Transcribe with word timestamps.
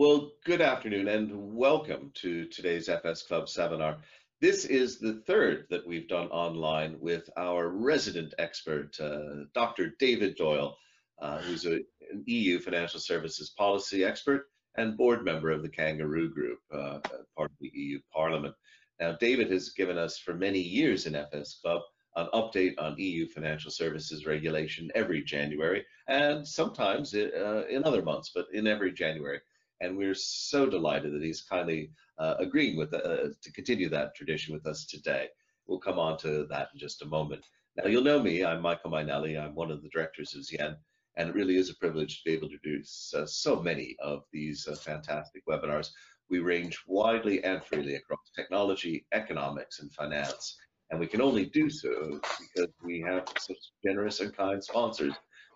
Well, 0.00 0.32
good 0.46 0.62
afternoon 0.62 1.08
and 1.08 1.54
welcome 1.54 2.10
to 2.22 2.46
today's 2.46 2.88
FS 2.88 3.22
Club 3.22 3.50
seminar. 3.50 3.98
This 4.40 4.64
is 4.64 4.98
the 4.98 5.20
third 5.26 5.66
that 5.68 5.86
we've 5.86 6.08
done 6.08 6.28
online 6.28 6.98
with 7.00 7.28
our 7.36 7.68
resident 7.68 8.32
expert, 8.38 8.98
uh, 8.98 9.44
Dr. 9.52 9.92
David 9.98 10.36
Doyle, 10.36 10.78
uh, 11.20 11.40
who's 11.40 11.66
a, 11.66 11.80
an 12.10 12.24
EU 12.24 12.60
financial 12.60 12.98
services 12.98 13.50
policy 13.50 14.02
expert 14.02 14.46
and 14.78 14.96
board 14.96 15.22
member 15.22 15.50
of 15.50 15.60
the 15.60 15.68
Kangaroo 15.68 16.32
Group, 16.32 16.60
uh, 16.72 17.00
part 17.36 17.50
of 17.50 17.58
the 17.60 17.70
EU 17.74 18.00
Parliament. 18.10 18.54
Now, 19.00 19.18
David 19.20 19.50
has 19.50 19.68
given 19.68 19.98
us 19.98 20.16
for 20.16 20.32
many 20.32 20.60
years 20.60 21.04
in 21.04 21.14
FS 21.14 21.58
Club 21.60 21.82
an 22.16 22.28
update 22.32 22.72
on 22.78 22.96
EU 22.96 23.28
financial 23.28 23.70
services 23.70 24.24
regulation 24.24 24.90
every 24.94 25.22
January, 25.22 25.84
and 26.08 26.48
sometimes 26.48 27.14
uh, 27.14 27.66
in 27.68 27.84
other 27.84 28.00
months, 28.00 28.30
but 28.34 28.46
in 28.54 28.66
every 28.66 28.92
January 28.92 29.40
and 29.80 29.96
we're 29.96 30.14
so 30.14 30.68
delighted 30.68 31.12
that 31.12 31.22
he's 31.22 31.42
kindly 31.42 31.90
uh, 32.18 32.34
agreeing 32.38 32.76
with 32.76 32.92
uh, 32.92 33.28
to 33.42 33.52
continue 33.54 33.88
that 33.88 34.14
tradition 34.14 34.54
with 34.54 34.66
us 34.66 34.84
today. 34.86 35.28
We'll 35.66 35.78
come 35.80 35.98
on 35.98 36.18
to 36.18 36.46
that 36.50 36.68
in 36.72 36.78
just 36.78 37.02
a 37.02 37.06
moment. 37.06 37.44
Now 37.76 37.86
you'll 37.88 38.04
know 38.04 38.22
me. 38.22 38.44
I'm 38.44 38.60
Michael 38.60 38.90
Mainelli. 38.90 39.40
I'm 39.40 39.54
one 39.54 39.70
of 39.70 39.82
the 39.82 39.88
directors 39.88 40.34
of 40.34 40.44
Z/Yen, 40.44 40.76
and 41.16 41.28
it 41.28 41.34
really 41.34 41.56
is 41.56 41.70
a 41.70 41.76
privilege 41.76 42.18
to 42.18 42.30
be 42.30 42.36
able 42.36 42.48
to 42.48 42.58
do 42.62 42.82
uh, 43.16 43.26
so 43.26 43.62
many 43.62 43.96
of 44.02 44.24
these 44.32 44.66
uh, 44.68 44.74
fantastic 44.74 45.42
webinars. 45.46 45.90
We 46.28 46.40
range 46.40 46.78
widely 46.86 47.42
and 47.42 47.64
freely 47.64 47.94
across 47.96 48.30
technology, 48.36 49.06
economics, 49.12 49.80
and 49.80 49.92
finance, 49.92 50.56
and 50.90 51.00
we 51.00 51.06
can 51.06 51.20
only 51.20 51.46
do 51.46 51.70
so 51.70 52.20
because 52.40 52.70
we 52.84 53.00
have 53.00 53.26
such 53.38 53.56
generous 53.84 54.20
and 54.20 54.36
kind 54.36 54.62
sponsors 54.62 55.14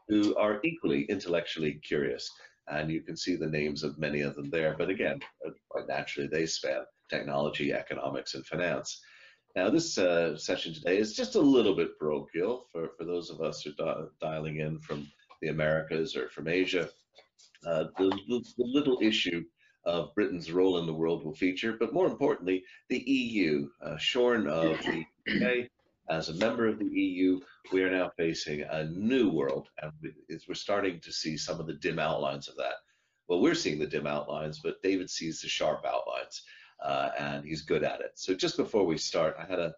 who 0.08 0.36
are 0.36 0.60
equally 0.64 1.04
intellectually 1.04 1.80
curious 1.86 2.30
and 2.68 2.90
you 2.90 3.02
can 3.02 3.16
see 3.16 3.36
the 3.36 3.46
names 3.46 3.82
of 3.82 3.98
many 3.98 4.20
of 4.20 4.34
them 4.34 4.50
there. 4.50 4.74
But 4.78 4.90
again, 4.90 5.20
uh, 5.46 5.50
quite 5.68 5.88
naturally, 5.88 6.28
they 6.28 6.46
span 6.46 6.82
technology, 7.10 7.72
economics, 7.72 8.34
and 8.34 8.46
finance. 8.46 9.00
Now, 9.56 9.70
this 9.70 9.98
uh, 9.98 10.36
session 10.36 10.74
today 10.74 10.98
is 10.98 11.14
just 11.14 11.36
a 11.36 11.40
little 11.40 11.76
bit 11.76 11.98
parochial 11.98 12.66
for, 12.72 12.90
for 12.98 13.04
those 13.04 13.30
of 13.30 13.40
us 13.40 13.62
who 13.62 13.70
are 13.84 14.08
dialing 14.20 14.58
in 14.58 14.80
from 14.80 15.06
the 15.40 15.48
Americas 15.48 16.16
or 16.16 16.28
from 16.30 16.48
Asia. 16.48 16.88
Uh, 17.66 17.84
the, 17.98 18.10
the, 18.28 18.44
the, 18.58 18.64
little 18.64 18.98
issue 19.00 19.44
of 19.84 20.14
Britain's 20.14 20.50
role 20.50 20.78
in 20.78 20.86
the 20.86 20.92
world 20.92 21.24
will 21.24 21.34
feature, 21.34 21.76
but 21.78 21.94
more 21.94 22.06
importantly, 22.06 22.64
the 22.88 22.98
EU, 22.98 23.68
uh, 23.82 23.96
shorn 23.96 24.46
of 24.48 24.78
the 24.80 25.04
UK, 25.28 25.68
as 26.10 26.28
a 26.28 26.34
member 26.34 26.66
of 26.66 26.78
the 26.78 26.84
EU, 26.84 27.40
we 27.72 27.82
are 27.82 27.90
now 27.90 28.10
facing 28.16 28.62
a 28.62 28.84
new 28.84 29.30
world, 29.30 29.68
and 29.80 29.92
we're 30.48 30.54
starting 30.54 31.00
to 31.00 31.12
see 31.12 31.36
some 31.36 31.60
of 31.60 31.66
the 31.66 31.74
dim 31.74 31.98
outlines 31.98 32.48
of 32.48 32.56
that. 32.56 32.74
Well, 33.28 33.40
we're 33.40 33.54
seeing 33.54 33.78
the 33.78 33.86
dim 33.86 34.06
outlines, 34.06 34.60
but 34.62 34.82
David 34.82 35.08
sees 35.08 35.40
the 35.40 35.48
sharp 35.48 35.84
outlines, 35.86 36.42
uh, 36.84 37.10
and 37.18 37.44
he's 37.44 37.62
good 37.62 37.84
at 37.84 38.00
it. 38.00 38.12
So 38.16 38.34
just 38.34 38.56
before 38.58 38.84
we 38.84 38.98
start, 38.98 39.36
I 39.38 39.46
had 39.46 39.58
a, 39.58 39.74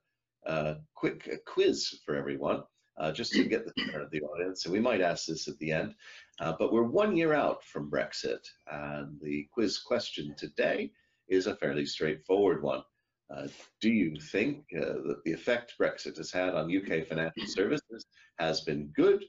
a 0.46 0.76
quick 0.94 1.44
quiz 1.46 2.00
for 2.04 2.16
everyone, 2.16 2.64
uh, 2.98 3.12
just 3.12 3.32
to 3.32 3.44
get 3.44 3.64
the 3.64 3.84
turn 3.84 4.02
of 4.02 4.10
the 4.10 4.22
audience, 4.22 4.64
and 4.64 4.72
we 4.72 4.80
might 4.80 5.00
ask 5.00 5.26
this 5.26 5.46
at 5.46 5.58
the 5.58 5.70
end. 5.70 5.94
Uh, 6.40 6.54
but 6.58 6.72
we're 6.72 6.82
one 6.82 7.16
year 7.16 7.34
out 7.34 7.62
from 7.62 7.88
Brexit, 7.88 8.44
and 8.70 9.20
the 9.20 9.46
quiz 9.52 9.78
question 9.78 10.34
today 10.36 10.90
is 11.28 11.46
a 11.46 11.56
fairly 11.56 11.86
straightforward 11.86 12.62
one. 12.62 12.82
Uh, 13.28 13.48
do 13.80 13.90
you 13.90 14.20
think 14.20 14.64
uh, 14.76 15.02
that 15.06 15.20
the 15.24 15.32
effect 15.32 15.74
Brexit 15.80 16.16
has 16.16 16.30
had 16.30 16.54
on 16.54 16.74
UK 16.74 17.06
financial 17.06 17.46
services 17.46 18.06
has 18.38 18.60
been 18.60 18.92
good, 18.94 19.24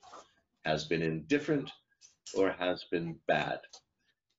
has 0.65 0.85
been 0.85 1.01
indifferent, 1.01 1.71
or 2.35 2.51
has 2.51 2.85
been 2.91 3.17
bad? 3.27 3.59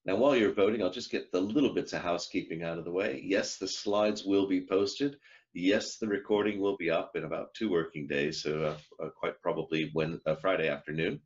Now, 0.04 0.16
while 0.16 0.36
you're 0.36 0.52
voting, 0.52 0.82
I'll 0.82 0.90
just 0.90 1.10
get 1.10 1.32
the 1.32 1.40
little 1.40 1.74
bits 1.74 1.92
of 1.92 2.02
housekeeping 2.02 2.62
out 2.62 2.78
of 2.78 2.84
the 2.84 2.92
way. 2.92 3.20
Yes, 3.24 3.56
the 3.56 3.66
slides 3.66 4.24
will 4.24 4.46
be 4.46 4.64
posted. 4.64 5.16
Yes, 5.54 5.96
the 5.96 6.06
recording 6.06 6.60
will 6.60 6.76
be 6.76 6.90
up 6.90 7.16
in 7.16 7.24
about 7.24 7.52
two 7.54 7.70
working 7.70 8.06
days, 8.06 8.42
so 8.42 8.62
uh, 8.62 9.04
uh 9.04 9.08
quite 9.10 9.40
probably 9.42 9.90
when 9.92 10.20
uh, 10.24 10.36
Friday 10.36 10.68
afternoon. 10.68 11.20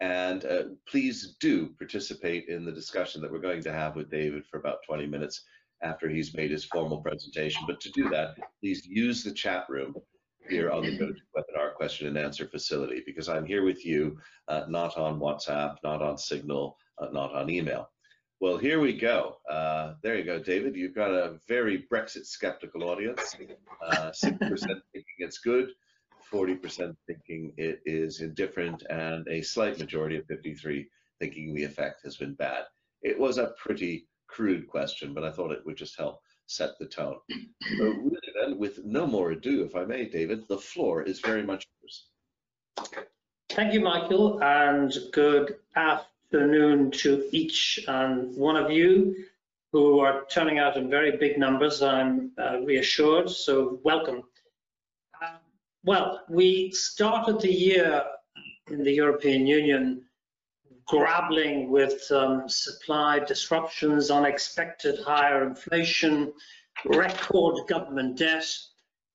And 0.00 0.44
uh, 0.44 0.62
please 0.88 1.36
do 1.40 1.68
participate 1.78 2.48
in 2.48 2.64
the 2.64 2.72
discussion 2.72 3.20
that 3.22 3.30
we're 3.30 3.38
going 3.38 3.62
to 3.62 3.72
have 3.72 3.96
with 3.96 4.10
David 4.10 4.44
for 4.46 4.58
about 4.58 4.78
20 4.86 5.06
minutes 5.06 5.44
after 5.82 6.08
he's 6.08 6.34
made 6.34 6.50
his 6.50 6.64
formal 6.64 7.02
presentation. 7.02 7.62
But 7.66 7.80
to 7.80 7.90
do 7.90 8.08
that, 8.10 8.36
please 8.60 8.86
use 8.86 9.22
the 9.22 9.32
chat 9.32 9.66
room 9.68 9.94
here 10.48 10.70
on 10.70 10.82
the 10.82 10.98
GoToWebinar 11.36 11.74
question 11.74 12.06
and 12.06 12.18
answer 12.18 12.46
facility 12.46 13.02
because 13.06 13.28
I'm 13.28 13.46
here 13.46 13.64
with 13.64 13.84
you, 13.84 14.18
uh, 14.48 14.64
not 14.68 14.96
on 14.96 15.20
WhatsApp, 15.20 15.76
not 15.82 16.02
on 16.02 16.18
Signal, 16.18 16.76
uh, 16.98 17.08
not 17.12 17.34
on 17.34 17.50
email. 17.50 17.88
Well, 18.40 18.58
here 18.58 18.80
we 18.80 18.92
go. 18.92 19.36
Uh, 19.48 19.94
there 20.02 20.18
you 20.18 20.24
go, 20.24 20.38
David. 20.38 20.76
You've 20.76 20.94
got 20.94 21.10
a 21.10 21.38
very 21.48 21.86
Brexit 21.90 22.26
skeptical 22.26 22.84
audience. 22.84 23.34
6% 23.34 23.42
uh, 23.82 24.10
thinking 24.20 24.80
it's 25.18 25.38
good, 25.38 25.70
40% 26.32 26.94
thinking 27.06 27.52
it 27.56 27.80
is 27.86 28.20
indifferent, 28.20 28.82
and 28.90 29.26
a 29.28 29.40
slight 29.40 29.78
majority 29.78 30.16
of 30.16 30.26
53 30.26 30.86
thinking 31.20 31.54
the 31.54 31.64
effect 31.64 32.02
has 32.04 32.16
been 32.16 32.34
bad. 32.34 32.64
It 33.02 33.18
was 33.18 33.38
a 33.38 33.54
pretty 33.56 34.08
crude 34.34 34.66
question, 34.66 35.14
but 35.14 35.22
I 35.22 35.30
thought 35.30 35.52
it 35.52 35.64
would 35.64 35.76
just 35.76 35.96
help 35.96 36.20
set 36.46 36.76
the 36.78 36.86
tone. 36.86 37.18
So 37.78 37.84
really 37.84 38.32
then, 38.40 38.58
with 38.58 38.84
no 38.84 39.06
more 39.06 39.30
ado, 39.30 39.62
if 39.62 39.76
I 39.76 39.84
may, 39.84 40.06
David, 40.06 40.48
the 40.48 40.58
floor 40.58 41.02
is 41.02 41.20
very 41.20 41.44
much 41.44 41.64
yours. 41.80 42.06
Thank 43.50 43.72
you, 43.72 43.80
Michael, 43.80 44.42
and 44.42 44.92
good 45.12 45.56
afternoon 45.76 46.90
to 47.02 47.28
each 47.30 47.84
and 47.86 48.36
one 48.36 48.56
of 48.56 48.72
you 48.72 49.14
who 49.70 50.00
are 50.00 50.24
turning 50.28 50.58
out 50.58 50.76
in 50.76 50.90
very 50.90 51.16
big 51.16 51.38
numbers. 51.38 51.80
I'm 51.80 52.32
uh, 52.36 52.58
reassured, 52.60 53.30
so 53.30 53.78
welcome. 53.84 54.24
Uh, 55.22 55.36
well, 55.84 56.22
we 56.28 56.72
started 56.72 57.40
the 57.40 57.52
year 57.52 58.02
in 58.68 58.82
the 58.82 58.92
European 58.92 59.46
Union 59.46 60.03
grappling 60.86 61.70
with 61.70 62.10
um, 62.10 62.48
supply 62.48 63.18
disruptions, 63.18 64.10
unexpected 64.10 64.98
higher 65.00 65.46
inflation, 65.46 66.32
record 66.84 67.66
government 67.68 68.18
debt, 68.18 68.46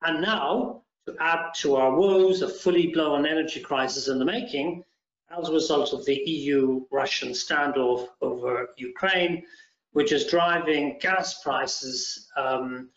and 0.04 0.22
now, 0.22 0.84
to 1.06 1.16
add 1.20 1.54
to 1.56 1.76
our 1.76 1.96
woes, 1.96 2.42
a 2.42 2.50
fully 2.50 2.88
blown 2.88 3.26
energy 3.26 3.60
crisis 3.60 4.08
in 4.08 4.20
the 4.20 4.26
making 4.26 4.84
as 5.38 5.50
a 5.50 5.54
result 5.54 5.94
of 5.94 6.06
the 6.06 6.16
EU-Russian 6.16 7.30
standoff 7.30 8.08
over 8.22 8.70
Ukraine, 8.78 9.44
which 9.92 10.12
is 10.12 10.28
driving 10.28 10.98
gas 11.00 11.42
prices 11.44 12.30
um, 12.36 12.90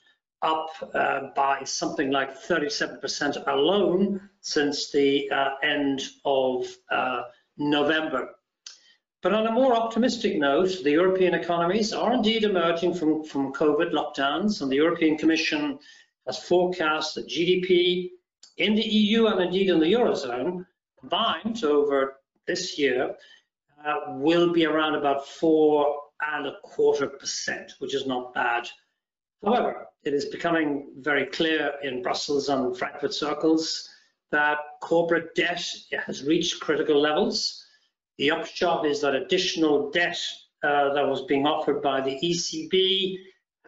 up 0.43 0.71
uh, 0.95 1.29
by 1.37 1.63
something 1.65 2.11
like 2.11 2.37
37% 2.37 3.47
alone 3.47 4.29
since 4.41 4.91
the 4.91 5.31
uh, 5.31 5.51
end 5.63 6.03
of 6.25 6.67
uh, 6.91 7.23
November. 7.57 8.31
But 9.23 9.35
on 9.35 9.47
a 9.47 9.53
more 9.53 9.77
optimistic 9.77 10.37
note, 10.37 10.83
the 10.83 10.91
European 10.91 11.35
economies 11.35 11.93
are 11.93 12.13
indeed 12.13 12.43
emerging 12.43 12.95
from, 12.95 13.23
from 13.23 13.53
COVID 13.53 13.93
lockdowns, 13.93 14.61
and 14.61 14.71
the 14.71 14.77
European 14.77 15.17
Commission 15.17 15.79
has 16.27 16.43
forecast 16.43 17.15
that 17.15 17.29
GDP 17.29 18.11
in 18.57 18.75
the 18.75 18.83
EU 18.83 19.27
and 19.27 19.41
indeed 19.41 19.71
in 19.71 19.79
the 19.79 19.93
Eurozone 19.93 20.67
combined 20.99 21.63
over 21.63 22.17
this 22.49 22.77
year 22.77 23.15
uh, 23.87 23.95
will 24.09 24.53
be 24.53 24.67
around 24.67 24.97
about 24.97 25.29
four 25.29 26.01
and 26.33 26.49
a 26.49 26.59
quarter 26.65 27.07
percent, 27.07 27.75
which 27.79 27.95
is 27.95 28.07
not 28.07 28.35
bad. 28.35 28.69
However, 29.45 29.87
it 30.03 30.15
is 30.15 30.25
becoming 30.27 30.95
very 30.99 31.27
clear 31.27 31.75
in 31.85 32.03
Brussels 32.03 32.49
and 32.49 32.77
Frankfurt 32.77 33.15
circles 33.15 33.89
that 34.33 34.59
corporate 34.81 35.37
debt 35.37 35.65
has 36.07 36.25
reached 36.25 36.61
critical 36.61 37.01
levels 37.01 37.65
the 38.19 38.31
upshot 38.31 38.87
is 38.87 39.01
that 39.01 39.15
additional 39.15 39.91
debt 39.91 40.19
uh, 40.63 40.93
that 40.95 41.07
was 41.07 41.23
being 41.23 41.47
offered 41.47 41.83
by 41.83 42.01
the 42.01 42.19
ECB 42.23 43.17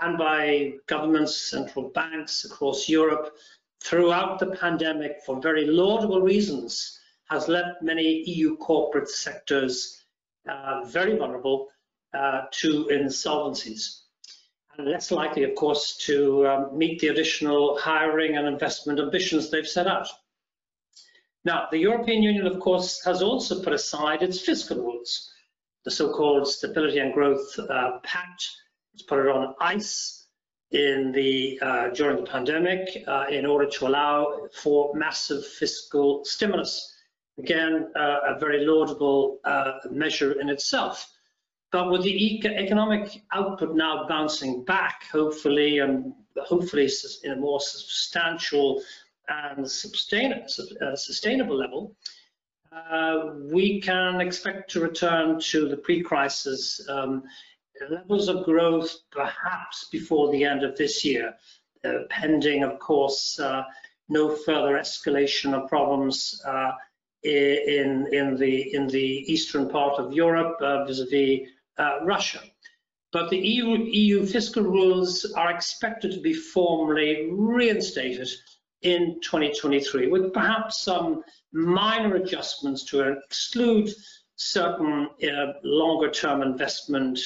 and 0.00 0.18
by 0.18 0.72
governments, 0.86 1.50
central 1.50 1.88
banks 1.90 2.44
across 2.44 2.88
Europe 2.88 3.36
throughout 3.82 4.38
the 4.38 4.46
pandemic 4.56 5.20
for 5.24 5.40
very 5.40 5.66
laudable 5.66 6.20
reasons 6.20 6.98
has 7.30 7.48
left 7.48 7.82
many 7.82 8.22
EU 8.28 8.56
corporate 8.56 9.08
sectors 9.08 10.04
uh, 10.48 10.84
very 10.84 11.16
vulnerable 11.16 11.68
uh, 12.12 12.42
to 12.50 12.86
insolvencies 12.92 14.00
and 14.76 14.88
less 14.88 15.10
likely, 15.10 15.44
of 15.44 15.54
course, 15.54 15.96
to 15.98 16.46
um, 16.46 16.76
meet 16.76 17.00
the 17.00 17.08
additional 17.08 17.78
hiring 17.78 18.36
and 18.36 18.46
investment 18.46 18.98
ambitions 18.98 19.50
they've 19.50 19.68
set 19.68 19.86
out. 19.86 20.08
Now, 21.44 21.68
the 21.70 21.78
European 21.78 22.22
Union, 22.22 22.46
of 22.46 22.58
course, 22.58 23.04
has 23.04 23.22
also 23.22 23.62
put 23.62 23.74
aside 23.74 24.22
its 24.22 24.40
fiscal 24.40 24.78
rules, 24.78 25.30
the 25.84 25.90
so-called 25.90 26.48
Stability 26.48 26.98
and 26.98 27.12
Growth 27.12 27.58
uh, 27.58 27.98
Pact. 28.02 28.48
It's 28.94 29.02
put 29.02 29.26
it 29.26 29.28
on 29.28 29.54
ice 29.60 30.26
in 30.70 31.12
the 31.12 31.58
uh, 31.60 31.88
during 31.90 32.16
the 32.16 32.30
pandemic 32.30 33.04
uh, 33.06 33.26
in 33.28 33.44
order 33.44 33.68
to 33.68 33.86
allow 33.86 34.48
for 34.54 34.94
massive 34.94 35.46
fiscal 35.46 36.24
stimulus. 36.24 36.90
Again, 37.38 37.90
uh, 37.94 38.18
a 38.28 38.38
very 38.38 38.64
laudable 38.64 39.40
uh, 39.44 39.72
measure 39.90 40.40
in 40.40 40.48
itself. 40.48 41.10
But 41.72 41.90
with 41.90 42.04
the 42.04 42.46
economic 42.46 43.22
output 43.32 43.74
now 43.74 44.06
bouncing 44.08 44.64
back, 44.64 45.02
hopefully, 45.10 45.80
and 45.80 46.14
hopefully 46.38 46.88
in 47.24 47.32
a 47.32 47.36
more 47.36 47.60
substantial 47.60 48.80
and 49.28 49.70
sustain, 49.70 50.32
uh, 50.32 50.96
sustainable 50.96 51.56
level, 51.56 51.96
uh, 52.72 53.30
we 53.52 53.80
can 53.80 54.20
expect 54.20 54.70
to 54.70 54.80
return 54.80 55.38
to 55.38 55.68
the 55.68 55.76
pre-crisis 55.76 56.84
um, 56.88 57.22
levels 57.90 58.28
of 58.28 58.44
growth 58.44 58.96
perhaps 59.10 59.88
before 59.90 60.30
the 60.32 60.44
end 60.44 60.64
of 60.64 60.76
this 60.76 61.04
year, 61.04 61.34
uh, 61.84 61.90
pending, 62.10 62.64
of 62.64 62.78
course, 62.78 63.38
uh, 63.38 63.62
no 64.08 64.34
further 64.34 64.74
escalation 64.74 65.54
of 65.54 65.68
problems 65.68 66.40
uh, 66.46 66.72
in, 67.22 68.06
in, 68.12 68.36
the, 68.36 68.74
in 68.74 68.86
the 68.88 69.32
eastern 69.32 69.68
part 69.68 69.98
of 69.98 70.12
Europe 70.12 70.56
uh, 70.60 70.84
vis-a-vis 70.84 71.48
-vis, 71.78 72.06
Russia. 72.06 72.40
But 73.12 73.30
the 73.30 73.38
EU, 73.38 73.68
EU 74.02 74.26
fiscal 74.26 74.64
rules 74.64 75.24
are 75.36 75.50
expected 75.50 76.10
to 76.12 76.20
be 76.20 76.34
formally 76.34 77.30
reinstated 77.30 78.28
in 78.84 79.18
2023, 79.22 80.08
with 80.08 80.32
perhaps 80.32 80.82
some 80.82 81.24
minor 81.52 82.16
adjustments 82.16 82.84
to 82.84 83.00
exclude 83.00 83.90
certain 84.36 85.08
uh, 85.22 85.52
longer 85.62 86.10
term 86.10 86.42
investment 86.42 87.18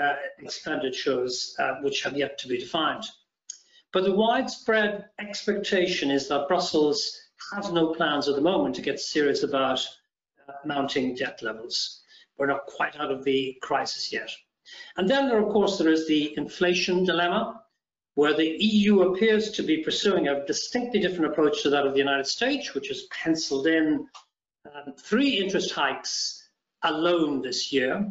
uh, 0.00 0.14
expenditures 0.38 1.56
uh, 1.58 1.76
which 1.82 2.02
have 2.02 2.16
yet 2.16 2.38
to 2.38 2.46
be 2.46 2.58
defined. 2.58 3.04
But 3.92 4.04
the 4.04 4.14
widespread 4.14 5.06
expectation 5.18 6.10
is 6.10 6.28
that 6.28 6.46
Brussels 6.46 7.18
has 7.54 7.72
no 7.72 7.94
plans 7.94 8.28
at 8.28 8.34
the 8.34 8.40
moment 8.40 8.74
to 8.74 8.82
get 8.82 9.00
serious 9.00 9.42
about 9.42 9.80
uh, 10.46 10.52
mounting 10.66 11.14
debt 11.14 11.42
levels. 11.42 12.02
We're 12.36 12.46
not 12.46 12.66
quite 12.66 12.96
out 12.96 13.10
of 13.10 13.24
the 13.24 13.56
crisis 13.62 14.12
yet. 14.12 14.30
And 14.98 15.08
then, 15.08 15.28
there, 15.28 15.42
of 15.42 15.50
course, 15.50 15.78
there 15.78 15.90
is 15.90 16.06
the 16.06 16.36
inflation 16.36 17.04
dilemma, 17.04 17.62
where 18.18 18.34
the 18.34 18.56
EU 18.58 19.02
appears 19.02 19.52
to 19.52 19.62
be 19.62 19.76
pursuing 19.84 20.26
a 20.26 20.44
distinctly 20.44 20.98
different 20.98 21.30
approach 21.30 21.62
to 21.62 21.70
that 21.70 21.86
of 21.86 21.92
the 21.92 22.00
United 22.00 22.26
States, 22.26 22.74
which 22.74 22.88
has 22.88 23.04
penciled 23.12 23.68
in 23.68 24.08
um, 24.66 24.92
three 24.98 25.38
interest 25.38 25.70
hikes 25.70 26.48
alone 26.82 27.40
this 27.40 27.72
year. 27.72 28.10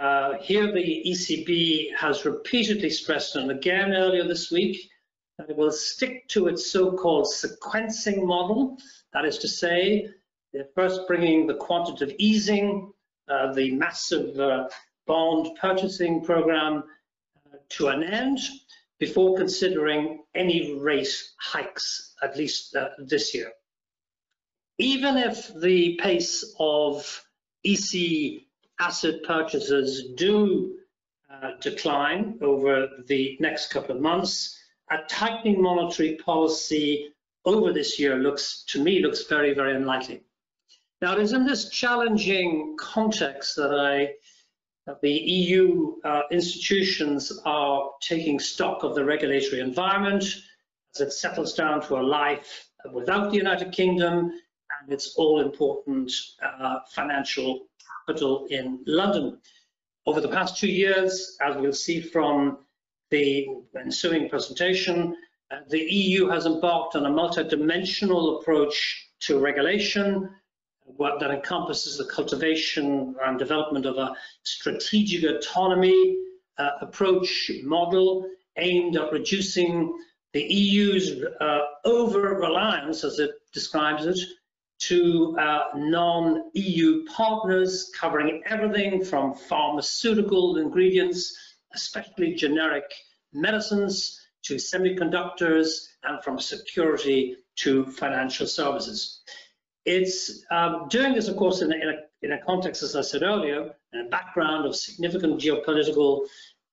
Uh, 0.00 0.38
here, 0.40 0.72
the 0.72 1.04
ECB 1.06 1.94
has 1.94 2.24
repeatedly 2.24 2.88
stressed, 2.88 3.36
and 3.36 3.50
again 3.50 3.92
earlier 3.92 4.26
this 4.26 4.50
week, 4.50 4.88
that 5.36 5.50
it 5.50 5.58
will 5.58 5.70
stick 5.70 6.26
to 6.28 6.48
its 6.48 6.70
so-called 6.70 7.26
sequencing 7.26 8.24
model. 8.24 8.78
That 9.12 9.26
is 9.26 9.36
to 9.40 9.48
say, 9.48 10.08
they're 10.54 10.72
first 10.74 11.02
bringing 11.06 11.46
the 11.46 11.56
quantitative 11.56 12.16
easing, 12.18 12.90
uh, 13.28 13.52
the 13.52 13.72
massive 13.72 14.40
uh, 14.40 14.70
bond 15.06 15.50
purchasing 15.60 16.24
program 16.24 16.84
uh, 17.52 17.58
to 17.68 17.88
an 17.88 18.04
end, 18.04 18.38
before 19.02 19.36
considering 19.36 20.22
any 20.36 20.78
rate 20.78 21.12
hikes, 21.40 22.14
at 22.22 22.36
least 22.36 22.76
uh, 22.76 22.90
this 22.98 23.34
year. 23.34 23.50
Even 24.78 25.16
if 25.16 25.52
the 25.60 25.98
pace 26.00 26.54
of 26.60 27.20
EC 27.64 28.42
asset 28.78 29.16
purchases 29.24 30.12
do 30.14 30.76
uh, 31.28 31.50
decline 31.60 32.38
over 32.42 32.90
the 33.08 33.36
next 33.40 33.72
couple 33.72 33.96
of 33.96 34.00
months, 34.00 34.56
a 34.92 34.98
tightening 35.08 35.60
monetary 35.60 36.14
policy 36.24 37.12
over 37.44 37.72
this 37.72 37.98
year 37.98 38.18
looks, 38.18 38.62
to 38.68 38.80
me, 38.80 39.02
looks 39.02 39.24
very, 39.24 39.52
very 39.52 39.74
unlikely. 39.74 40.22
Now, 41.00 41.16
it 41.16 41.22
is 41.22 41.32
in 41.32 41.44
this 41.44 41.70
challenging 41.70 42.76
context 42.78 43.56
that 43.56 43.74
I 43.74 44.12
the 45.00 45.10
EU 45.10 45.96
uh, 46.04 46.22
institutions 46.30 47.40
are 47.44 47.90
taking 48.00 48.38
stock 48.38 48.82
of 48.82 48.94
the 48.94 49.04
regulatory 49.04 49.60
environment 49.60 50.24
as 50.94 51.00
it 51.00 51.12
settles 51.12 51.54
down 51.54 51.80
to 51.82 51.96
a 51.96 52.02
life 52.02 52.68
without 52.92 53.30
the 53.30 53.36
United 53.36 53.72
Kingdom 53.72 54.32
and 54.80 54.92
its 54.92 55.14
all-important 55.16 56.12
uh, 56.42 56.80
financial 56.90 57.66
capital 58.06 58.46
in 58.50 58.80
London. 58.86 59.38
Over 60.06 60.20
the 60.20 60.28
past 60.28 60.58
two 60.58 60.70
years, 60.70 61.36
as 61.40 61.56
we'll 61.56 61.72
see 61.72 62.00
from 62.00 62.58
the 63.10 63.46
ensuing 63.78 64.28
presentation, 64.28 65.16
uh, 65.52 65.58
the 65.68 65.80
EU 65.80 66.26
has 66.28 66.46
embarked 66.46 66.96
on 66.96 67.06
a 67.06 67.10
multidimensional 67.10 68.40
approach 68.40 69.10
to 69.20 69.38
regulation, 69.38 70.28
that 70.98 71.30
encompasses 71.30 71.98
the 71.98 72.04
cultivation 72.06 73.14
and 73.24 73.38
development 73.38 73.86
of 73.86 73.96
a 73.96 74.14
strategic 74.42 75.28
autonomy 75.28 76.16
uh, 76.58 76.70
approach 76.80 77.50
model 77.62 78.28
aimed 78.56 78.96
at 78.96 79.12
reducing 79.12 79.92
the 80.32 80.42
EU's 80.42 81.22
uh, 81.40 81.58
over-reliance, 81.84 83.04
as 83.04 83.18
it 83.18 83.30
describes 83.52 84.06
it, 84.06 84.18
to 84.78 85.36
uh, 85.38 85.64
non-EU 85.76 87.04
partners 87.06 87.90
covering 87.98 88.42
everything 88.46 89.04
from 89.04 89.34
pharmaceutical 89.34 90.56
ingredients, 90.56 91.36
especially 91.74 92.34
generic 92.34 92.84
medicines, 93.32 94.20
to 94.42 94.56
semiconductors, 94.56 95.86
and 96.02 96.22
from 96.24 96.38
security 96.38 97.36
to 97.54 97.86
financial 97.86 98.46
services. 98.46 99.22
It's 99.84 100.44
um, 100.50 100.86
doing 100.88 101.14
this, 101.14 101.28
of 101.28 101.36
course, 101.36 101.60
in 101.60 101.72
a, 101.72 101.74
in, 101.74 101.88
a, 101.88 101.94
in 102.22 102.32
a, 102.32 102.44
context, 102.44 102.82
as 102.82 102.94
I 102.94 103.00
said 103.00 103.22
earlier, 103.22 103.74
in 103.92 104.00
a 104.00 104.08
background 104.08 104.64
of 104.64 104.76
significant 104.76 105.40
geopolitical 105.40 106.26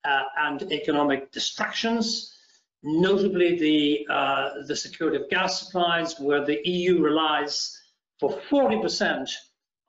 uh, 0.04 0.22
and 0.38 0.70
economic 0.72 1.32
distractions, 1.32 2.36
notably 2.84 3.58
the, 3.58 4.06
uh, 4.12 4.50
the 4.66 4.76
security 4.76 5.16
of 5.16 5.28
gas 5.28 5.60
supplies, 5.60 6.20
where 6.20 6.44
the 6.44 6.60
EU 6.64 7.02
relies 7.02 7.76
for 8.20 8.38
40% 8.50 9.28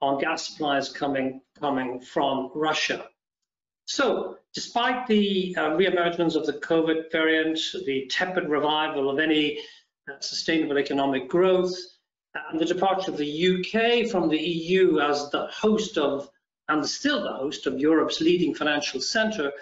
on 0.00 0.20
gas 0.20 0.48
supplies 0.48 0.88
coming, 0.88 1.40
coming 1.60 2.00
from 2.00 2.50
Russia. 2.54 3.06
So, 3.84 4.38
despite 4.52 5.06
the 5.06 5.54
uh, 5.56 5.74
re-emergence 5.74 6.34
of 6.34 6.46
the 6.46 6.54
COVID 6.54 7.12
variant, 7.12 7.58
the 7.86 8.06
tepid 8.10 8.48
revival 8.48 9.10
of 9.10 9.18
any 9.18 9.60
uh, 10.10 10.18
sustainable 10.18 10.78
economic 10.78 11.28
growth, 11.28 11.74
and 12.34 12.58
the 12.58 12.64
departure 12.64 13.10
of 13.10 13.18
the 13.18 13.58
UK 13.58 14.10
from 14.10 14.28
the 14.28 14.38
EU 14.38 15.00
as 15.00 15.30
the 15.30 15.46
host 15.48 15.98
of, 15.98 16.30
and 16.68 16.86
still 16.86 17.22
the 17.22 17.32
host 17.32 17.66
of 17.66 17.78
Europe's 17.78 18.20
leading 18.20 18.54
financial 18.54 19.00
centre, 19.00 19.52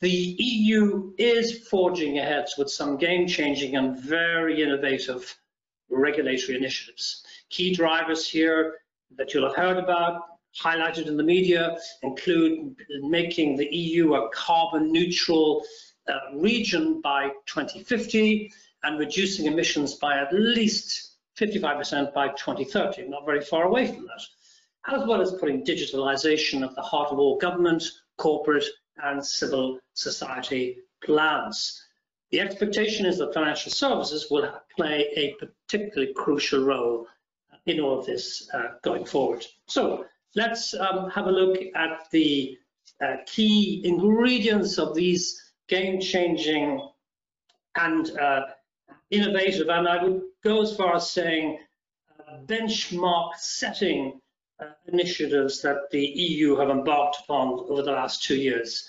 the 0.00 0.10
EU 0.10 1.12
is 1.18 1.68
forging 1.68 2.18
ahead 2.18 2.46
with 2.58 2.70
some 2.70 2.96
game-changing 2.96 3.76
and 3.76 3.98
very 3.98 4.62
innovative 4.62 5.36
regulatory 5.90 6.56
initiatives. 6.56 7.24
Key 7.50 7.74
drivers 7.74 8.26
here 8.26 8.78
that 9.16 9.34
you'll 9.34 9.46
have 9.46 9.56
heard 9.56 9.76
about, 9.76 10.22
highlighted 10.58 11.06
in 11.06 11.16
the 11.16 11.22
media, 11.22 11.76
include 12.02 12.76
making 13.02 13.56
the 13.56 13.66
EU 13.74 14.14
a 14.14 14.30
carbon 14.30 14.92
neutral 14.92 15.64
uh, 16.08 16.14
region 16.34 17.00
by 17.00 17.28
2050 17.46 18.50
and 18.82 18.98
reducing 18.98 19.46
emissions 19.46 19.94
by 19.94 20.18
at 20.18 20.32
least 20.32 21.09
55% 21.40 22.12
by 22.12 22.28
2030, 22.28 23.08
not 23.08 23.24
very 23.24 23.40
far 23.40 23.64
away 23.64 23.86
from 23.86 24.06
that, 24.06 24.94
as 24.94 25.06
well 25.06 25.22
as 25.22 25.32
putting 25.32 25.64
digitalization 25.64 26.62
at 26.62 26.74
the 26.74 26.82
heart 26.82 27.10
of 27.10 27.18
all 27.18 27.38
government, 27.38 27.82
corporate 28.18 28.64
and 29.02 29.24
civil 29.24 29.78
society 29.94 30.78
plans. 31.02 31.82
The 32.30 32.40
expectation 32.40 33.06
is 33.06 33.18
that 33.18 33.34
financial 33.34 33.72
services 33.72 34.28
will 34.30 34.52
play 34.76 35.06
a 35.16 35.34
particularly 35.44 36.12
crucial 36.14 36.64
role 36.64 37.06
in 37.66 37.80
all 37.80 37.98
of 37.98 38.06
this 38.06 38.48
uh, 38.54 38.74
going 38.82 39.04
forward. 39.04 39.44
So 39.66 40.04
let's 40.36 40.74
um, 40.74 41.10
have 41.10 41.26
a 41.26 41.32
look 41.32 41.58
at 41.74 42.08
the 42.12 42.58
uh, 43.02 43.16
key 43.26 43.82
ingredients 43.84 44.78
of 44.78 44.94
these 44.94 45.52
game-changing 45.68 46.86
and 47.76 48.10
uh, 48.18 48.42
innovative, 49.10 49.68
and 49.68 49.88
I 49.88 50.02
would 50.02 50.22
go 50.44 50.62
as 50.62 50.76
far 50.76 50.96
as 50.96 51.10
saying 51.10 51.58
uh, 52.18 52.38
benchmark 52.46 53.34
setting 53.36 54.20
uh, 54.60 54.66
initiatives 54.86 55.60
that 55.62 55.90
the 55.90 56.04
EU 56.04 56.56
have 56.56 56.70
embarked 56.70 57.18
upon 57.24 57.66
over 57.68 57.82
the 57.82 57.92
last 57.92 58.22
two 58.22 58.36
years. 58.36 58.88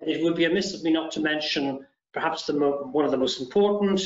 And 0.00 0.10
it 0.10 0.22
would 0.22 0.34
be 0.34 0.44
amiss 0.44 0.74
of 0.74 0.82
me 0.82 0.92
not 0.92 1.12
to 1.12 1.20
mention 1.20 1.86
perhaps 2.12 2.48
one 2.48 3.04
of 3.04 3.10
the 3.10 3.16
most 3.16 3.40
important, 3.40 4.00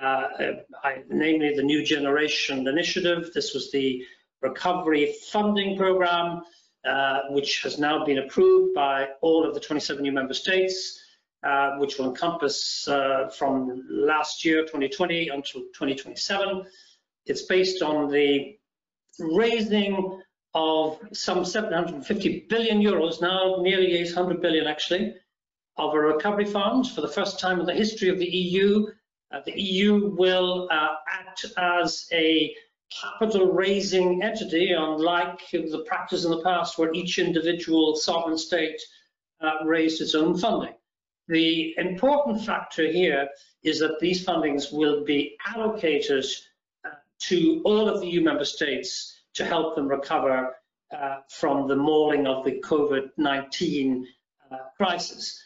uh, 0.00 0.04
uh, 0.04 0.52
I, 0.82 1.02
namely 1.08 1.54
the 1.54 1.62
New 1.62 1.84
Generation 1.84 2.66
Initiative. 2.66 3.30
This 3.32 3.54
was 3.54 3.70
the 3.70 4.04
recovery 4.42 5.14
funding 5.30 5.76
program, 5.76 6.42
uh, 6.84 7.20
which 7.30 7.62
has 7.62 7.78
now 7.78 8.04
been 8.04 8.18
approved 8.18 8.74
by 8.74 9.08
all 9.22 9.46
of 9.46 9.54
the 9.54 9.60
27 9.60 10.02
new 10.02 10.12
member 10.12 10.34
states. 10.34 11.03
Uh, 11.44 11.76
which 11.76 11.98
will 11.98 12.08
encompass 12.08 12.88
uh, 12.88 13.28
from 13.28 13.84
last 13.90 14.46
year, 14.46 14.62
2020, 14.62 15.28
until 15.28 15.60
2027. 15.74 16.64
It's 17.26 17.42
based 17.42 17.82
on 17.82 18.10
the 18.10 18.56
raising 19.18 20.22
of 20.54 20.98
some 21.12 21.44
750 21.44 22.46
billion 22.48 22.80
euros, 22.80 23.20
now 23.20 23.56
nearly 23.60 23.92
800 23.92 24.40
billion 24.40 24.66
actually, 24.66 25.16
of 25.76 25.92
a 25.92 25.98
recovery 25.98 26.46
fund 26.46 26.88
for 26.88 27.02
the 27.02 27.08
first 27.08 27.38
time 27.38 27.60
in 27.60 27.66
the 27.66 27.74
history 27.74 28.08
of 28.08 28.18
the 28.18 28.24
EU. 28.24 28.86
Uh, 29.30 29.40
the 29.44 29.60
EU 29.60 30.14
will 30.16 30.66
uh, 30.70 30.94
act 31.12 31.44
as 31.58 32.08
a 32.10 32.56
capital 32.90 33.52
raising 33.52 34.22
entity, 34.22 34.72
unlike 34.72 35.40
the 35.52 35.84
practice 35.86 36.24
in 36.24 36.30
the 36.30 36.42
past 36.42 36.78
where 36.78 36.94
each 36.94 37.18
individual 37.18 37.96
sovereign 37.96 38.38
state 38.38 38.80
uh, 39.42 39.62
raised 39.66 40.00
its 40.00 40.14
own 40.14 40.38
funding. 40.38 40.72
The 41.28 41.74
important 41.78 42.44
factor 42.44 42.86
here 42.86 43.28
is 43.62 43.78
that 43.80 43.98
these 44.00 44.24
fundings 44.24 44.72
will 44.72 45.04
be 45.04 45.36
allocated 45.46 46.26
uh, 46.84 46.90
to 47.20 47.62
all 47.64 47.88
of 47.88 48.00
the 48.00 48.06
EU 48.06 48.20
member 48.22 48.44
states 48.44 49.14
to 49.34 49.44
help 49.44 49.74
them 49.74 49.88
recover 49.88 50.54
uh, 50.94 51.16
from 51.28 51.66
the 51.66 51.76
mauling 51.76 52.26
of 52.26 52.44
the 52.44 52.60
COVID-19 52.60 54.04
uh, 54.50 54.56
crisis. 54.76 55.40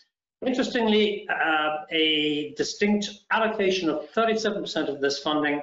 Interestingly, 0.44 1.26
uh, 1.28 1.84
a 1.90 2.54
distinct 2.56 3.10
allocation 3.30 3.88
of 3.88 4.10
37% 4.12 4.88
of 4.88 5.00
this 5.00 5.20
funding 5.20 5.62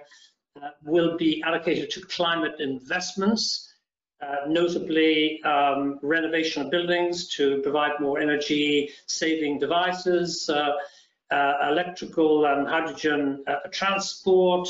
uh, 0.61 0.69
will 0.83 1.17
be 1.17 1.41
allocated 1.43 1.89
to 1.91 2.01
climate 2.01 2.59
investments, 2.59 3.73
uh, 4.21 4.47
notably 4.47 5.43
um, 5.43 5.99
renovation 6.01 6.63
of 6.63 6.71
buildings 6.71 7.27
to 7.27 7.61
provide 7.61 7.99
more 7.99 8.19
energy 8.19 8.89
saving 9.07 9.59
devices, 9.59 10.49
uh, 10.49 10.71
uh 11.31 11.53
electrical 11.69 12.45
and 12.45 12.67
hydrogen 12.67 13.43
uh, 13.47 13.55
transport, 13.71 14.69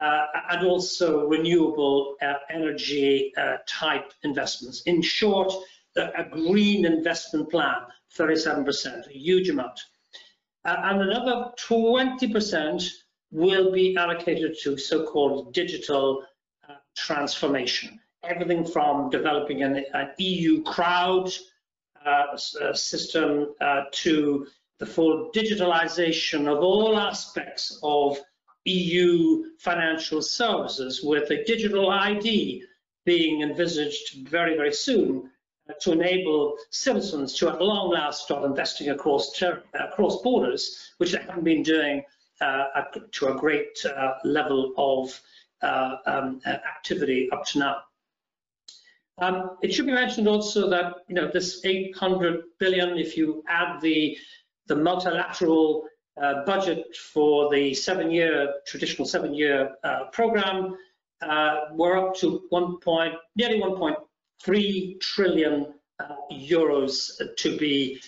uh, 0.00 0.24
and 0.50 0.66
also 0.66 1.26
renewable 1.26 2.16
energy 2.48 3.32
type 3.66 4.12
investments. 4.22 4.82
In 4.86 5.02
short, 5.02 5.52
a 5.96 6.24
green 6.30 6.86
investment 6.86 7.50
plan, 7.50 7.82
37%, 8.16 9.08
a 9.08 9.12
huge 9.12 9.50
amount. 9.50 9.78
and 10.64 11.02
another 11.02 11.50
20% 11.68 12.88
will 13.30 13.70
be 13.72 13.94
allocated 13.96 14.56
to 14.62 14.78
so-called 14.78 15.52
digital 15.52 16.24
transformation. 16.96 18.00
Everything 18.22 18.66
from 18.66 19.08
developing 19.08 19.62
an, 19.62 19.84
an 19.94 20.10
EU 20.18 20.62
crowd 20.62 21.30
uh, 22.04 22.36
uh, 22.62 22.72
system 22.74 23.54
uh, 23.60 23.84
to 23.92 24.46
the 24.78 24.86
full 24.86 25.30
digitalization 25.34 26.46
of 26.46 26.62
all 26.62 26.98
aspects 26.98 27.78
of 27.82 28.18
EU 28.64 29.44
financial 29.58 30.20
services 30.20 31.02
with 31.02 31.30
a 31.30 31.44
digital 31.44 31.90
ID 31.90 32.62
being 33.04 33.42
envisaged 33.42 34.28
very, 34.28 34.56
very 34.56 34.72
soon 34.72 35.30
uh, 35.68 35.72
to 35.80 35.92
enable 35.92 36.56
citizens 36.70 37.34
to 37.34 37.48
at 37.48 37.60
long 37.60 37.90
last 37.90 38.24
start 38.24 38.44
investing 38.44 38.90
across, 38.90 39.42
across 39.74 40.20
borders, 40.22 40.92
which 40.98 41.12
they 41.12 41.18
haven't 41.18 41.44
been 41.44 41.62
doing 41.62 42.02
uh, 42.40 42.64
to 43.12 43.28
a 43.28 43.34
great 43.34 43.84
uh, 43.84 44.14
level 44.24 44.72
of 44.76 45.20
um, 46.06 46.40
activity 46.46 47.28
up 47.32 47.44
to 47.44 47.58
now. 47.58 47.76
Um, 49.20 49.58
it 49.62 49.72
should 49.72 49.86
be 49.86 49.92
mentioned 49.92 50.28
also 50.28 50.68
that 50.70 50.94
you 51.08 51.14
know 51.14 51.30
this 51.32 51.64
800 51.64 52.42
billion, 52.58 52.96
if 52.96 53.16
you 53.16 53.44
add 53.48 53.80
the 53.80 54.16
the 54.66 54.76
multilateral 54.76 55.84
uh, 56.20 56.44
budget 56.44 56.96
for 56.96 57.50
the 57.50 57.74
seven-year 57.74 58.54
traditional 58.66 59.06
seven-year 59.06 59.76
uh, 59.84 60.04
program, 60.12 60.76
uh, 61.22 61.66
we're 61.72 61.98
up 61.98 62.14
to 62.16 62.42
one 62.50 62.78
point 62.78 63.14
nearly 63.36 63.60
1.3 63.60 65.00
trillion 65.00 65.74
euros 66.32 67.20
to 67.36 67.56
be 67.58 68.00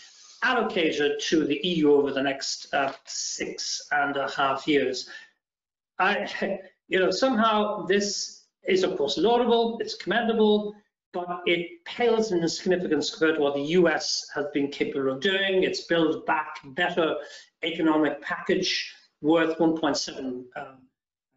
allocated 0.43 1.21
to 1.21 1.45
the 1.45 1.61
EU 1.63 1.93
over 1.93 2.13
the 2.13 2.23
next 2.23 2.73
uh, 2.73 2.93
six 3.05 3.89
and 3.93 4.17
a 4.17 4.29
half 4.31 4.67
years. 4.67 5.09
I, 5.99 6.59
you 6.89 6.99
know, 6.99 7.11
somehow 7.11 7.87
this 7.87 8.45
is 8.67 8.83
of 8.83 8.97
course 8.97 9.19
laudable, 9.19 9.79
it's 9.81 9.95
commendable, 9.95 10.75
but 11.13 11.43
it 11.47 11.85
pales 11.85 12.33
in 12.33 12.47
significance 12.49 13.11
compared 13.11 13.37
to 13.37 13.43
what 13.43 13.55
the 13.55 13.77
US 13.79 14.27
has 14.35 14.47
been 14.53 14.69
capable 14.69 15.13
of 15.13 15.21
doing. 15.21 15.63
It's 15.63 15.83
built 15.83 16.25
back 16.27 16.59
better 16.65 17.17
economic 17.63 18.21
package 18.23 18.95
worth 19.21 19.59
1.7 19.59 20.45
um, 20.57 20.79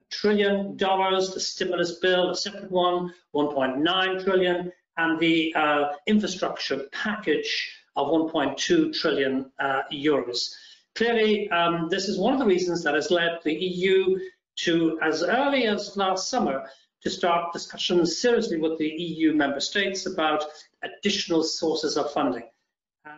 trillion 0.10 0.78
dollars. 0.78 1.34
The 1.34 1.40
stimulus 1.40 2.00
bill, 2.00 2.32
a 2.32 2.36
separate 2.36 2.72
one, 2.72 3.14
1.9 3.36 4.24
trillion, 4.24 4.72
and 4.98 5.20
the 5.20 5.54
uh, 5.56 5.94
infrastructure 6.08 6.86
package 6.92 7.72
of 7.96 8.08
1.2 8.08 8.94
trillion 8.94 9.52
uh, 9.60 9.82
euros. 9.92 10.54
Clearly, 10.96 11.50
um, 11.50 11.90
this 11.90 12.08
is 12.08 12.18
one 12.18 12.34
of 12.34 12.40
the 12.40 12.46
reasons 12.46 12.84
that 12.84 12.96
has 12.96 13.12
led 13.12 13.40
the 13.44 13.54
EU 13.54 14.18
to, 14.58 14.98
as 15.02 15.24
early 15.24 15.66
as 15.66 15.98
last 15.98 16.30
summer, 16.30 16.70
to 17.02 17.10
start 17.10 17.54
discussions 17.54 18.20
seriously 18.20 18.58
with 18.58 18.78
the 18.78 18.88
EU 18.88 19.34
member 19.34 19.60
states 19.60 20.06
about 20.06 20.44
additional 20.84 21.44
sources 21.44 21.98
of 21.98 22.12
funding. 22.12 22.44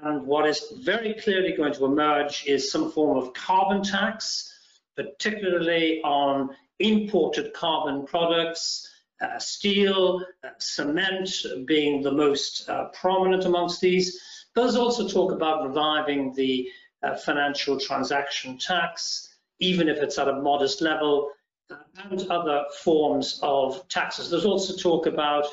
And 0.04 0.28
what 0.28 0.46
is 0.46 0.74
very 0.84 1.14
clearly 1.14 1.54
going 1.54 1.74
to 1.74 1.86
emerge 1.86 2.46
is 2.46 2.72
some 2.72 2.92
form 2.92 3.18
of 3.18 3.34
carbon 3.34 3.82
tax, 3.82 4.54
particularly 4.96 6.02
on 6.04 6.50
imported 6.80 7.54
carbon 7.54 8.06
products, 8.06 8.90
uh, 9.22 9.40
steel, 9.40 10.24
uh, 10.44 10.50
cement 10.60 11.30
being 11.66 12.02
the 12.02 12.12
most 12.12 12.70
uh, 12.70 12.86
prominent 12.90 13.46
amongst 13.46 13.82
these, 13.82 14.20
does 14.54 14.76
also 14.76 15.08
talk 15.08 15.32
about 15.32 15.68
reviving 15.68 16.34
the 16.34 16.68
uh, 17.04 17.16
financial 17.16 17.80
transaction 17.80 18.58
tax, 18.58 19.36
even 19.60 19.88
if 19.88 19.98
it's 19.98 20.18
at 20.18 20.28
a 20.28 20.42
modest 20.42 20.82
level, 20.82 21.32
and 21.70 22.28
other 22.30 22.66
forms 22.82 23.40
of 23.44 23.88
taxes. 23.90 24.30
There's 24.30 24.46
also 24.46 24.76
talk 24.76 25.06
about 25.06 25.46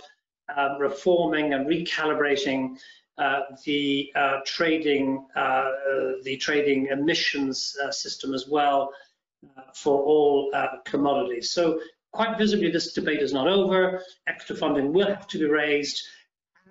uh, 0.54 0.76
reforming 0.78 1.54
and 1.54 1.66
recalibrating 1.66 2.76
uh, 3.16 3.40
the 3.64 4.12
uh, 4.14 4.38
trading 4.44 5.26
uh, 5.36 5.70
the 6.22 6.36
trading 6.36 6.88
emissions 6.88 7.76
system 7.90 8.34
as 8.34 8.48
well 8.48 8.92
for 9.74 10.02
all 10.02 10.52
commodities. 10.84 11.50
So 11.50 11.80
quite 12.12 12.38
visibly, 12.38 12.70
this 12.70 12.92
debate 12.92 13.20
is 13.20 13.32
not 13.32 13.46
over. 13.46 14.02
Extra 14.26 14.56
funding 14.56 14.92
will 14.92 15.08
have 15.08 15.26
to 15.28 15.38
be 15.38 15.46
raised 15.46 16.02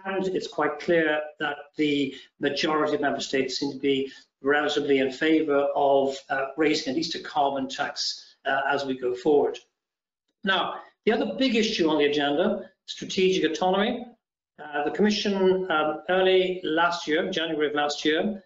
and 0.05 0.27
it's 0.27 0.47
quite 0.47 0.79
clear 0.79 1.21
that 1.39 1.55
the 1.77 2.15
majority 2.39 2.95
of 2.95 3.01
member 3.01 3.19
states 3.19 3.57
seem 3.57 3.71
to 3.71 3.79
be 3.79 4.11
relatively 4.41 4.99
in 4.99 5.11
favour 5.11 5.67
of 5.75 6.15
uh, 6.29 6.47
raising 6.57 6.91
at 6.91 6.97
least 6.97 7.15
a 7.15 7.19
carbon 7.19 7.67
tax 7.67 8.22
uh, 8.45 8.61
as 8.69 8.85
we 8.85 8.97
go 8.97 9.13
forward. 9.15 9.57
Now, 10.43 10.75
the 11.05 11.11
other 11.11 11.33
big 11.37 11.55
issue 11.55 11.89
on 11.89 11.97
the 11.97 12.05
agenda, 12.05 12.69
strategic 12.85 13.49
autonomy. 13.49 14.05
Uh, 14.63 14.83
the 14.83 14.91
Commission 14.91 15.69
um, 15.71 16.03
early 16.09 16.61
last 16.63 17.07
year, 17.07 17.29
January 17.29 17.69
of 17.69 17.75
last 17.75 18.05
year, 18.05 18.43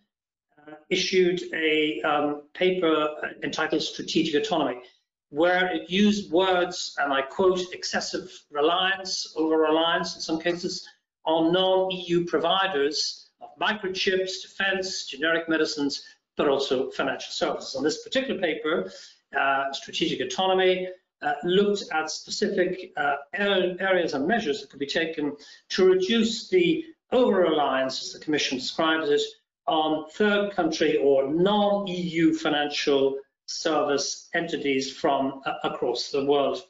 uh, 0.57 0.71
issued 0.89 1.41
a 1.53 2.01
um, 2.01 2.43
paper 2.53 3.09
entitled 3.43 3.81
Strategic 3.81 4.41
Autonomy, 4.41 4.81
where 5.29 5.67
it 5.73 5.89
used 5.89 6.31
words, 6.31 6.95
and 6.99 7.11
I 7.11 7.21
quote, 7.23 7.61
excessive 7.73 8.31
reliance, 8.49 9.33
over-reliance 9.35 10.15
in 10.15 10.21
some 10.21 10.39
cases, 10.39 10.87
on 11.25 11.51
non-EU 11.51 12.25
providers 12.25 13.29
of 13.41 13.49
microchips, 13.61 14.41
defense, 14.41 15.05
generic 15.05 15.49
medicines, 15.49 16.03
but 16.37 16.47
also 16.47 16.89
financial 16.91 17.31
services. 17.31 17.75
On 17.75 17.83
this 17.83 18.03
particular 18.03 18.39
paper, 18.39 18.91
uh, 19.35 19.71
Strategic 19.73 20.21
Autonomy, 20.21 20.87
uh, 21.21 21.33
looked 21.43 21.83
at 21.91 22.11
specific 22.11 22.91
uh, 22.95 23.15
areas 23.33 24.13
and 24.13 24.27
measures 24.27 24.61
that 24.61 24.69
could 24.69 24.79
be 24.79 24.85
taken 24.85 25.35
to 25.69 25.85
reduce 25.85 26.47
the 26.49 26.85
over-reliance, 27.11 28.01
as 28.01 28.13
the 28.13 28.19
Commission 28.19 28.57
describes 28.57 29.09
it, 29.09 29.21
on 29.65 30.07
third 30.11 30.51
country 30.51 30.97
or 30.97 31.27
non-EU 31.33 32.33
financial 32.33 33.17
service 33.47 34.29
entities 34.33 34.91
from 34.91 35.41
uh, 35.45 35.53
across 35.63 36.11
the 36.11 36.23
world. 36.23 36.61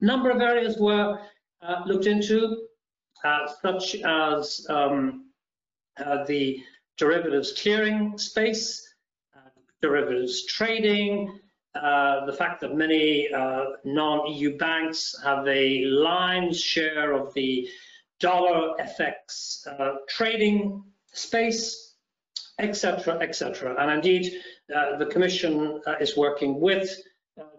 A 0.00 0.04
number 0.04 0.30
of 0.30 0.40
areas 0.40 0.78
were 0.78 1.18
looked 1.86 2.06
into, 2.06 2.66
such 3.62 3.96
as 3.96 4.66
um, 4.68 5.30
the 6.26 6.62
derivatives 6.96 7.52
clearing 7.60 8.18
space, 8.18 8.88
derivatives 9.80 10.46
trading, 10.46 11.38
uh, 11.74 12.26
the 12.26 12.32
fact 12.32 12.60
that 12.60 12.76
many 12.76 13.32
uh, 13.32 13.64
non-EU 13.84 14.56
banks 14.58 15.14
have 15.24 15.46
a 15.46 15.84
lion's 15.84 16.60
share 16.60 17.12
of 17.12 17.32
the 17.34 17.68
dollar 18.20 18.76
FX 18.78 19.66
trading 20.08 20.84
space, 21.12 21.94
etc., 22.58 23.18
etc. 23.20 23.74
And 23.78 23.90
indeed, 23.90 24.32
the 24.68 25.08
Commission 25.10 25.80
is 26.00 26.16
working 26.16 26.60
with 26.60 26.94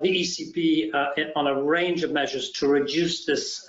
the 0.01 0.21
ECB 0.21 0.91
on 1.35 1.47
a 1.47 1.61
range 1.61 2.03
of 2.03 2.11
measures 2.11 2.51
to 2.51 2.67
reduce 2.67 3.25
this 3.25 3.67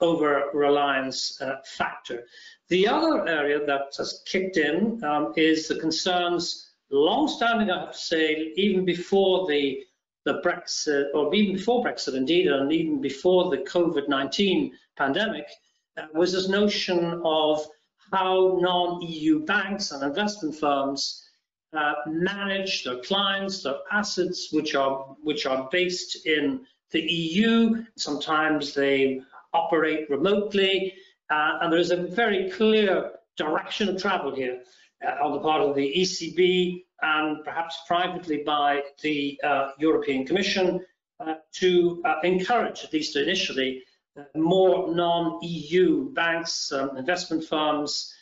over 0.00 0.44
reliance 0.54 1.40
uh, 1.40 1.56
factor. 1.64 2.24
The 2.68 2.88
other 2.88 3.26
area 3.28 3.64
that 3.66 3.94
has 3.98 4.22
kicked 4.26 4.56
in 4.56 5.02
um, 5.04 5.32
is 5.36 5.68
the 5.68 5.78
concerns, 5.78 6.69
long-standing, 6.90 7.68
to 7.68 7.88
say, 7.92 8.52
even 8.56 8.84
before 8.84 9.46
the 9.48 9.84
the 10.26 10.40
Brexit, 10.44 11.06
or 11.14 11.34
even 11.34 11.56
before 11.56 11.82
Brexit 11.82 12.14
indeed, 12.14 12.46
and 12.46 12.70
even 12.70 13.00
before 13.00 13.50
the 13.50 13.58
COVID-19 13.58 14.70
pandemic, 14.96 15.48
uh, 15.96 16.06
was 16.12 16.32
this 16.32 16.48
notion 16.48 17.22
of 17.24 17.66
how 18.12 18.58
non-EU 18.60 19.44
banks 19.46 19.92
and 19.92 20.02
investment 20.02 20.54
firms 20.54 21.24
uh, 21.72 21.94
manage 22.06 22.84
their 22.84 22.98
clients, 22.98 23.62
their 23.62 23.78
assets, 23.90 24.52
which 24.52 24.74
are 24.74 25.16
which 25.22 25.46
are 25.46 25.68
based 25.70 26.26
in 26.26 26.66
the 26.90 27.00
EU. 27.00 27.84
Sometimes 27.96 28.74
they 28.74 29.22
operate 29.54 30.10
remotely, 30.10 30.94
uh, 31.30 31.58
and 31.62 31.72
there 31.72 31.80
is 31.80 31.92
a 31.92 31.96
very 31.96 32.50
clear 32.50 33.12
direction 33.36 33.88
of 33.88 34.02
travel 34.02 34.34
here 34.34 34.60
uh, 35.06 35.24
on 35.24 35.32
the 35.32 35.40
part 35.40 35.62
of 35.62 35.74
the 35.74 35.94
ECB 35.96 36.84
and 37.02 37.44
perhaps 37.44 37.78
privately 37.86 38.42
by 38.44 38.82
the 39.02 39.38
uh, 39.42 39.70
European 39.78 40.26
Commission 40.26 40.84
uh, 41.20 41.34
to 41.52 42.02
uh, 42.04 42.14
encourage, 42.22 42.84
at 42.84 42.92
least 42.92 43.16
initially, 43.16 43.82
uh, 44.18 44.24
more 44.34 44.94
non-EU 44.94 46.12
banks, 46.12 46.72
um, 46.72 46.96
investment 46.96 47.44
firms, 47.44 48.14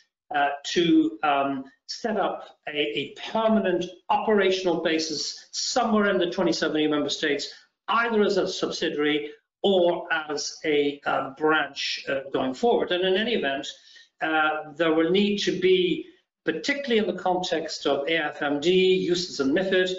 to 0.63 1.17
um, 1.23 1.63
set 1.87 2.15
up 2.15 2.45
a, 2.67 2.77
a, 2.77 3.15
permanent 3.31 3.83
operational 4.11 4.83
basis 4.83 5.47
somewhere 5.51 6.07
in 6.07 6.19
the 6.19 6.29
27 6.29 6.79
EU 6.79 6.87
member 6.87 7.09
states, 7.09 7.51
either 7.87 8.21
as 8.21 8.37
a 8.37 8.47
subsidiary 8.47 9.31
or 9.63 10.07
as 10.29 10.55
a 10.65 11.01
branch 11.35 12.05
going 12.31 12.53
forward. 12.53 12.91
And 12.91 13.03
in 13.03 13.15
any 13.15 13.33
event, 13.33 13.67
there 14.77 14.93
will 14.93 15.09
need 15.09 15.39
to 15.39 15.59
be 15.59 16.05
particularly 16.45 16.97
in 16.97 17.07
the 17.07 17.21
context 17.21 17.85
of 17.85 18.05
AIFMD 18.07 18.65
uses 18.65 19.39
and 19.39 19.55
MIFID 19.55 19.93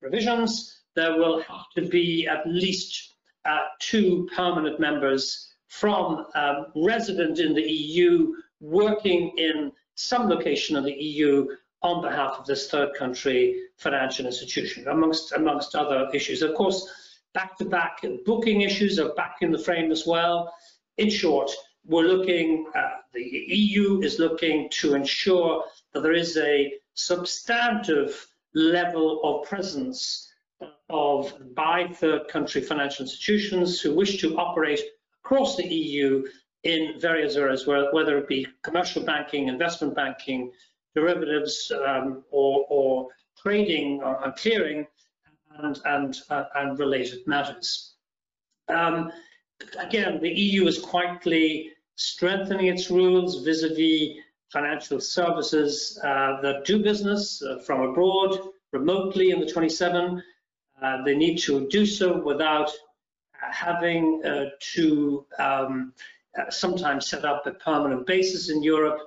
revisions, 0.00 0.82
there 0.94 1.16
will 1.16 1.40
have 1.42 1.66
to 1.76 1.82
be 1.82 2.26
at 2.26 2.46
least 2.46 3.14
uh, 3.44 3.60
two 3.78 4.28
permanent 4.34 4.80
members 4.80 5.52
from 5.68 6.26
um, 6.34 6.66
resident 6.74 7.38
in 7.38 7.54
the 7.54 7.62
EU 7.62 8.32
working 8.60 9.32
in 9.36 9.72
some 9.94 10.28
location 10.28 10.76
in 10.76 10.84
the 10.84 10.92
EU 10.92 11.46
on 11.82 12.02
behalf 12.02 12.36
of 12.38 12.46
this 12.46 12.70
third 12.70 12.94
country 12.94 13.60
financial 13.76 14.26
institution, 14.26 14.88
amongst, 14.88 15.32
amongst 15.32 15.74
other 15.74 16.08
issues. 16.12 16.42
Of 16.42 16.54
course, 16.54 16.88
back-to-back 17.34 18.00
-back 18.02 18.24
booking 18.24 18.62
issues 18.62 18.98
are 18.98 19.14
back 19.14 19.36
in 19.42 19.52
the 19.52 19.58
frame 19.58 19.92
as 19.92 20.06
well. 20.06 20.52
In 20.96 21.10
short, 21.10 21.50
we're 21.86 22.02
looking, 22.02 22.66
uh, 22.74 23.00
the 23.14 23.22
EU 23.22 24.00
is 24.02 24.18
looking 24.18 24.68
to 24.70 24.94
ensure 24.94 25.64
that 25.92 26.02
there 26.02 26.12
is 26.12 26.36
a 26.36 26.72
substantive 26.94 28.26
level 28.54 29.20
of 29.22 29.48
presence 29.48 30.32
of 30.88 31.32
by 31.54 31.86
third 31.86 32.28
country 32.28 32.60
financial 32.60 33.04
institutions 33.04 33.80
who 33.80 33.94
wish 33.94 34.20
to 34.20 34.36
operate 34.38 34.80
across 35.22 35.56
the 35.56 35.66
EU 35.66 36.24
in 36.62 36.98
various 36.98 37.36
areas, 37.36 37.66
whether 37.66 38.18
it 38.18 38.28
be 38.28 38.46
commercial 38.62 39.02
banking, 39.02 39.48
investment 39.48 39.94
banking, 39.94 40.50
derivatives, 40.94 41.70
um, 41.86 42.24
or, 42.30 42.66
or, 42.68 43.08
trading 43.36 44.00
and 44.02 44.34
clearing, 44.36 44.86
and, 45.58 45.78
and, 45.84 46.16
uh, 46.30 46.44
and 46.54 46.78
related 46.78 47.18
matters. 47.26 47.94
Um, 48.68 49.12
again, 49.78 50.20
the 50.20 50.30
EU 50.30 50.66
is 50.66 50.78
quietly 50.78 51.70
strengthening 51.96 52.66
its 52.66 52.90
rules 52.90 53.42
vis-a-vis 53.42 54.18
financial 54.50 55.00
services 55.00 55.98
uh, 56.04 56.40
that 56.40 56.64
do 56.64 56.82
business 56.82 57.42
uh, 57.42 57.58
from 57.58 57.80
abroad 57.80 58.38
remotely 58.72 59.30
in 59.30 59.40
the 59.40 59.50
27. 59.50 60.22
Uh, 60.80 61.02
they 61.04 61.16
need 61.16 61.36
to 61.38 61.66
do 61.68 61.84
so 61.84 62.22
without 62.22 62.70
having 63.32 64.22
uh, 64.24 64.46
to 64.60 65.26
um, 65.38 65.92
uh, 66.38 66.50
sometimes 66.50 67.08
set 67.08 67.24
up 67.24 67.46
a 67.46 67.52
permanent 67.52 68.06
basis 68.06 68.50
in 68.50 68.62
Europe. 68.62 68.98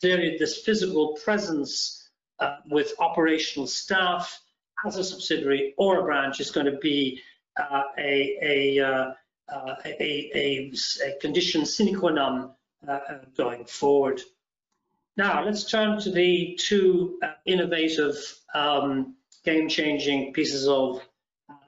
Clearly, 0.00 0.36
this 0.38 0.62
physical 0.62 1.16
presence 1.24 2.10
uh, 2.40 2.56
with 2.68 2.92
operational 2.98 3.66
staff 3.66 4.40
as 4.84 4.96
a 4.96 5.04
subsidiary 5.04 5.74
or 5.78 6.00
a 6.00 6.02
branch 6.02 6.40
is 6.40 6.50
going 6.50 6.66
to 6.66 6.78
be 6.78 7.20
a, 7.98 8.38
a 8.42 9.14
uh, 9.48 9.74
a, 9.84 10.30
a, 10.34 10.72
a, 11.04 11.18
condition 11.20 11.64
sine 11.64 11.94
qua 11.94 12.10
non 12.10 12.50
uh, 12.86 12.90
uh, 12.90 13.18
going 13.36 13.64
forward. 13.64 14.20
Now, 15.16 15.44
let's 15.44 15.64
turn 15.70 15.98
to 16.00 16.10
the 16.10 16.58
two 16.60 17.18
innovative, 17.46 18.16
um, 18.54 19.14
game-changing 19.44 20.32
pieces 20.32 20.68
of 20.68 21.00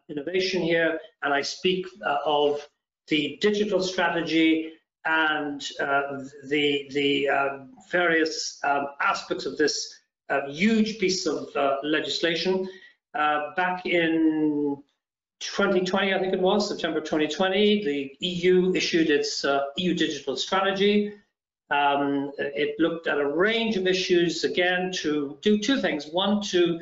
innovation 0.09 0.63
here, 0.63 0.99
and 1.23 1.33
I 1.33 1.43
speak 1.43 1.87
of 2.27 2.61
the 3.07 3.39
digital 3.41 3.83
strategy 3.83 4.73
and 5.05 5.67
uh, 5.81 6.23
the 6.49 6.89
the 6.93 7.29
uh, 7.29 7.59
various 7.91 8.61
um, 8.65 8.89
aspects 9.01 9.47
of 9.47 9.57
this 9.57 9.95
uh, 10.29 10.43
huge 10.49 10.99
piece 10.99 11.27
of 11.27 11.49
legislation. 11.83 12.69
back 13.15 13.87
in 13.87 14.83
2020, 15.41 16.15
I 16.15 16.19
think 16.19 16.33
it 16.33 16.41
was, 16.41 16.69
September 16.69 17.01
2020, 17.01 17.85
the 17.85 18.27
EU 18.27 18.75
issued 18.75 19.11
its 19.11 19.45
uh, 19.45 19.61
EU 19.77 19.95
digital 19.95 20.37
strategy. 20.37 21.15
Um, 21.71 22.33
it 22.39 22.75
looked 22.79 23.07
at 23.07 23.19
a 23.19 23.27
range 23.27 23.77
of 23.77 23.87
issues, 23.87 24.45
again, 24.45 24.91
to 24.97 25.39
do 25.43 25.59
two 25.59 25.81
things. 25.81 26.07
One, 26.11 26.41
to 26.43 26.81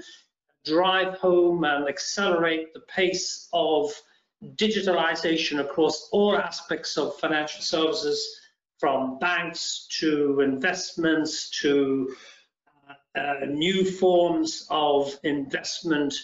drive 0.64 1.18
home 1.18 1.64
and 1.64 1.88
accelerate 1.88 2.72
the 2.72 2.80
pace 2.80 3.48
of 3.52 3.92
digitalization 4.56 5.60
across 5.60 6.08
all 6.12 6.36
aspects 6.36 6.96
of 6.96 7.18
financial 7.18 7.62
services, 7.62 8.40
from 8.78 9.18
banks 9.18 9.88
to 10.00 10.40
investments 10.40 11.48
to 11.48 12.14
uh, 12.88 13.18
uh, 13.18 13.46
new 13.46 13.90
forms 13.90 14.66
of 14.70 15.18
investment 15.22 16.14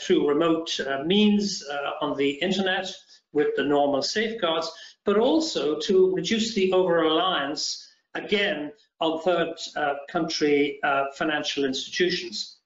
through 0.00 0.28
remote 0.28 0.78
uh, 0.80 1.02
means 1.04 1.64
uh, 1.68 2.04
on 2.04 2.16
the 2.16 2.30
internet 2.30 2.92
with 3.32 3.48
the 3.56 3.64
normal 3.64 4.02
safeguards, 4.02 4.70
but 5.04 5.18
also 5.18 5.78
to 5.80 6.14
reduce 6.14 6.54
the 6.54 6.72
over-reliance, 6.72 7.86
again, 8.14 8.72
on 9.00 9.20
third 9.20 9.54
country 10.08 10.80
financial 11.16 11.64
institutions. 11.64 12.56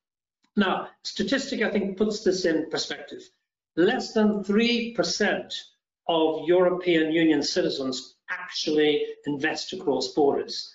Now, 0.56 0.88
statistic, 1.02 1.62
I 1.62 1.70
think, 1.70 1.96
puts 1.96 2.22
this 2.22 2.44
in 2.44 2.70
perspective. 2.70 3.22
Less 3.76 4.12
than 4.12 4.44
3% 4.44 5.54
of 6.08 6.48
European 6.48 7.12
Union 7.12 7.42
citizens 7.42 8.16
actually 8.28 9.06
invest 9.26 9.72
across 9.72 10.08
borders. 10.08 10.74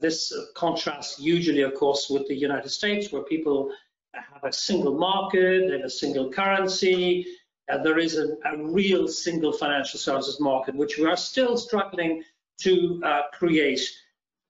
This 0.00 0.32
contrasts 0.54 1.18
usually, 1.18 1.62
of 1.62 1.74
course, 1.74 2.08
with 2.08 2.26
the 2.28 2.34
United 2.34 2.70
States, 2.70 3.12
where 3.12 3.22
people 3.22 3.72
have 4.14 4.44
a 4.44 4.52
single 4.52 4.96
market, 4.98 5.70
and 5.70 5.84
a 5.84 5.90
single 5.90 6.30
currency. 6.30 7.26
Uh, 7.70 7.78
there 7.78 7.98
is 7.98 8.18
a, 8.18 8.36
a, 8.46 8.56
real 8.56 9.06
single 9.06 9.52
financial 9.52 9.98
services 9.98 10.40
market, 10.40 10.74
which 10.74 10.98
we 10.98 11.06
are 11.06 11.16
still 11.16 11.56
struggling 11.56 12.22
to 12.60 13.00
uh, 13.04 13.22
create, 13.32 13.80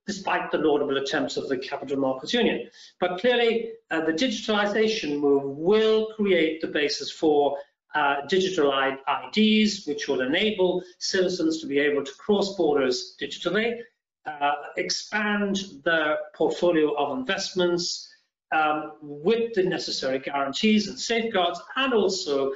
despite 0.07 0.51
the 0.51 0.59
laudable 0.59 0.97
attempts 0.97 1.37
of 1.37 1.49
the 1.49 1.59
Capital 1.59 1.99
Markets 1.99 2.33
Union. 2.33 2.69
But 2.99 3.21
clearly, 3.21 3.73
uh, 3.91 4.05
the 4.07 4.13
digitalization 4.13 5.19
move 5.21 5.57
will 5.59 6.09
create 6.17 6.61
the 6.61 6.69
basis 6.69 7.11
for 7.11 7.59
uh, 7.95 8.27
digital 8.29 8.73
IDs, 8.73 9.87
which 9.87 10.09
will 10.09 10.23
enable 10.23 10.83
citizens 10.99 11.61
to 11.61 11.67
be 11.67 11.79
able 11.79 12.05
to 12.05 12.13
cross 12.15 12.57
borders 12.57 13.17
digitally, 13.21 13.81
uh, 14.27 14.53
expand 14.77 15.59
their 15.85 16.19
portfolio 16.35 16.95
of 16.95 17.19
investments, 17.19 18.10
um, 18.53 18.93
with 19.01 19.55
the 19.55 19.63
necessary 19.63 20.19
guarantees 20.19 20.89
and 20.89 20.99
safeguards 20.99 21.61
and 21.77 21.95
also 21.95 22.53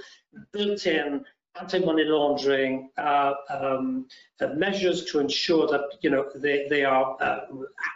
built-in 0.52 1.24
anti-money 1.60 2.04
laundering 2.04 2.90
uh, 2.98 3.32
um, 3.50 4.06
uh, 4.40 4.48
measures 4.48 5.04
to 5.04 5.20
ensure 5.20 5.68
that 5.68 5.82
you 6.00 6.10
know 6.10 6.28
they, 6.34 6.66
they 6.68 6.84
are 6.84 7.16
uh, 7.20 7.40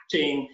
acting 0.01 0.49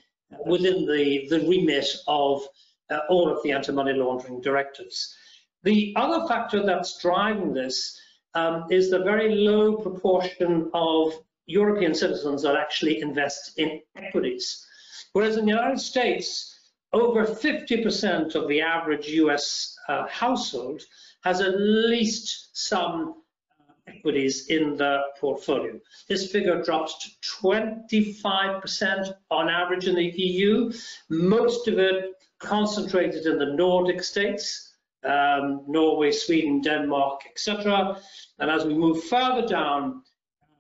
within 0.47 0.87
the, 0.87 1.27
the 1.29 1.41
remit 1.47 1.87
of 2.09 2.43
uh, 2.91 3.01
all 3.09 3.29
of 3.29 3.43
the 3.43 3.53
anti-money 3.53 3.93
laundering 3.93 4.41
directives. 4.41 5.15
The 5.63 5.95
other 5.97 6.27
factor 6.27 6.65
that's 6.65 6.99
driving 7.01 7.53
this 7.53 7.99
um, 8.35 8.65
is 8.71 8.91
the 8.91 8.99
very 8.99 9.35
low 9.35 9.77
proportion 9.77 10.71
of 10.75 11.13
European 11.47 11.95
citizens 11.95 12.43
that 12.43 12.57
actually 12.57 13.01
invest 13.01 13.59
in 13.59 13.81
equities. 13.97 14.67
Whereas 15.13 15.37
in 15.37 15.45
the 15.45 15.53
United 15.53 15.81
States, 15.81 16.54
over 16.95 17.25
50% 17.27 18.35
of 18.37 18.49
the 18.49 18.61
average 18.61 19.09
US 19.09 19.77
uh, 19.89 20.07
household 20.07 20.81
has 21.25 21.41
at 21.41 21.55
least 21.59 22.57
some 22.57 23.17
uh, 23.61 23.73
equities 23.89 24.47
in 24.47 24.77
the 24.77 25.01
portfolio. 25.21 25.79
This 26.09 26.31
figure 26.31 26.63
drops 26.63 26.93
to 27.03 27.11
25% 27.43 29.13
on 29.31 29.49
average 29.49 29.89
in 29.89 29.97
the 29.97 30.13
EU, 30.17 30.73
most 31.11 31.67
of 31.67 31.79
it 31.79 32.15
concentrated 32.39 33.27
in 33.27 33.39
the 33.39 33.55
Nordic 33.55 34.03
states, 34.03 34.75
um, 35.05 35.65
Norway, 35.67 36.13
Sweden, 36.13 36.61
Denmark, 36.61 37.23
etc. 37.29 37.99
And 38.39 38.51
as 38.51 38.65
we 38.65 38.75
move 38.75 39.05
further 39.05 39.47
down 39.47 40.03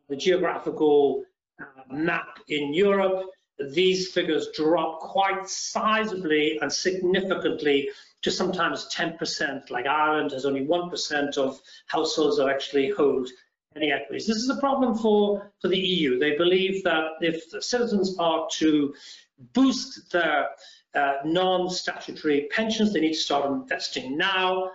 the 0.08 0.16
geographical 0.16 1.22
uh, 1.60 1.64
map 1.90 2.40
in 2.48 2.74
Europe, 2.74 3.30
these 3.58 4.10
figures 4.10 4.48
drop 4.56 5.00
quite 5.00 5.42
sizably 5.42 6.60
and 6.60 6.72
significantly 6.72 7.88
to 8.22 8.30
sometimes 8.30 8.88
10%, 8.92 9.70
like 9.70 9.86
Ireland 9.86 10.32
has 10.32 10.46
only 10.46 10.66
1% 10.66 11.38
of 11.38 11.60
households 11.86 12.38
that 12.38 12.48
actually 12.48 12.90
hold 12.90 13.28
any 13.76 13.92
equities. 13.92 14.26
This 14.26 14.38
is 14.38 14.48
a 14.48 14.60
problem 14.60 14.96
for, 14.96 15.52
for 15.60 15.68
the 15.68 15.78
EU. 15.78 16.18
They 16.18 16.36
believe 16.36 16.82
that 16.84 17.12
if 17.20 17.50
the 17.50 17.60
citizens 17.60 18.16
are 18.18 18.46
to 18.52 18.94
boost 19.52 20.10
their 20.10 20.48
uh, 20.94 21.16
non-statutory 21.24 22.48
pensions, 22.50 22.92
they 22.92 23.00
need 23.00 23.14
to 23.14 23.18
start 23.18 23.50
investing 23.50 24.16
now, 24.16 24.70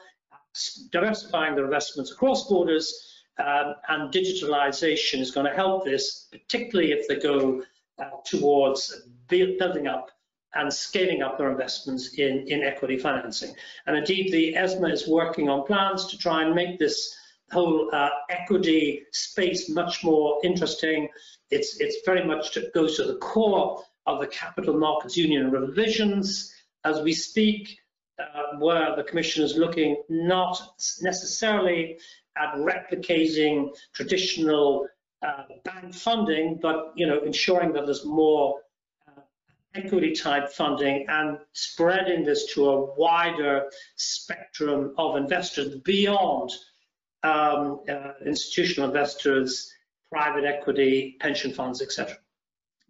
diversifying 0.92 1.56
their 1.56 1.66
investments 1.66 2.12
across 2.12 2.48
borders, 2.48 3.24
um, 3.40 3.74
and 3.88 4.14
digitalization 4.14 5.20
is 5.20 5.32
going 5.32 5.46
to 5.46 5.56
help 5.56 5.86
this, 5.86 6.28
particularly 6.32 6.92
if 6.92 7.08
they 7.08 7.18
go 7.20 7.64
uh, 8.00 8.10
towards 8.26 9.08
building 9.28 9.88
up 9.88 10.12
and 10.56 10.74
scaling 10.74 11.22
up 11.22 11.38
their 11.38 11.52
investments 11.52 12.16
in, 12.16 12.46
in 12.48 12.64
equity 12.64 12.98
financing. 12.98 13.54
And 13.86 13.98
indeed, 13.98 14.32
the 14.32 14.56
ESMA 14.56 14.92
is 14.92 15.08
working 15.08 15.48
on 15.48 15.66
plans 15.66 16.08
to 16.08 16.18
try 16.18 16.44
and 16.44 16.56
make 16.56 16.80
this 16.80 17.16
whole 17.52 17.90
uh, 17.94 18.10
equity 18.30 19.04
space 19.12 19.70
much 19.70 20.04
more 20.04 20.40
interesting. 20.44 21.10
It's, 21.52 21.80
it's 21.80 21.98
very 22.06 22.26
much 22.26 22.52
to, 22.52 22.70
goes 22.74 22.98
to 22.98 23.04
the 23.04 23.18
core 23.18 23.84
of 24.06 24.20
the 24.20 24.28
Capital 24.28 24.78
Markets 24.78 25.18
Union 25.18 25.52
revisions 25.52 26.54
as 26.84 27.02
we 27.02 27.14
speak, 27.14 27.78
uh, 28.20 28.58
where 28.58 28.96
the 28.96 29.04
Commission 29.04 29.44
is 29.44 29.56
looking 29.56 30.02
not 30.10 30.62
necessarily 31.02 32.00
at 32.38 32.56
replicating 32.56 33.76
traditional 33.94 34.88
uh, 35.22 35.44
bank 35.64 35.94
funding, 35.94 36.60
but 36.62 36.94
you 36.96 37.08
know, 37.08 37.22
ensuring 37.24 37.74
that 37.74 37.86
there's 37.86 38.06
more 38.06 38.62
uh, 39.08 39.22
equity 39.76 40.14
type 40.14 40.50
funding 40.50 41.06
and 41.10 41.38
spreading 41.54 42.24
this 42.24 42.54
to 42.54 42.70
a 42.70 42.96
wider 42.96 43.70
spectrum 43.96 44.94
of 44.98 45.18
investors 45.18 45.76
beyond 45.84 46.52
um, 47.24 47.82
uh, 47.90 48.14
institutional 48.26 48.88
investors, 48.88 49.74
private 50.12 50.46
equity, 50.46 51.18
pension 51.20 51.54
funds, 51.54 51.82
etc. 51.82 52.18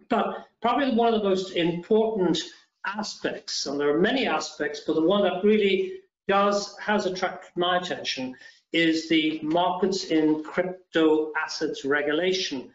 But 0.09 0.45
probably 0.61 0.95
one 0.95 1.13
of 1.13 1.21
the 1.21 1.29
most 1.29 1.55
important 1.55 2.39
aspects, 2.85 3.65
and 3.65 3.79
there 3.79 3.89
are 3.89 3.99
many 3.99 4.27
aspects, 4.27 4.81
but 4.85 4.93
the 4.93 5.01
one 5.03 5.23
that 5.23 5.43
really 5.43 5.99
does 6.27 6.77
has 6.77 7.07
attracted 7.07 7.49
my 7.55 7.77
attention 7.77 8.35
is 8.73 9.09
the 9.09 9.39
markets 9.41 10.05
in 10.05 10.43
crypto 10.43 11.31
assets 11.43 11.85
regulation. 11.85 12.71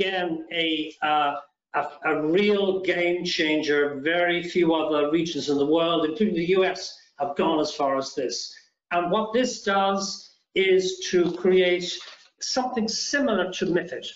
Again, 0.00 0.46
a, 0.52 0.94
uh, 1.02 1.36
a, 1.74 1.86
a, 2.06 2.22
real 2.22 2.80
game 2.80 3.24
changer. 3.24 4.00
Very 4.02 4.42
few 4.42 4.74
other 4.74 5.10
regions 5.10 5.48
in 5.48 5.58
the 5.58 5.66
world, 5.66 6.04
including 6.04 6.34
the 6.34 6.56
US, 6.58 6.98
have 7.18 7.36
gone 7.36 7.60
as 7.60 7.72
far 7.72 7.96
as 7.96 8.14
this. 8.14 8.54
And 8.90 9.10
what 9.10 9.32
this 9.32 9.62
does 9.62 10.36
is 10.54 11.00
to 11.10 11.32
create 11.32 11.98
something 12.40 12.88
similar 12.88 13.52
to 13.52 13.66
MIFID. 13.66 14.06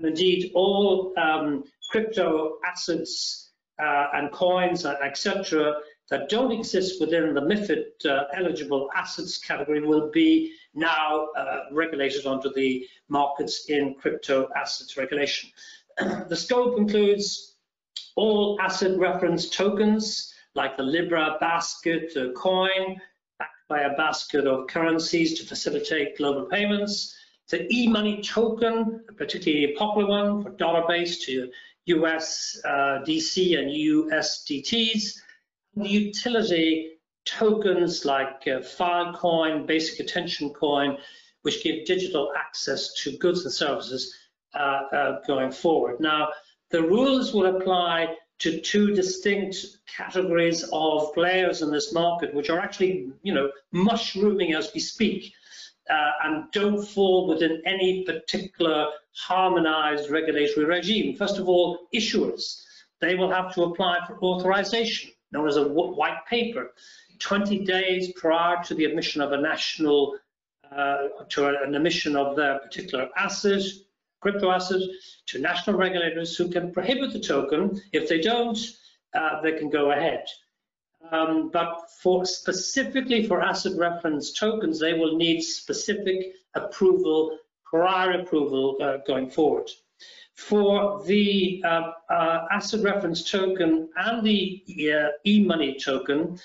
Indeed, 0.00 0.52
all 0.54 1.14
um, 1.18 1.64
crypto 1.90 2.58
assets 2.64 3.50
uh, 3.82 4.08
and 4.14 4.32
coins, 4.32 4.84
etc., 4.84 5.74
that 6.10 6.28
don't 6.28 6.52
exist 6.52 7.00
within 7.00 7.34
the 7.34 7.40
MIFID 7.40 8.06
uh, 8.06 8.24
eligible 8.34 8.88
assets 8.94 9.38
category 9.38 9.80
will 9.80 10.10
be 10.10 10.52
now 10.74 11.28
uh, 11.36 11.60
regulated 11.72 12.26
under 12.26 12.48
the 12.54 12.86
markets 13.08 13.68
in 13.68 13.94
crypto 13.94 14.48
assets 14.56 14.96
regulation. 14.96 15.50
the 16.28 16.36
scope 16.36 16.78
includes 16.78 17.56
all 18.14 18.58
asset 18.60 18.96
reference 18.98 19.50
tokens 19.50 20.32
like 20.54 20.76
the 20.76 20.82
Libra 20.82 21.36
basket 21.40 22.12
uh, 22.16 22.32
coin 22.32 23.00
backed 23.38 23.68
by 23.68 23.80
a 23.80 23.96
basket 23.96 24.46
of 24.46 24.68
currencies 24.68 25.38
to 25.38 25.46
facilitate 25.46 26.16
global 26.16 26.46
payments. 26.46 27.14
The 27.50 27.66
e-money 27.72 28.22
token, 28.22 29.04
a 29.08 29.12
particularly 29.12 29.74
popular 29.76 30.08
one 30.08 30.42
for 30.42 30.50
dollar-based 30.50 31.22
to 31.24 31.50
US 31.86 32.60
uh, 32.64 33.02
DC 33.06 33.58
and 33.58 33.70
USDTs 33.70 35.20
utility 35.76 36.92
tokens 37.26 38.04
like 38.04 38.42
uh, 38.46 38.60
Filecoin, 38.60 39.66
Basic 39.66 40.00
Attention 40.00 40.50
Coin, 40.54 40.96
which 41.42 41.62
give 41.62 41.84
digital 41.84 42.32
access 42.36 42.94
to 42.94 43.16
goods 43.18 43.44
and 43.44 43.52
services 43.52 44.14
uh, 44.54 44.82
uh, 44.92 45.20
going 45.26 45.52
forward. 45.52 46.00
Now, 46.00 46.28
the 46.70 46.82
rules 46.82 47.32
will 47.34 47.56
apply 47.56 48.16
to 48.38 48.60
two 48.60 48.94
distinct 48.94 49.78
categories 49.86 50.68
of 50.72 51.12
players 51.14 51.62
in 51.62 51.70
this 51.70 51.92
market, 51.92 52.34
which 52.34 52.50
are 52.50 52.58
actually, 52.58 53.10
you 53.22 53.32
know, 53.32 53.50
mushrooming 53.72 54.54
as 54.54 54.70
we 54.74 54.80
speak, 54.80 55.32
uh, 55.88 56.10
and 56.24 56.50
don't 56.52 56.84
fall 56.84 57.28
within 57.28 57.62
any 57.64 58.04
particular 58.04 58.86
harmonized 59.14 60.10
regulatory 60.10 60.66
regime. 60.66 61.16
First 61.16 61.38
of 61.38 61.48
all, 61.48 61.86
issuers. 61.94 62.62
They 63.00 63.14
will 63.14 63.30
have 63.30 63.54
to 63.54 63.64
apply 63.64 64.00
for 64.06 64.18
authorization 64.22 65.10
known 65.32 65.48
as 65.48 65.56
a 65.56 65.66
white 65.66 66.24
paper, 66.28 66.72
20 67.18 67.64
days 67.64 68.12
prior 68.12 68.62
to 68.64 68.74
the 68.74 68.84
admission 68.84 69.20
of 69.20 69.32
a 69.32 69.36
national, 69.36 70.18
uh, 70.70 71.08
to 71.28 71.48
an 71.48 71.74
emission 71.74 72.16
of 72.16 72.36
their 72.36 72.58
particular 72.58 73.08
asset, 73.16 73.62
crypto 74.20 74.50
asset, 74.50 74.80
to 75.26 75.38
national 75.38 75.76
regulators 75.76 76.36
who 76.36 76.48
can 76.48 76.72
prohibit 76.72 77.12
the 77.12 77.20
token. 77.20 77.80
If 77.92 78.08
they 78.08 78.20
don't, 78.20 78.58
uh, 79.14 79.40
they 79.42 79.52
can 79.52 79.70
go 79.70 79.92
ahead. 79.92 80.24
Um, 81.12 81.50
but 81.52 81.90
for 82.02 82.24
specifically 82.24 83.26
for 83.26 83.40
asset 83.42 83.72
reference 83.76 84.32
tokens, 84.32 84.80
they 84.80 84.94
will 84.94 85.16
need 85.16 85.42
specific 85.42 86.34
approval, 86.54 87.38
prior 87.64 88.20
approval 88.20 88.76
uh, 88.82 88.98
going 89.06 89.30
forward 89.30 89.70
for 90.36 91.02
the 91.04 91.62
uh, 91.64 91.92
uh, 92.10 92.46
asset 92.50 92.82
reference 92.82 93.28
token 93.28 93.88
and 93.96 94.24
the 94.24 94.62
uh, 94.92 95.08
e-money 95.24 95.78
token, 95.82 96.38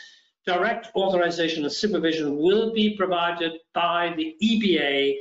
direct 0.46 0.88
authorization 0.96 1.64
and 1.64 1.72
supervision 1.72 2.38
will 2.38 2.74
be 2.74 2.96
provided 2.96 3.60
by 3.74 4.14
the 4.16 4.36
EBA 4.42 5.16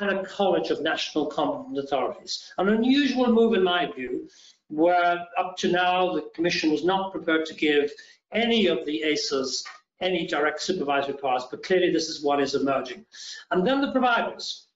and 0.00 0.10
a 0.10 0.24
College 0.24 0.70
of 0.70 0.82
National 0.82 1.26
Competent 1.26 1.78
Authorities. 1.78 2.52
An 2.58 2.68
unusual 2.68 3.32
move 3.32 3.54
in 3.54 3.62
my 3.62 3.90
view, 3.90 4.28
where 4.68 5.26
up 5.38 5.56
to 5.58 5.70
now 5.70 6.14
the 6.14 6.22
Commission 6.34 6.70
was 6.70 6.84
not 6.84 7.12
prepared 7.12 7.44
to 7.46 7.54
give 7.54 7.90
any 8.30 8.66
of 8.66 8.84
the 8.86 9.02
ESAs 9.06 9.64
any 10.00 10.26
direct 10.26 10.60
supervisory 10.60 11.14
powers, 11.14 11.44
but 11.50 11.62
clearly 11.62 11.92
this 11.92 12.08
is 12.08 12.22
what 12.22 12.40
is 12.40 12.54
emerging. 12.54 13.04
And 13.50 13.66
then 13.66 13.80
the 13.80 13.92
providers, 13.92 14.66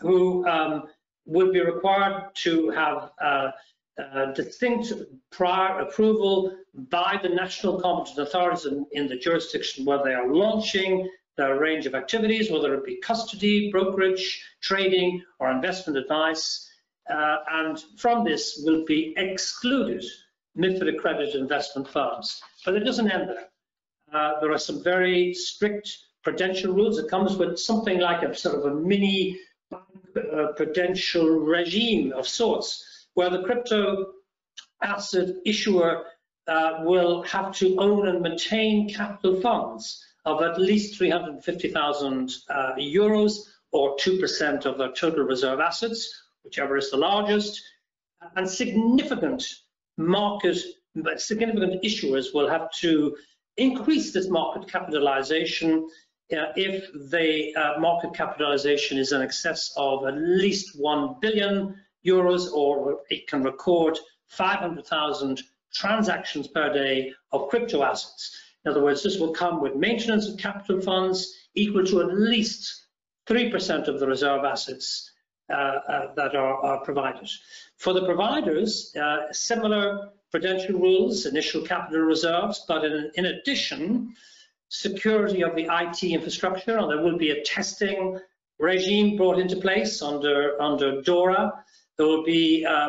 who 0.00 0.46
um, 0.48 0.84
would 1.26 1.52
be 1.52 1.60
required 1.60 2.24
to 2.34 2.70
have 2.70 3.10
uh, 3.20 3.50
uh, 4.00 4.32
distinct 4.32 4.92
prior 5.30 5.80
approval 5.80 6.56
by 6.74 7.18
the 7.22 7.28
national 7.28 7.80
competent 7.80 8.18
authorities 8.26 8.66
in, 8.66 8.86
in, 8.92 9.06
the 9.06 9.16
jurisdiction 9.16 9.84
where 9.84 10.02
they 10.02 10.14
are 10.14 10.32
launching 10.32 11.08
their 11.36 11.58
range 11.58 11.86
of 11.86 11.94
activities, 11.94 12.50
whether 12.50 12.74
it 12.74 12.84
be 12.84 12.96
custody, 12.96 13.70
brokerage, 13.70 14.42
trading, 14.60 15.22
or 15.38 15.50
investment 15.50 15.98
advice. 15.98 16.68
Uh, 17.10 17.36
and 17.50 17.82
from 17.98 18.24
this 18.24 18.62
will 18.64 18.84
be 18.84 19.14
excluded 19.16 20.04
MIFID 20.56 20.94
accredited 20.94 21.34
investment 21.34 21.88
firms. 21.88 22.40
But 22.64 22.74
it 22.74 22.84
doesn't 22.84 23.10
end 23.10 23.28
there. 23.28 23.48
Uh, 24.12 24.40
there 24.40 24.52
are 24.52 24.58
some 24.58 24.82
very 24.82 25.32
strict 25.34 25.98
prudential 26.22 26.74
rules. 26.74 26.98
It 26.98 27.08
comes 27.08 27.36
with 27.36 27.58
something 27.58 27.98
like 27.98 28.22
a 28.22 28.34
sort 28.34 28.56
of 28.56 28.64
a 28.64 28.74
mini 28.74 29.38
uh, 29.72 30.46
prudential 30.56 31.28
regime 31.40 32.12
of 32.12 32.26
sorts, 32.28 33.06
where 33.14 33.30
the 33.30 33.42
crypto 33.42 34.12
asset 34.82 35.28
issuer 35.44 36.04
uh, 36.48 36.78
will 36.80 37.22
have 37.22 37.52
to 37.52 37.76
own 37.78 38.08
and 38.08 38.20
maintain 38.20 38.88
capital 38.88 39.40
funds 39.40 40.04
of 40.24 40.42
at 40.42 40.60
least 40.60 40.96
350,000 40.96 42.34
uh, 42.48 42.74
euros 42.78 43.38
or 43.72 43.96
2% 43.96 44.66
of 44.66 44.78
their 44.78 44.92
total 44.92 45.24
reserve 45.24 45.60
assets, 45.60 46.22
whichever 46.44 46.76
is 46.76 46.90
the 46.90 46.96
largest, 46.96 47.62
and 48.36 48.48
significant 48.48 49.44
market, 49.96 50.58
significant 51.16 51.82
issuers 51.82 52.34
will 52.34 52.48
have 52.48 52.70
to 52.72 53.16
increase 53.56 54.12
this 54.12 54.28
market 54.28 54.70
capitalization 54.70 55.88
if 56.30 57.10
the 57.10 57.54
uh, 57.54 57.78
market 57.78 58.14
capitalization 58.14 58.98
is 58.98 59.12
in 59.12 59.22
excess 59.22 59.72
of 59.76 60.06
at 60.06 60.16
least 60.16 60.78
1 60.80 61.16
billion 61.20 61.76
euros 62.06 62.52
or 62.52 63.00
it 63.10 63.26
can 63.26 63.42
record 63.42 63.98
500,000 64.28 65.42
transactions 65.72 66.48
per 66.48 66.72
day 66.72 67.12
of 67.32 67.48
crypto 67.48 67.82
assets. 67.82 68.38
In 68.64 68.70
other 68.70 68.82
words, 68.82 69.02
this 69.02 69.18
will 69.18 69.32
come 69.32 69.60
with 69.60 69.74
maintenance 69.74 70.28
of 70.28 70.38
capital 70.38 70.80
funds 70.80 71.34
equal 71.54 71.84
to 71.86 72.00
at 72.00 72.14
least 72.14 72.86
3% 73.28 73.88
of 73.88 74.00
the 74.00 74.06
reserve 74.06 74.44
assets 74.44 75.10
uh, 75.50 75.54
uh, 75.54 76.14
that 76.14 76.34
are, 76.34 76.54
are, 76.64 76.84
provided. 76.84 77.28
For 77.76 77.92
the 77.92 78.04
providers, 78.06 78.94
uh, 78.96 79.32
similar 79.32 80.10
prudential 80.30 80.78
rules, 80.78 81.26
initial 81.26 81.62
capital 81.62 82.00
reserves, 82.00 82.64
but 82.66 82.84
in, 82.84 83.10
in, 83.16 83.26
addition, 83.26 84.14
security 84.72 85.42
of 85.42 85.54
the 85.54 85.68
IT 85.70 86.02
infrastructure, 86.02 86.78
and 86.78 86.90
there 86.90 87.02
will 87.02 87.18
be 87.18 87.30
a 87.30 87.42
testing 87.42 88.18
regime 88.58 89.18
brought 89.18 89.38
into 89.38 89.56
place 89.56 90.00
under, 90.00 90.60
under 90.60 91.02
DORA. 91.02 91.52
There 91.98 92.06
will 92.06 92.24
be 92.24 92.64
uh, 92.64 92.88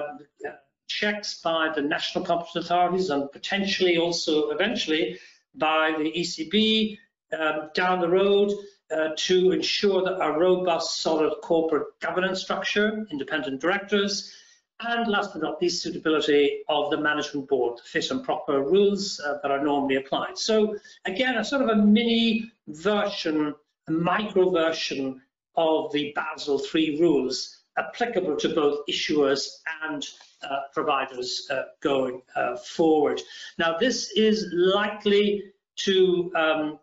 checks 0.88 1.42
by 1.42 1.74
the 1.76 1.82
national 1.82 2.24
competent 2.24 2.64
authorities 2.64 3.10
and 3.10 3.30
potentially 3.34 3.98
also 3.98 4.52
eventually 4.52 5.20
by 5.56 5.94
the 5.98 6.10
ECB 6.10 6.98
um, 7.38 7.70
down 7.76 8.00
the 8.00 8.10
road 8.10 8.54
uh, 8.90 9.10
to 9.18 9.52
ensure 9.52 10.04
that 10.04 10.24
a 10.24 10.40
robust, 10.40 11.02
solid 11.02 11.34
corporate 11.42 12.00
governance 12.00 12.42
structure, 12.42 13.06
independent 13.12 13.60
directors, 13.60 14.34
and 14.82 15.08
last 15.08 15.34
but 15.34 15.42
not 15.42 15.62
least, 15.62 15.84
suitability 15.84 16.64
of 16.68 16.92
the 16.92 16.98
management 16.98 17.48
board, 17.48 17.78
to 17.78 17.84
fit 17.84 18.12
and 18.12 18.24
proper 18.24 18.62
rules 18.62 19.20
uh, 19.20 19.38
that 19.42 19.52
are 19.52 19.64
normally 19.64 19.96
applied. 19.96 20.38
So 20.38 20.76
again, 21.06 21.38
a 21.38 21.44
sort 21.44 21.62
of 21.62 21.70
a 21.70 21.76
mini 21.76 22.52
version, 22.68 23.56
a 23.88 23.92
micro 23.92 24.50
version 24.50 25.22
of 25.56 25.92
the 25.92 26.14
Basel 26.16 26.62
III 26.74 27.00
rules 27.00 27.60
applicable 27.78 28.36
to 28.38 28.50
both 28.50 28.80
issuers 28.90 29.48
and 29.84 30.06
uh, 30.44 30.62
providers 30.74 31.48
uh, 31.50 31.64
going 31.82 32.22
uh, 32.36 32.56
forward. 32.58 33.22
Now, 33.58 33.78
this 33.78 34.12
is 34.12 34.48
likely 34.54 35.44
to 35.78 36.32
um, 36.36 36.80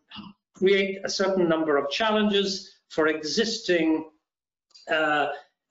create 0.54 0.98
a 1.04 1.08
certain 1.08 1.48
number 1.48 1.76
of 1.76 1.90
challenges 1.90 2.80
for 2.88 3.06
existing 3.06 4.10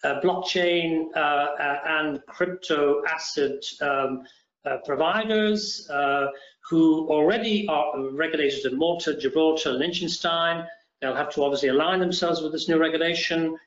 uh, 0.03 0.07
uh, 0.07 0.21
blockchain 0.21 1.05
uh, 1.15 1.47
and 1.87 2.21
crypto 2.27 3.01
asset 3.07 3.63
um, 3.81 4.23
providers 4.85 5.89
who 6.69 7.09
already 7.09 7.67
are 7.67 8.09
regulated 8.11 8.71
in 8.71 8.77
Malta, 8.77 9.17
Gibraltar, 9.17 9.69
and 9.69 9.79
Liechtenstein. 9.79 10.65
They'll 11.01 11.15
have 11.15 11.33
to 11.33 11.43
obviously 11.43 11.69
align 11.69 11.99
themselves 11.99 12.41
with 12.41 12.51
this 12.51 12.67
new 12.67 12.77
regulation. 12.77 13.57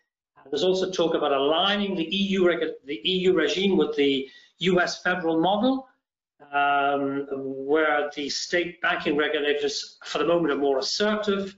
There's 0.51 0.63
also 0.63 0.91
talk 0.91 1.15
about 1.15 1.33
aligning 1.33 1.97
the 1.97 2.05
EU, 2.05 2.45
the 2.85 3.01
EU 3.03 3.33
regime 3.33 3.77
with 3.77 3.97
the 3.97 4.29
US 4.59 5.03
federal 5.03 5.41
model, 5.41 5.89
um, 6.53 7.27
where 7.33 8.11
the 8.15 8.29
state 8.29 8.81
banking 8.81 9.17
regulators, 9.17 9.99
for 10.05 10.19
the 10.19 10.27
moment, 10.27 10.53
are 10.53 10.59
more 10.59 10.79
assertive. 10.79 11.57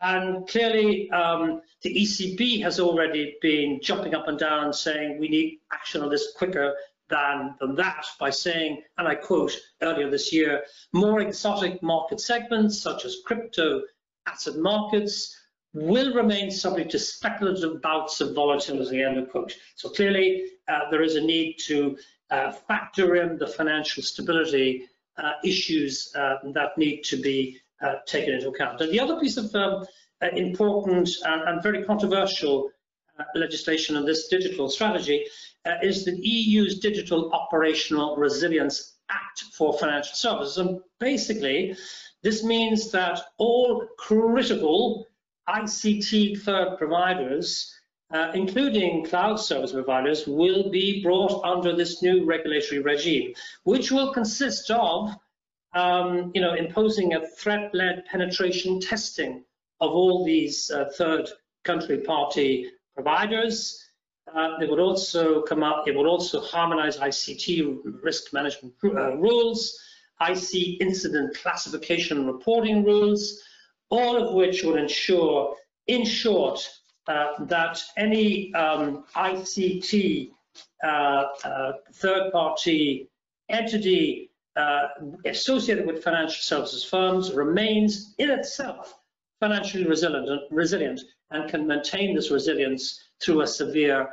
And 0.00 0.46
clearly, 0.46 1.10
um, 1.10 1.62
the 1.82 1.94
ECB 1.94 2.62
has 2.62 2.78
already 2.78 3.36
been 3.42 3.80
jumping 3.82 4.14
up 4.14 4.28
and 4.28 4.38
down 4.38 4.72
saying 4.72 5.18
we 5.18 5.28
need 5.28 5.60
action 5.72 6.02
on 6.02 6.10
this 6.10 6.32
quicker 6.36 6.74
than, 7.08 7.54
than 7.60 7.74
that 7.76 8.06
by 8.20 8.30
saying, 8.30 8.82
and 8.98 9.08
I 9.08 9.14
quote 9.14 9.56
earlier 9.82 10.10
this 10.10 10.32
year, 10.32 10.62
more 10.92 11.20
exotic 11.20 11.82
market 11.82 12.20
segments 12.20 12.80
such 12.80 13.04
as 13.04 13.18
crypto 13.24 13.82
asset 14.26 14.56
markets 14.56 15.34
will 15.72 16.14
remain 16.14 16.50
subject 16.50 16.90
to 16.92 16.98
speculative 16.98 17.80
bouts 17.82 18.20
of 18.20 18.34
volatility, 18.34 19.02
end 19.02 19.18
of 19.18 19.30
quote. 19.30 19.56
So 19.76 19.88
clearly, 19.88 20.44
uh, 20.68 20.90
there 20.90 21.02
is 21.02 21.16
a 21.16 21.20
need 21.20 21.56
to 21.66 21.96
uh, 22.30 22.52
factor 22.52 23.16
in 23.16 23.38
the 23.38 23.46
financial 23.46 24.02
stability 24.02 24.88
uh, 25.16 25.32
issues 25.44 26.12
uh, 26.14 26.36
that 26.52 26.76
need 26.78 27.02
to 27.02 27.16
be 27.16 27.58
uh, 27.82 27.96
taken 28.06 28.34
into 28.34 28.48
account. 28.48 28.80
And 28.80 28.92
the 28.92 29.00
other 29.00 29.18
piece 29.20 29.36
of 29.36 29.54
um, 29.54 29.86
uh, 30.22 30.28
important 30.34 31.10
and, 31.24 31.42
and, 31.42 31.62
very 31.62 31.84
controversial 31.84 32.70
legislation 33.34 33.96
in 33.96 34.04
this 34.04 34.28
digital 34.28 34.68
strategy 34.68 35.24
is 35.82 36.04
the 36.04 36.16
EU's 36.16 36.78
Digital 36.78 37.30
Operational 37.32 38.16
Resilience 38.16 38.94
Act 39.10 39.42
for 39.52 39.76
Financial 39.78 40.14
Services. 40.14 40.58
And 40.58 40.80
basically, 40.98 41.76
this 42.22 42.42
means 42.42 42.90
that 42.90 43.20
all 43.38 43.86
critical 43.98 45.06
ICT 45.48 46.42
third 46.42 46.76
providers, 46.78 47.74
uh, 48.10 48.30
including 48.34 49.04
cloud 49.06 49.36
service 49.36 49.72
providers, 49.72 50.26
will 50.26 50.70
be 50.70 51.02
brought 51.02 51.42
under 51.44 51.74
this 51.74 52.02
new 52.02 52.24
regulatory 52.24 52.80
regime, 52.80 53.32
which 53.64 53.90
will 53.90 54.12
consist 54.12 54.70
of 54.70 55.14
um, 55.74 56.30
you 56.34 56.40
know, 56.40 56.54
imposing 56.54 57.14
a 57.14 57.26
threat-led 57.26 58.04
penetration 58.10 58.80
testing 58.80 59.44
of 59.80 59.90
all 59.90 60.24
these 60.24 60.70
uh, 60.70 60.86
third 60.96 61.28
country 61.64 61.98
party 61.98 62.70
providers. 62.94 63.84
Uh, 64.34 64.56
it 64.60 64.68
would 64.68 64.80
also 64.80 65.42
come 65.42 65.62
up, 65.62 65.88
it 65.88 65.96
would 65.96 66.06
also 66.06 66.40
harmonize 66.40 66.98
ICT 66.98 68.02
risk 68.02 68.32
management 68.32 68.74
uh, 68.84 69.16
rules, 69.16 69.78
IC 70.20 70.80
incident 70.80 71.36
classification 71.36 72.26
reporting 72.26 72.84
rules, 72.84 73.40
all 73.90 74.16
of 74.16 74.34
which 74.34 74.64
would 74.64 74.78
ensure, 74.78 75.54
in 75.86 76.04
short, 76.04 76.68
uh, 77.06 77.44
that 77.44 77.80
any 77.96 78.52
um, 78.54 79.04
ICT 79.16 80.30
uh, 80.84 81.24
uh, 81.44 81.72
third-party 81.94 83.08
entity 83.48 84.27
uh, 84.56 84.88
associated 85.24 85.86
with 85.86 86.02
financial 86.02 86.40
services 86.40 86.84
firms 86.84 87.32
remains 87.32 88.14
in 88.18 88.30
itself 88.30 88.98
financially 89.40 89.86
resilient, 89.86 90.28
resilient 90.50 91.00
and 91.30 91.48
can 91.48 91.66
maintain 91.66 92.14
this 92.14 92.30
resilience 92.30 93.00
through 93.22 93.42
a 93.42 93.46
severe 93.46 94.08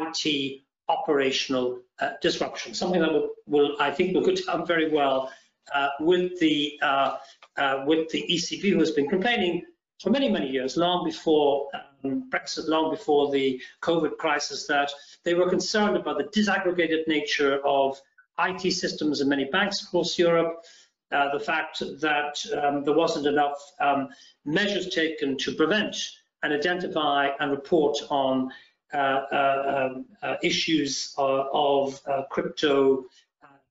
IT 0.00 0.62
operational 0.88 1.80
uh, 2.00 2.10
disruption, 2.20 2.74
something 2.74 3.00
that 3.00 3.12
will, 3.12 3.30
will, 3.46 3.76
I 3.80 3.90
think 3.90 4.14
will 4.14 4.22
go 4.22 4.34
down 4.34 4.66
very 4.66 4.90
well 4.90 5.32
uh, 5.74 5.88
with 6.00 6.38
the 6.40 6.78
uh, 6.82 7.16
uh, 7.56 7.84
with 7.86 8.08
the 8.10 8.24
ECB, 8.30 8.72
who 8.72 8.80
has 8.80 8.90
been 8.90 9.08
complaining 9.08 9.62
for 10.02 10.10
many, 10.10 10.28
many 10.28 10.48
years, 10.48 10.76
long 10.76 11.04
before 11.04 11.68
um, 12.04 12.28
Brexit, 12.30 12.68
long 12.68 12.90
before 12.90 13.30
the 13.30 13.62
COVID 13.82 14.16
crisis, 14.18 14.66
that 14.66 14.90
they 15.24 15.34
were 15.34 15.48
concerned 15.48 15.96
about 15.96 16.18
the 16.18 16.24
disaggregated 16.24 17.06
nature 17.06 17.64
of 17.64 18.00
IT 18.38 18.72
systems 18.72 19.20
in 19.20 19.28
many 19.28 19.44
banks 19.44 19.82
across 19.82 20.18
Europe, 20.18 20.64
uh, 21.12 21.32
the 21.36 21.44
fact 21.44 21.80
that 22.00 22.44
um, 22.62 22.84
there 22.84 22.94
wasn't 22.94 23.26
enough 23.26 23.58
um, 23.80 24.08
measures 24.44 24.88
taken 24.88 25.36
to 25.38 25.54
prevent 25.54 25.96
and 26.42 26.52
identify 26.52 27.28
and 27.40 27.50
report 27.50 27.96
on 28.10 28.50
uh, 28.92 28.96
uh, 28.96 29.90
um, 29.92 30.04
uh 30.22 30.36
issues 30.42 31.14
uh, 31.18 31.44
of 31.52 32.00
uh, 32.06 32.22
crypto 32.30 33.04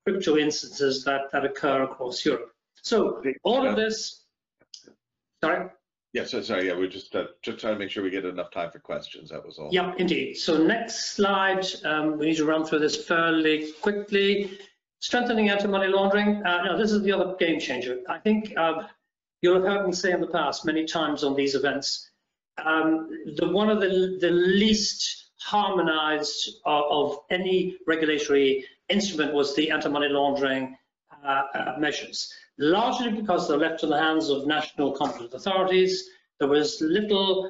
crypto 0.04 0.38
instances 0.38 1.04
that, 1.06 1.32
that 1.32 1.46
occur 1.46 1.84
across 1.84 2.26
Europe. 2.26 2.52
So 2.82 3.24
all 3.44 3.66
of 3.66 3.78
this, 3.78 4.26
sorry? 5.42 5.70
Yeah, 6.14 6.26
so 6.26 6.42
sorry, 6.42 6.68
yeah, 6.68 6.76
we're 6.76 6.88
just 6.88 7.16
uh, 7.16 7.26
just 7.42 7.60
trying 7.60 7.74
to 7.74 7.80
make 7.80 7.90
sure 7.90 8.04
we 8.04 8.12
get 8.12 8.24
enough 8.24 8.52
time 8.52 8.70
for 8.70 8.78
questions. 8.78 9.32
That 9.32 9.44
was 9.44 9.58
all. 9.58 9.70
Yeah, 9.72 9.94
indeed. 9.98 10.36
So 10.36 10.64
next 10.64 11.16
slide, 11.16 11.66
um, 11.86 12.20
we 12.20 12.28
need 12.28 12.38
to 12.38 12.46
run 12.46 12.66
through 12.66 12.80
this 12.80 13.04
fairly 13.08 13.72
quickly. 13.82 14.60
Strengthening 15.00 15.50
anti-money 15.50 15.88
laundering. 15.88 16.46
Uh, 16.46 16.78
this 16.78 16.92
is 16.92 17.02
the 17.02 17.12
other 17.12 17.36
game 17.40 17.60
changer. 17.60 17.98
I 18.08 18.20
think 18.20 18.54
uh, 18.56 18.84
you'll 19.42 19.56
have 19.56 19.64
heard 19.64 19.88
me 19.88 19.92
say 19.92 20.12
in 20.12 20.22
the 20.22 20.28
past 20.28 20.66
many 20.66 20.86
times 20.86 21.24
on 21.24 21.36
these 21.36 21.56
events, 21.56 22.12
um, 22.64 23.10
the 23.36 23.50
one 23.50 23.70
of 23.70 23.82
the, 23.82 24.18
the 24.22 24.30
least 24.30 25.32
harmonized 25.40 26.48
of, 26.66 26.84
of 26.92 27.20
any 27.32 27.76
regulatory 27.88 28.66
instrument 28.88 29.34
was 29.34 29.56
the 29.56 29.72
anti-money 29.72 30.10
laundering 30.10 30.78
uh, 31.26 31.44
uh, 31.56 31.76
measures 31.80 32.32
largely 32.58 33.12
because 33.12 33.48
they're 33.48 33.58
left 33.58 33.84
in 33.84 33.90
the 33.90 34.00
hands 34.00 34.30
of 34.30 34.46
national 34.46 34.94
competent 34.94 35.34
authorities. 35.34 36.10
There 36.40 36.48
was 36.48 36.82
little 36.82 37.50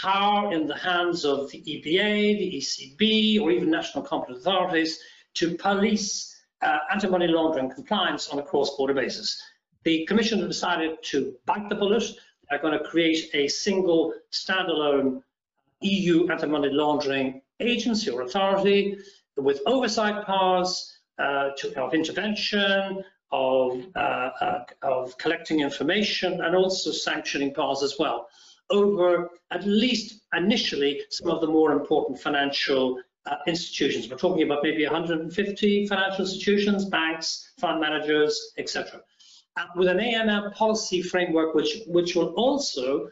power 0.00 0.52
in 0.52 0.66
the 0.66 0.76
hands 0.76 1.24
of 1.24 1.50
the 1.50 1.58
EBA, 1.58 2.38
the 2.38 2.56
ECB, 2.58 3.40
or 3.40 3.50
even 3.50 3.70
national 3.70 4.04
competent 4.04 4.38
authorities 4.38 4.98
to 5.34 5.56
police 5.56 6.28
uh, 6.62 6.78
anti-money 6.90 7.26
laundering 7.26 7.70
compliance 7.70 8.28
on 8.28 8.38
a 8.38 8.42
cross-border 8.42 8.94
basis. 8.94 9.42
The 9.84 10.06
Commission 10.06 10.46
decided 10.46 11.02
to 11.04 11.34
bite 11.44 11.68
the 11.68 11.74
bullet. 11.74 12.04
They're 12.48 12.60
going 12.60 12.78
to 12.78 12.84
create 12.84 13.30
a 13.34 13.48
single 13.48 14.14
standalone 14.30 15.22
EU 15.80 16.28
anti-money 16.28 16.70
laundering 16.70 17.42
agency 17.60 18.10
or 18.10 18.22
authority 18.22 18.96
with 19.36 19.60
oversight 19.66 20.24
powers 20.24 20.98
uh, 21.18 21.50
to, 21.56 21.82
of 21.82 21.94
intervention, 21.94 23.02
of, 23.32 23.84
uh, 23.96 23.98
uh, 23.98 24.64
of 24.82 25.16
collecting 25.18 25.60
information 25.60 26.40
and 26.40 26.54
also 26.54 26.90
sanctioning 26.90 27.52
powers 27.54 27.82
as 27.82 27.96
well 27.98 28.28
over 28.72 29.30
at 29.50 29.64
least 29.64 30.22
initially 30.34 31.02
some 31.10 31.30
of 31.30 31.40
the 31.40 31.46
more 31.46 31.72
important 31.72 32.18
financial 32.18 32.98
uh, 33.26 33.36
institutions. 33.46 34.10
We're 34.10 34.16
talking 34.16 34.42
about 34.42 34.62
maybe 34.62 34.84
150 34.84 35.86
financial 35.86 36.24
institutions, 36.24 36.86
banks, 36.86 37.52
fund 37.60 37.80
managers, 37.80 38.52
etc. 38.58 39.00
Uh, 39.56 39.66
with 39.76 39.88
an 39.88 39.98
AML 39.98 40.54
policy 40.54 41.02
framework, 41.02 41.54
which 41.54 41.82
which 41.86 42.16
will 42.16 42.30
also 42.34 43.08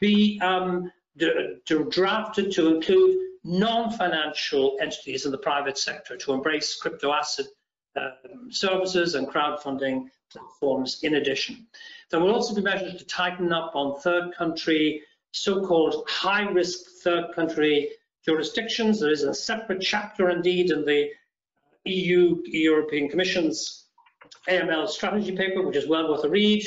be 0.00 0.40
um, 0.40 0.90
drafted 1.90 2.50
to 2.52 2.74
include 2.74 3.18
non-financial 3.44 4.78
entities 4.80 5.26
in 5.26 5.32
the 5.32 5.38
private 5.38 5.76
sector 5.76 6.16
to 6.16 6.32
embrace 6.32 6.76
crypto 6.76 7.12
asset 7.12 7.46
um, 7.96 8.50
services 8.50 9.14
and 9.14 9.28
crowdfunding 9.28 10.08
platforms 10.30 11.00
in 11.02 11.14
addition. 11.16 11.66
There 12.10 12.20
will 12.20 12.34
also 12.34 12.54
be 12.54 12.62
measures 12.62 12.96
to 12.98 13.06
tighten 13.06 13.52
up 13.52 13.72
on 13.74 14.00
third 14.00 14.34
country, 14.34 15.02
so-called 15.32 16.06
high-risk 16.08 16.80
third 17.02 17.34
country 17.34 17.90
jurisdictions. 18.24 19.00
There 19.00 19.10
is 19.10 19.24
a 19.24 19.34
separate 19.34 19.80
chapter 19.80 20.30
indeed 20.30 20.70
in 20.70 20.84
the 20.84 21.10
EU, 21.84 22.42
European 22.46 23.08
Commission's 23.08 23.86
AML 24.48 24.88
strategy 24.88 25.36
paper, 25.36 25.62
which 25.62 25.76
is 25.76 25.88
well 25.88 26.08
worth 26.08 26.24
a 26.24 26.28
read, 26.28 26.64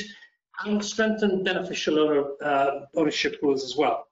and 0.64 0.84
strengthen 0.84 1.42
beneficial 1.42 1.98
owner, 1.98 2.24
uh, 2.42 2.80
ownership 2.94 3.38
rules 3.42 3.64
as 3.64 3.76
well. 3.76 4.06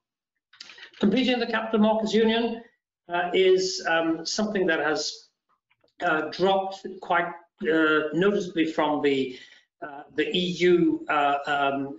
Completing 0.99 1.39
the 1.39 1.47
Capital 1.47 1.79
Markets 1.79 2.13
Union 2.13 2.61
uh, 3.09 3.29
is 3.33 3.85
um, 3.87 4.25
something 4.25 4.65
that 4.67 4.79
has 4.79 5.24
uh, 6.01 6.29
dropped 6.31 6.85
quite 7.01 7.27
uh, 7.27 7.99
noticeably 8.13 8.65
from 8.65 9.01
the 9.01 9.37
uh, 9.81 10.03
the 10.15 10.35
EU 10.35 10.99
uh, 11.09 11.37
um, 11.47 11.97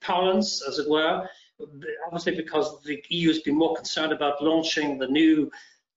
parlance, 0.00 0.62
as 0.66 0.78
it 0.78 0.88
were 0.88 1.28
obviously 2.06 2.36
because 2.36 2.80
the 2.82 3.02
EU 3.08 3.28
has 3.28 3.40
been 3.40 3.56
more 3.56 3.74
concerned 3.74 4.12
about 4.12 4.42
launching 4.42 4.98
the 4.98 5.06
new 5.06 5.50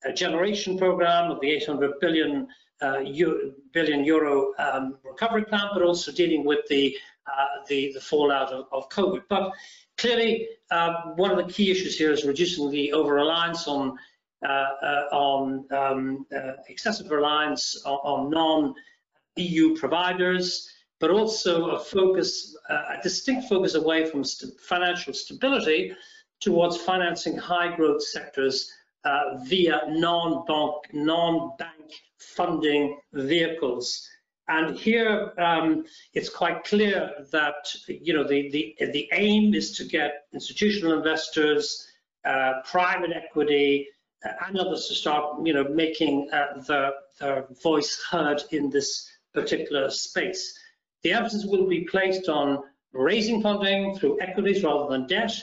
uh, 0.07 0.11
generation 0.11 0.77
program 0.77 1.31
of 1.31 1.39
the 1.41 1.49
800 1.49 1.99
billion, 1.99 2.47
uh, 2.81 2.99
euro, 2.99 3.51
billion 3.73 4.03
euro 4.03 4.53
um, 4.57 4.97
recovery 5.03 5.45
plan, 5.45 5.69
but 5.73 5.83
also 5.83 6.11
dealing 6.11 6.43
with 6.43 6.59
the, 6.67 6.97
uh, 7.27 7.45
the, 7.67 7.91
the, 7.93 8.01
fallout 8.01 8.51
of, 8.51 8.65
of, 8.71 8.89
COVID. 8.89 9.23
But 9.29 9.51
clearly, 9.97 10.47
um, 10.71 11.15
one 11.15 11.31
of 11.31 11.37
the 11.37 11.51
key 11.51 11.69
issues 11.69 11.97
here 11.97 12.11
is 12.11 12.23
reducing 12.25 12.71
the 12.71 12.93
over-reliance 12.93 13.67
on 13.67 13.91
uh, 13.91 13.93
uh, 13.93 13.97
on 14.43 15.65
um, 15.71 16.25
uh, 16.35 16.53
excessive 16.67 17.11
reliance 17.11 17.81
on, 17.85 17.99
on 18.03 18.29
non-EU 18.29 19.75
providers, 19.77 20.69
but 20.99 21.11
also 21.11 21.71
a 21.71 21.79
focus, 21.79 22.55
a 22.69 23.01
distinct 23.03 23.49
focus 23.49 23.75
away 23.75 24.05
from 24.05 24.23
st 24.23 24.59
financial 24.59 25.13
stability 25.13 25.93
towards 26.39 26.77
financing 26.77 27.37
high 27.37 27.75
growth 27.75 28.03
sectors 28.03 28.71
uh, 29.03 29.37
via 29.45 29.81
non-bank 29.87 30.75
non-bank 30.93 31.91
funding 32.19 32.99
vehicles. 33.13 34.07
And 34.47 34.77
here 34.77 35.33
um, 35.37 35.85
it's 36.13 36.29
quite 36.29 36.63
clear 36.63 37.11
that 37.31 37.73
you 37.87 38.13
know 38.13 38.27
the, 38.27 38.49
the 38.51 38.75
the 38.91 39.09
aim 39.13 39.53
is 39.53 39.71
to 39.77 39.85
get 39.85 40.25
institutional 40.33 40.97
investors, 40.97 41.87
uh, 42.25 42.53
private 42.65 43.11
equity, 43.11 43.87
uh, 43.87 44.00
and 44.23 44.57
others 44.57 44.87
to 44.87 44.93
start 44.93 45.45
you 45.45 45.53
know 45.53 45.63
making 45.63 46.29
uh, 46.31 46.61
their, 46.67 46.91
their 47.19 47.45
voice 47.63 48.03
heard 48.09 48.43
in 48.51 48.69
this 48.69 49.09
particular 49.33 49.89
space. 49.89 50.57
The 51.03 51.13
emphasis 51.13 51.45
will 51.45 51.67
be 51.67 51.81
placed 51.85 52.29
on 52.29 52.63
raising 52.93 53.41
funding 53.41 53.97
through 53.97 54.21
equities 54.21 54.63
rather 54.63 54.89
than 54.89 55.07
debt, 55.07 55.33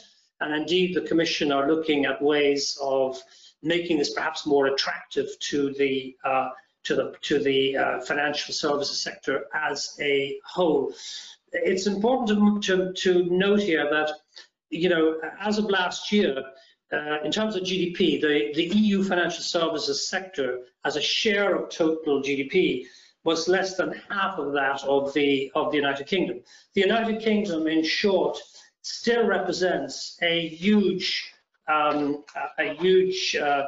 and 0.41 0.55
indeed 0.55 0.95
the 0.95 1.09
Commission 1.09 1.51
are 1.51 1.67
looking 1.67 2.05
at 2.05 2.23
ways 2.23 2.79
of 2.81 3.21
making 3.63 3.99
this 3.99 4.15
perhaps 4.15 4.47
more 4.47 4.67
attractive 4.67 5.29
to 5.41 5.73
the 5.75 6.17
uh, 6.25 6.51
to 6.85 6.95
the 6.95 7.15
to 7.23 7.39
the 7.39 7.77
uh, 7.77 8.01
financial 8.03 8.55
services 8.55 9.03
sector 9.03 9.47
as 9.55 9.97
a 10.01 10.39
whole. 10.45 10.93
It's 11.53 11.87
important 11.87 12.63
to, 12.65 12.93
to, 12.93 12.93
to 12.93 13.25
note 13.31 13.61
here 13.61 13.89
that 13.91 14.13
you 14.71 14.89
know 14.89 15.19
as 15.41 15.59
of 15.59 15.65
last 15.65 16.13
year, 16.13 16.43
uh, 16.93 17.21
in 17.23 17.31
terms 17.31 17.55
of 17.55 17.63
GDP, 17.63 18.21
the, 18.21 18.53
the 18.55 18.65
EU 18.77 19.03
financial 19.05 19.43
services 19.43 20.09
sector 20.09 20.61
as 20.85 20.97
a 20.97 21.03
share 21.03 21.55
of 21.55 21.69
total 21.71 22.23
GDP 22.23 22.87
was 23.25 23.49
less 23.49 23.77
than 23.77 24.01
half 24.11 24.39
of 24.39 24.53
that 24.53 24.83
of 24.85 25.13
the 25.13 25.51
of 25.55 25.71
the 25.71 25.77
United 25.77 26.07
Kingdom. 26.07 26.41
The 26.75 26.81
United 26.81 27.21
Kingdom, 27.21 27.67
in 27.67 27.85
short, 27.85 28.39
still 28.83 29.27
represents 29.27 30.17
a 30.23 30.49
huge 30.49 31.31
um, 31.69 32.25
a 32.59 32.75
huge 32.75 33.37
uh, 33.37 33.65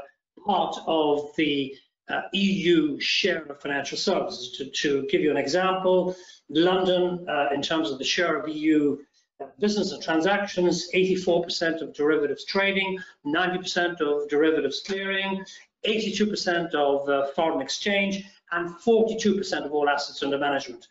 part 0.46 0.76
of 0.86 1.30
the 1.36 1.74
uh, 2.08 2.22
EU 2.32 2.98
share 2.98 3.44
of 3.44 3.60
financial 3.60 3.98
services. 3.98 4.56
To, 4.56 4.70
to, 4.70 5.06
give 5.08 5.20
you 5.20 5.30
an 5.30 5.36
example, 5.36 6.16
London, 6.48 7.26
uh, 7.28 7.48
in 7.54 7.60
terms 7.60 7.90
of 7.90 7.98
the 7.98 8.04
share 8.04 8.40
of 8.40 8.48
EU 8.48 8.96
business 9.58 9.92
and 9.92 10.02
transactions, 10.02 10.90
84% 10.94 11.82
of 11.82 11.94
derivatives 11.94 12.44
trading, 12.44 12.98
90% 13.26 14.00
of 14.00 14.28
derivatives 14.28 14.80
clearing, 14.80 15.44
82% 15.86 16.74
of 16.74 17.08
uh, 17.08 17.26
foreign 17.32 17.60
exchange, 17.60 18.24
and 18.52 18.70
42% 18.76 19.64
of 19.64 19.72
all 19.72 19.88
assets 19.88 20.22
under 20.22 20.38
management. 20.38 20.88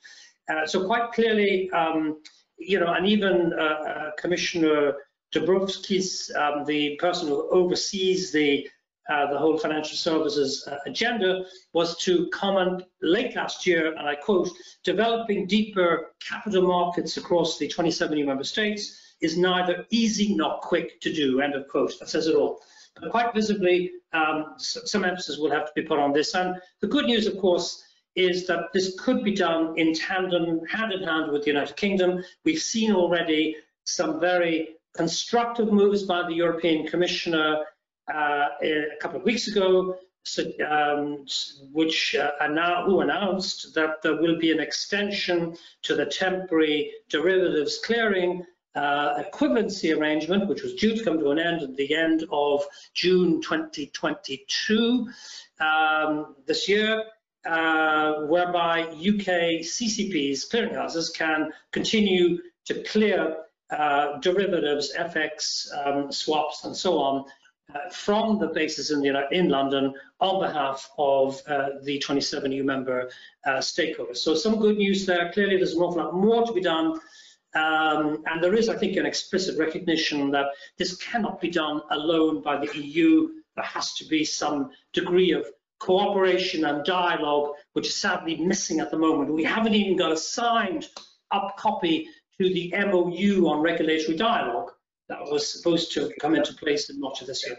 Uh, 0.50 0.66
so 0.66 0.86
quite 0.86 1.12
clearly, 1.12 1.70
um, 1.72 2.22
you 2.58 2.80
know, 2.80 2.94
and 2.94 3.08
even 3.08 3.54
uh, 3.54 3.64
uh, 3.64 4.12
Commissioner 4.18 4.94
Dombrovskis, 5.34 6.36
um, 6.36 6.66
the 6.66 6.96
person 6.96 7.28
who 7.28 7.50
oversees 7.52 8.32
the 8.32 8.68
uh, 9.10 9.32
the 9.32 9.38
whole 9.38 9.58
financial 9.58 9.98
services 9.98 10.68
uh, 10.72 10.78
agenda, 10.86 11.44
was 11.74 11.98
to 11.98 12.28
comment 12.30 12.84
late 13.02 13.36
last 13.36 13.66
year, 13.66 13.96
and 13.96 14.08
I 14.08 14.16
quote, 14.16 14.50
developing 14.84 15.48
deeper 15.48 16.12
capital 16.28 16.62
markets 16.62 17.18
across 17.18 17.58
the 17.58 17.68
27 17.68 18.18
EU 18.18 18.26
member 18.26 18.44
states 18.44 19.16
is 19.22 19.38
neither 19.38 19.86
easy 19.90 20.36
nor 20.36 20.60
quick 20.60 21.02
to 21.02 21.12
do, 21.12 21.42
end 21.42 21.56
of 21.56 21.68
quote. 21.68 22.00
That 22.00 22.10
says 22.10 22.28
it 22.28 22.36
all. 22.36 22.62
But 22.96 23.12
quite 23.12 23.34
visibly, 23.34 23.92
um, 24.14 24.54
some 24.58 25.06
emphasis 25.06 25.38
will 25.38 25.52
have 25.52 25.66
to 25.66 25.72
be 25.76 25.84
put 25.84 26.00
on 26.00 26.14
this. 26.14 26.36
And 26.36 26.56
the 26.82 26.88
good 26.88 27.06
news, 27.06 27.28
of 27.28 27.38
course, 27.38 27.84
is 28.16 28.48
that 28.48 28.66
this 28.74 29.00
could 29.00 29.24
be 29.24 29.34
done 29.34 29.74
in 29.78 29.94
tandem, 29.94 30.62
hand 30.66 30.92
in 30.92 31.04
hand 31.04 31.32
with 31.32 31.44
the 31.44 31.52
United 31.52 31.76
Kingdom. 31.78 32.24
We've 32.44 32.62
seen 32.62 32.92
already 32.92 33.56
some 33.86 34.20
very 34.20 34.76
constructive 34.96 35.72
moves 35.72 36.04
by 36.04 36.28
the 36.28 36.34
European 36.34 36.88
Commissioner 36.88 37.64
a 38.10 38.98
couple 39.00 39.20
of 39.20 39.24
weeks 39.24 39.48
ago, 39.48 39.98
so, 40.24 40.44
um, 40.70 41.26
which 41.72 42.16
uh, 42.16 42.48
now, 42.48 42.86
who 42.86 43.02
announced 43.02 43.74
that 43.76 44.02
there 44.02 44.22
will 44.22 44.38
be 44.38 44.52
an 44.52 44.60
extension 44.60 45.56
to 45.84 45.96
the 45.96 46.06
temporary 46.06 46.92
derivatives 47.10 47.80
clearing 47.84 48.46
uh, 48.76 49.24
equivalency 49.24 49.98
arrangement, 49.98 50.48
which 50.48 50.62
was 50.62 50.76
due 50.76 50.96
to 50.96 51.04
come 51.04 51.18
to 51.20 51.32
an 51.32 51.40
end 51.40 51.64
at 51.64 51.76
the 51.76 51.96
end 51.96 52.26
of 52.32 52.64
June 52.94 53.42
2022 53.42 55.10
um, 55.60 56.36
this 56.46 56.70
year, 56.70 57.04
uh, 57.46 58.26
whereby 58.28 58.82
UK 58.82 59.64
CCPs, 59.64 60.50
clearinghouses, 60.52 61.14
can 61.16 61.52
continue 61.72 62.38
to 62.66 62.84
clear 62.84 63.38
uh, 63.72 64.18
derivatives, 64.20 64.94
FX, 64.96 65.68
um, 65.86 66.12
swaps, 66.12 66.66
and 66.66 66.76
so 66.76 67.00
on 67.00 67.26
uh, 67.74 67.90
from 67.92 68.40
the 68.40 68.48
bases 68.48 68.92
in, 68.92 69.02
the, 69.02 69.28
in 69.32 69.50
London 69.50 69.94
on 70.20 70.42
behalf 70.42 70.90
of 70.98 71.42
uh, 71.48 71.70
the 71.84 72.00
27 72.00 72.52
EU 72.52 72.64
member 72.64 73.10
uh, 73.46 73.58
stakeholders. 73.58 74.18
So 74.18 74.34
some 74.34 74.60
good 74.60 74.78
news 74.78 75.06
there. 75.06 75.32
Clearly, 75.32 75.58
there's 75.58 75.74
an 75.74 75.82
awful 75.82 76.04
lot 76.04 76.14
more 76.14 76.46
to 76.46 76.54
be 76.54 76.62
done. 76.62 77.00
Um, 77.56 78.24
and 78.28 78.44
there 78.44 78.54
is, 78.54 78.70
I 78.70 78.78
think, 78.78 78.98
an 78.98 79.06
explicit 79.06 79.58
recognition 79.58 80.32
that 80.32 80.48
this 80.78 80.98
cannot 80.98 81.42
be 81.42 81.50
done 81.50 81.82
alone 81.92 82.42
by 82.42 82.58
the 82.58 82.76
EU. 82.78 83.30
There 83.56 83.66
has 83.66 83.94
to 83.96 84.06
be 84.06 84.24
some 84.24 84.72
degree 84.94 85.32
of 85.32 85.46
cooperation 85.80 86.66
and 86.66 86.84
dialogue, 86.84 87.54
which 87.74 87.88
is 87.88 87.96
sadly 87.96 88.38
missing 88.38 88.80
at 88.80 88.92
the 88.92 88.98
moment. 88.98 89.34
We 89.34 89.44
haven't 89.44 89.74
even 89.74 89.98
got 89.98 90.12
a 90.12 90.18
signed 90.18 90.88
up 91.32 91.56
copy 91.58 92.08
to 92.40 92.54
the 92.54 92.74
MOU 92.76 93.48
on 93.48 93.62
regulatory 93.62 94.18
dialogue 94.18 94.72
that 95.10 95.24
was 95.24 95.52
supposed 95.52 95.92
to 95.94 96.14
come 96.22 96.36
into 96.36 96.54
place 96.54 96.90
in 96.90 97.00
March 97.00 97.22
of 97.22 97.28
this 97.28 97.46
year. 97.46 97.58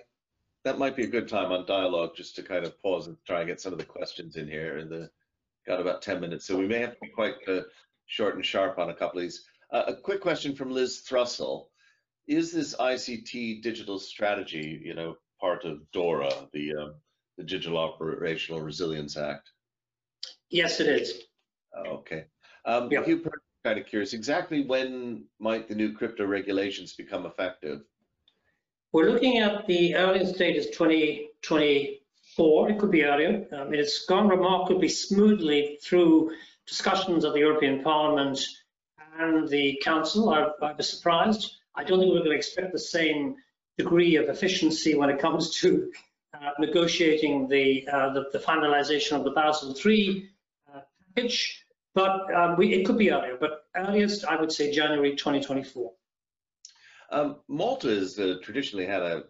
That 0.65 0.79
might 0.79 0.97
be 0.97 1.05
a 1.05 1.09
good 1.09 1.29
time 1.29 1.53
on 1.53 1.67
dialogue 1.67 2.11
just 2.17 2.37
to 2.37 2.43
kind 2.43 2.65
of 2.65 2.81
pause 2.81 3.07
and 3.07 3.17
try 3.27 3.41
and 3.41 3.49
get 3.49 3.61
some 3.61 3.73
of 3.73 3.79
the 3.79 3.85
questions 3.85 4.37
in 4.37 4.47
here. 4.47 4.79
And 4.79 4.91
the 4.91 5.11
got 5.67 5.81
about 5.81 6.01
10 6.01 6.21
minutes, 6.21 6.47
so 6.47 6.57
we 6.57 6.67
may 6.67 6.79
have 6.79 6.95
to 6.95 7.01
be 7.03 7.09
quite 7.09 7.35
uh, 7.47 7.61
short 8.07 8.35
and 8.35 8.45
sharp 8.45 8.79
on 8.79 8.91
a 8.91 8.95
couple 8.95 9.19
of 9.19 9.25
these. 9.25 9.45
Uh, 9.73 9.85
a 9.89 9.95
quick 9.95 10.21
question 10.21 10.55
from 10.55 10.71
Liz 10.71 11.03
Thrussell. 11.09 11.67
Is 12.27 12.53
this 12.53 12.75
ICT 12.77 13.63
digital 13.63 13.99
strategy, 13.99 14.81
you 14.83 14.95
know, 14.95 15.17
part 15.41 15.65
of 15.65 15.81
DORA, 15.93 16.31
the, 16.53 16.75
um, 16.75 16.95
the 17.37 17.45
Digital 17.45 17.79
Operational 17.79 18.61
Resilience 18.61 19.17
Act? 19.17 19.51
Yes, 20.51 20.81
it 20.81 20.89
is. 20.89 21.23
Okay. 21.87 22.25
Um, 22.65 22.91
yep. 22.91 23.07
Hugh, 23.07 23.25
kind 23.65 23.79
of 23.79 23.87
curious, 23.87 24.13
exactly 24.13 24.67
when 24.67 25.25
might 25.39 25.69
the 25.69 25.75
new 25.75 25.93
crypto 25.93 26.27
regulations 26.27 26.95
become 26.95 27.27
effective? 27.27 27.83
We're 28.93 29.11
looking 29.11 29.39
at 29.39 29.67
the 29.67 29.95
earliest 29.95 30.37
date 30.37 30.57
is 30.57 30.67
2024. 30.71 32.71
It 32.71 32.79
could 32.79 32.91
be 32.91 33.05
earlier. 33.05 33.47
Mean, 33.53 33.75
it's 33.75 34.05
gone 34.07 34.29
remarkably 34.29 34.89
smoothly 34.89 35.79
through 35.83 36.33
discussions 36.67 37.25
of 37.25 37.35
the 37.35 37.41
European 37.41 37.83
Parliament 37.83 38.41
and 39.19 39.49
the 39.49 39.81
Council. 39.83 40.31
I, 40.31 40.51
I 40.65 40.73
was 40.73 40.89
surprised. 40.89 41.59
I 41.75 41.85
don't 41.85 42.01
think 42.01 42.13
we're 42.13 42.21
going 42.21 42.31
to 42.31 42.37
expect 42.37 42.73
the 42.73 42.79
same 42.79 43.37
degree 43.79 44.17
of 44.17 44.29
efficiency 44.29 44.95
when 44.95 45.11
it 45.11 45.21
comes 45.21 45.61
to 45.61 45.91
uh, 46.35 46.51
negotiating 46.59 47.49
the, 47.49 47.87
uh, 47.93 48.13
the, 48.13 48.27
the 48.33 48.39
finalization 48.39 49.13
of 49.13 49.25
the 49.25 49.31
Basel 49.31 49.77
III 49.85 50.29
uh, 50.73 50.81
package, 51.15 51.60
but 51.95 52.32
um, 52.34 52.57
we, 52.57 52.72
it 52.72 52.84
could 52.84 52.99
be 52.99 53.11
earlier. 53.11 53.36
But 53.38 53.64
earliest, 53.76 54.24
I 54.24 54.41
would 54.41 54.53
say 54.53 54.72
January 54.72 55.16
2024. 55.16 55.93
Um, 57.12 57.36
Malta 57.49 57.88
has 57.88 58.18
uh, 58.18 58.36
traditionally 58.43 58.86
had 58.86 59.03
a, 59.03 59.24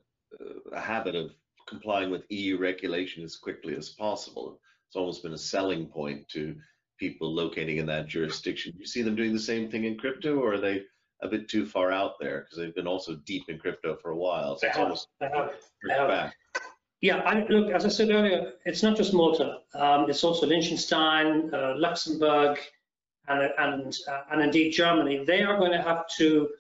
a, 0.73 0.81
habit 0.81 1.15
of 1.15 1.33
complying 1.67 2.11
with 2.11 2.25
EU 2.29 2.59
regulation 2.59 3.25
as 3.25 3.37
quickly 3.37 3.75
as 3.75 3.89
possible. 3.89 4.61
It's 4.89 4.97
almost 4.97 5.23
been 5.23 5.33
a 5.33 5.39
selling 5.39 5.87
point 5.87 6.29
to 6.31 6.55
people 6.99 7.35
locating 7.35 7.79
in 7.79 7.87
that 7.87 8.07
jurisdiction. 8.07 8.73
Do 8.73 8.81
you 8.81 8.87
see 8.87 9.01
them 9.01 9.17
doing 9.17 9.33
the 9.33 9.39
same 9.39 9.71
thing 9.71 9.85
in 9.85 9.97
crypto, 9.97 10.37
or 10.37 10.55
are 10.55 10.61
they 10.61 10.83
a 11.23 11.29
bit 11.29 11.49
too 11.49 11.67
far 11.67 11.93
out 11.93 12.15
there 12.21 12.41
because 12.41 12.59
they've 12.59 12.75
been 12.75 12.87
also 12.87 13.17
deep 13.27 13.45
in 13.49 13.59
crypto 13.59 13.97
for 13.97 14.11
a 14.11 14.17
while. 14.17 14.57
So 14.57 14.61
they 14.63 14.69
it's 14.69 14.77
have, 14.77 14.85
almost 14.85 15.09
they 15.21 15.29
have, 15.29 15.53
they 15.87 15.95
have. 15.95 16.09
back. 16.09 16.35
Yeah, 17.01 17.19
I, 17.19 17.47
look, 17.49 17.71
as 17.71 17.87
I 17.87 17.89
said 17.89 18.11
earlier, 18.11 18.53
it's 18.67 18.83
not 18.83 18.97
just 18.97 19.15
Malta. 19.15 19.61
Um, 19.75 20.11
it's 20.11 20.23
also 20.23 20.47
Liechtenstein, 20.47 21.53
uh, 21.55 21.75
Luxembourg, 21.77 22.59
and, 23.29 23.51
and, 23.59 23.97
uh, 24.07 24.23
and 24.31 24.43
indeed 24.43 24.73
Germany. 24.73 25.25
They 25.25 25.43
are 25.43 25.57
going 25.59 25.73
to 25.73 25.81
have 25.81 26.07
to, 26.19 26.51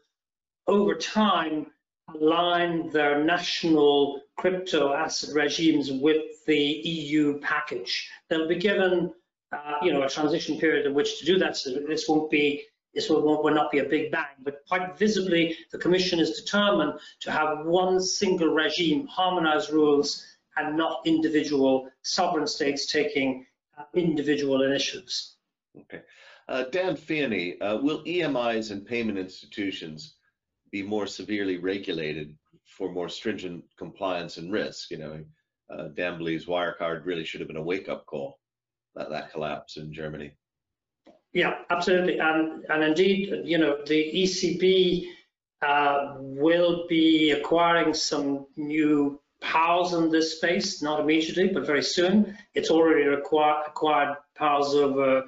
over 0.67 0.95
time, 0.95 1.67
align 2.15 2.91
their 2.91 3.23
national 3.23 4.23
crypto 4.39 4.95
asset 4.95 5.35
regimes 5.35 5.93
with 5.93 6.45
the 6.47 6.57
EU 6.57 7.39
package. 7.41 8.09
They'll 8.29 8.49
be 8.49 8.57
given, 8.57 9.13
uh, 9.53 9.77
you 9.83 9.93
know, 9.93 10.03
a 10.05 10.09
transition 10.09 10.59
period 10.59 10.87
in 10.87 10.95
which 10.95 11.19
to 11.19 11.27
do 11.27 11.39
that. 11.39 11.59
So 11.59 11.71
this 11.87 12.09
won't 12.09 12.31
be 12.31 12.65
this 12.95 13.09
will, 13.09 13.43
will 13.43 13.55
not 13.55 13.71
be 13.71 13.79
a 13.79 13.85
big 13.85 14.11
bang, 14.11 14.27
but 14.43 14.63
quite 14.67 14.99
visibly, 14.99 15.57
the 15.71 15.79
Commission 15.79 16.19
is 16.19 16.41
determined 16.41 16.95
to 17.21 17.31
have 17.31 17.65
one 17.65 18.01
single 18.01 18.53
regime, 18.53 19.07
harmonized 19.07 19.71
rules, 19.71 20.27
and 20.57 20.77
not 20.77 21.01
individual 21.07 21.89
sovereign 22.03 22.47
states 22.47 22.87
taking 22.87 23.47
uh, 23.79 23.85
individual 23.95 24.63
initiatives. 24.63 25.37
Okay. 25.79 26.03
Uh, 26.49 26.65
Dan 26.65 26.97
Feeney, 26.97 27.61
uh, 27.61 27.77
will 27.77 28.03
EMIs 28.05 28.73
and 28.73 28.85
payment 28.85 29.19
institutions 29.19 30.17
be 30.73 30.83
more 30.83 31.07
severely 31.07 31.59
regulated 31.59 32.37
for 32.65 32.91
more 32.91 33.09
stringent 33.09 33.65
compliance 33.79 34.37
and 34.37 34.53
risk? 34.53 34.91
You 34.91 34.99
know, 34.99 35.25
uh, 35.71 35.89
Dan 35.95 36.19
believes 36.19 36.47
Wirecard 36.47 37.07
really 37.07 37.25
should 37.25 37.41
have 37.41 37.47
been 37.47 37.57
a 37.57 37.63
wake-up 37.63 38.05
call, 38.07 38.41
that, 38.97 39.11
that 39.11 39.31
collapse 39.31 39.77
in 39.77 39.93
Germany. 39.93 40.33
Yeah, 41.33 41.59
absolutely. 41.71 42.19
And, 42.19 42.65
and 42.69 42.83
indeed, 42.83 43.43
you 43.45 43.59
know, 43.59 43.79
the 43.87 44.13
ECB 44.13 45.07
uh, 45.63 46.17
will 46.19 46.87
be 46.89 47.31
acquiring 47.31 47.95
some 47.95 48.47
new 48.57 49.21
powers 49.41 49.93
in 49.93 50.11
this 50.11 50.37
space, 50.37 50.83
not 50.83 51.01
immediately, 51.01 51.49
but 51.49 51.67
very 51.67 51.83
soon. 51.83 52.37
It's 52.55 52.71
already 52.71 53.07
acquired, 53.07 53.65
acquired 53.69 54.17
powers 54.35 54.75
over 54.75 55.25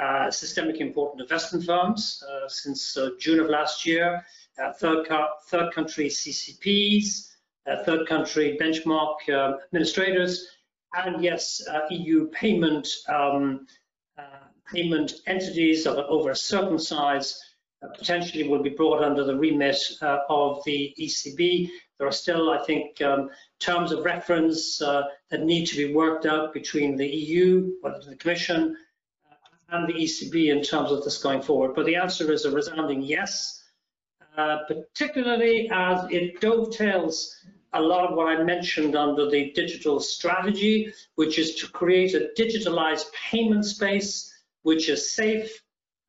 uh, 0.00 0.30
systemic 0.30 0.80
important 0.80 1.20
investment 1.22 1.64
firms 1.64 2.22
uh, 2.30 2.48
since 2.48 2.96
uh, 2.96 3.10
June 3.18 3.40
of 3.40 3.48
last 3.48 3.84
year, 3.86 4.24
uh, 4.62 4.72
third, 4.74 5.06
third 5.48 5.72
country 5.72 6.08
CCPs, 6.08 7.30
uh, 7.66 7.82
third 7.84 8.06
country 8.06 8.58
benchmark 8.60 9.16
uh, 9.28 9.56
administrators, 9.64 10.46
and 10.94 11.22
yes, 11.22 11.62
EU 11.90 12.28
payment 12.28 12.88
um, 13.08 13.66
payment 14.72 15.12
entities 15.26 15.86
of 15.86 15.98
over 15.98 16.30
a 16.30 16.36
certain 16.36 16.78
size 16.78 17.40
uh, 17.82 17.88
potentially 17.96 18.46
will 18.46 18.62
be 18.62 18.70
brought 18.70 19.02
under 19.02 19.24
the 19.24 19.36
remit 19.36 19.78
uh, 20.02 20.18
of 20.28 20.62
the 20.64 20.94
ECB. 21.00 21.68
There 21.98 22.06
are 22.06 22.12
still, 22.12 22.50
I 22.50 22.62
think, 22.64 23.00
um, 23.00 23.30
terms 23.58 23.92
of 23.92 24.04
reference 24.04 24.80
uh, 24.82 25.04
that 25.30 25.42
need 25.42 25.66
to 25.66 25.76
be 25.76 25.94
worked 25.94 26.26
out 26.26 26.52
between 26.52 26.96
the 26.96 27.06
EU, 27.06 27.72
whether 27.80 28.00
the 28.00 28.16
Commission, 28.16 28.76
uh, 29.30 29.76
and 29.76 29.88
the 29.88 29.94
ECB 29.94 30.50
in 30.50 30.62
terms 30.62 30.90
of 30.90 31.04
this 31.04 31.18
going 31.18 31.42
forward. 31.42 31.74
But 31.74 31.86
the 31.86 31.96
answer 31.96 32.30
is 32.32 32.44
a 32.44 32.50
resounding 32.50 33.02
yes, 33.02 33.64
uh, 34.36 34.58
particularly 34.68 35.70
as 35.72 36.06
it 36.10 36.40
dovetails 36.40 37.34
a 37.72 37.80
lot 37.80 38.10
of 38.10 38.16
what 38.16 38.26
I 38.26 38.42
mentioned 38.42 38.96
under 38.96 39.30
the 39.30 39.52
digital 39.52 40.00
strategy, 40.00 40.92
which 41.14 41.38
is 41.38 41.54
to 41.56 41.68
create 41.68 42.14
a 42.14 42.30
digitalized 42.36 43.06
payment 43.12 43.64
space 43.64 44.30
which 44.62 44.88
is 44.88 45.12
safe, 45.12 45.50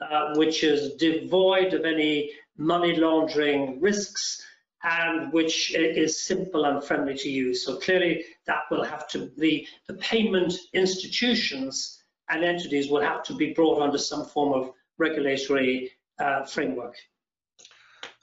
uh, 0.01 0.33
which 0.35 0.63
is 0.63 0.95
devoid 0.95 1.73
of 1.73 1.85
any 1.85 2.31
money 2.57 2.95
laundering 2.95 3.79
risks, 3.81 4.41
and 4.83 5.31
which 5.31 5.75
is 5.75 6.23
simple 6.23 6.65
and 6.65 6.83
friendly 6.83 7.15
to 7.15 7.29
use. 7.29 7.65
So 7.65 7.77
clearly 7.77 8.25
that 8.47 8.63
will 8.71 8.83
have 8.83 9.07
to, 9.09 9.29
the, 9.37 9.67
the 9.87 9.93
payment 9.95 10.53
institutions 10.73 12.01
and 12.29 12.43
entities 12.43 12.89
will 12.89 13.01
have 13.01 13.23
to 13.23 13.35
be 13.35 13.53
brought 13.53 13.81
under 13.81 13.97
some 13.97 14.25
form 14.25 14.53
of 14.53 14.73
regulatory 14.97 15.91
uh, 16.19 16.45
framework. 16.45 16.95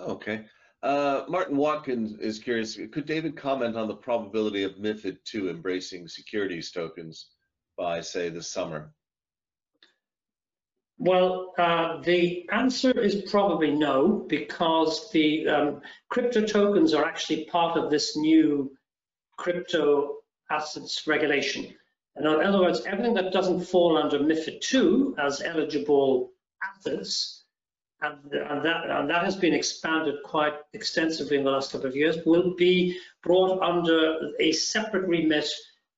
Okay. 0.01 0.45
Uh, 0.83 1.25
Martin 1.29 1.57
Watkins 1.57 2.19
is 2.21 2.39
curious, 2.39 2.79
could 2.93 3.07
David 3.07 3.37
comment 3.37 3.77
on 3.77 3.89
the 3.89 3.95
probability 3.95 4.63
of 4.63 4.77
MIFID 4.77 5.19
II 5.35 5.51
embracing 5.51 6.07
securities 6.07 6.71
tokens 6.71 7.31
by, 7.77 8.01
say, 8.01 8.29
this 8.29 8.51
summer? 8.51 8.93
Well, 11.01 11.55
uh, 11.57 12.01
the 12.01 12.49
answer 12.51 12.91
is 12.91 13.31
probably 13.31 13.71
no, 13.71 14.27
because 14.29 15.11
the 15.13 15.49
um, 15.49 15.81
crypto 16.09 16.45
tokens 16.45 16.93
are 16.93 17.05
actually 17.05 17.45
part 17.45 17.79
of 17.79 17.89
this 17.89 18.17
new 18.17 18.77
crypto 19.37 20.17
assets 20.51 21.07
regulation. 21.07 21.73
in 22.17 22.27
other 22.27 22.61
words, 22.61 22.85
everything 22.85 23.15
that 23.15 23.33
doesn't 23.33 23.61
fall 23.65 23.97
under 23.97 24.19
MIFID 24.19 24.75
II 24.75 25.15
as 25.25 25.41
eligible 25.41 26.33
assets, 26.65 27.45
and, 28.01 28.33
and, 28.33 28.65
that, 28.65 28.91
and 28.91 29.09
that 29.09 29.23
has 29.25 29.37
been 29.37 29.55
expanded 29.55 30.17
quite 30.25 30.55
extensively 30.73 31.37
in 31.37 31.45
the 31.45 31.51
last 31.51 31.71
couple 31.71 31.87
of 31.87 31.95
years, 31.95 32.17
will 32.27 32.57
be 32.57 32.99
brought 33.23 33.63
under 33.63 34.33
a 34.41 34.51
separate 34.51 35.07
remit 35.07 35.49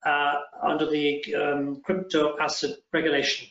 uh, 0.05 0.41
under 0.63 0.85
the 0.85 1.35
um, 1.35 1.81
crypto 1.81 2.37
asset 2.39 2.77
regulation 2.93 3.49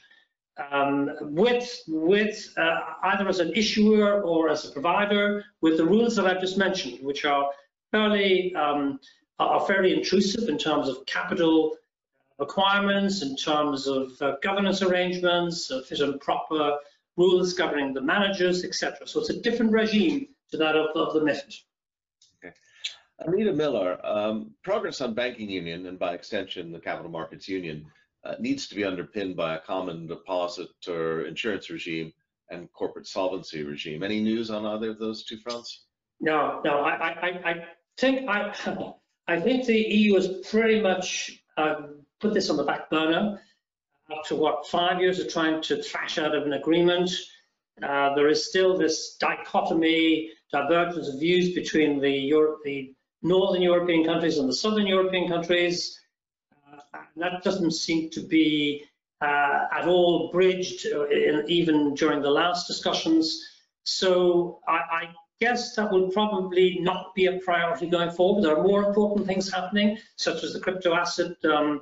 um, 0.71 1.11
with, 1.21 1.81
with 1.87 2.53
uh, 2.57 2.79
either 3.03 3.27
as 3.27 3.39
an 3.39 3.53
issuer 3.53 4.21
or 4.21 4.49
as 4.49 4.65
a 4.65 4.71
provider 4.71 5.43
with 5.61 5.77
the 5.77 5.85
rules 5.85 6.15
that 6.15 6.25
I've 6.25 6.41
just 6.41 6.57
mentioned, 6.57 6.99
which 7.01 7.25
are 7.25 7.49
fairly, 7.91 8.53
um, 8.55 8.99
are 9.39 9.65
fairly 9.65 9.93
intrusive 9.93 10.49
in 10.49 10.57
terms 10.57 10.87
of 10.89 11.05
capital 11.05 11.77
requirements, 12.39 13.21
in 13.21 13.35
terms 13.35 13.87
of 13.87 14.11
uh, 14.21 14.35
governance 14.41 14.81
arrangements, 14.81 15.69
uh, 15.71 15.81
fit 15.81 15.99
and 15.99 16.19
proper 16.19 16.77
rules 17.17 17.53
governing 17.53 17.93
the 17.93 18.01
managers, 18.01 18.63
etc. 18.63 19.05
So 19.05 19.19
it's 19.19 19.29
a 19.29 19.41
different 19.41 19.71
regime 19.71 20.27
to 20.51 20.57
that 20.57 20.75
of, 20.75 20.87
of 20.95 21.13
the 21.13 21.19
MIFID. 21.19 21.55
Okay. 22.37 22.53
Anita 23.19 23.53
Miller, 23.53 23.99
um, 24.05 24.51
progress 24.63 25.01
on 25.01 25.13
banking 25.13 25.49
union 25.49 25.85
and 25.85 25.99
by 25.99 26.13
extension 26.13 26.71
the 26.71 26.79
capital 26.79 27.11
markets 27.11 27.47
union 27.47 27.85
uh, 28.23 28.35
needs 28.39 28.67
to 28.67 28.75
be 28.75 28.83
underpinned 28.83 29.35
by 29.35 29.55
a 29.55 29.59
common 29.59 30.07
deposit 30.07 30.69
or 30.87 31.21
insurance 31.25 31.69
regime 31.69 32.11
and 32.49 32.71
corporate 32.73 33.07
solvency 33.07 33.63
regime. 33.63 34.03
Any 34.03 34.19
news 34.19 34.49
on 34.49 34.65
either 34.65 34.91
of 34.91 34.99
those 34.99 35.23
two 35.23 35.37
fronts? 35.37 35.85
No, 36.19 36.61
no. 36.65 36.79
I, 36.79 37.09
I, 37.09 37.49
I 37.49 37.65
think 37.97 38.29
I, 38.29 38.53
I 39.27 39.39
think 39.39 39.65
the 39.65 39.77
EU 39.77 40.15
has 40.15 40.27
pretty 40.49 40.81
much 40.81 41.43
um, 41.57 42.01
put 42.19 42.33
this 42.33 42.49
on 42.49 42.57
the 42.57 42.63
back 42.63 42.89
burner 42.89 43.39
after 44.17 44.35
what 44.35 44.67
five 44.67 44.99
years 44.99 45.19
of 45.19 45.31
trying 45.31 45.61
to 45.61 45.81
thrash 45.81 46.17
out 46.17 46.35
of 46.35 46.43
an 46.43 46.53
agreement. 46.53 47.11
Uh, 47.81 48.13
there 48.15 48.27
is 48.27 48.49
still 48.49 48.77
this 48.77 49.15
dichotomy, 49.19 50.31
divergence 50.51 51.07
of 51.07 51.19
views 51.19 51.53
between 51.53 51.99
the, 51.99 52.09
Europe, 52.09 52.59
the 52.65 52.93
northern 53.21 53.61
European 53.61 54.03
countries 54.03 54.37
and 54.37 54.49
the 54.49 54.53
southern 54.53 54.87
European 54.87 55.29
countries 55.29 55.98
that 57.21 57.43
doesn't 57.43 57.71
seem 57.71 58.09
to 58.11 58.21
be 58.21 58.85
uh, 59.21 59.65
at 59.71 59.87
all 59.87 60.29
bridged, 60.31 60.87
uh, 60.93 61.07
in, 61.07 61.43
even 61.47 61.93
during 61.93 62.21
the 62.21 62.29
last 62.29 62.67
discussions. 62.67 63.45
So 63.83 64.59
I, 64.67 64.73
I, 64.73 65.09
guess 65.41 65.73
that 65.73 65.89
will 65.89 66.09
probably 66.09 66.79
not 66.81 67.15
be 67.15 67.27
a 67.27 67.39
priority 67.39 67.87
going 67.87 68.11
forward. 68.11 68.43
There 68.43 68.57
are 68.57 68.61
more 68.61 68.83
important 68.83 69.25
things 69.25 69.49
happening, 69.49 69.97
such 70.17 70.43
as 70.43 70.51
the 70.51 70.59
crypto 70.59 70.93
asset 70.93 71.31
um, 71.45 71.79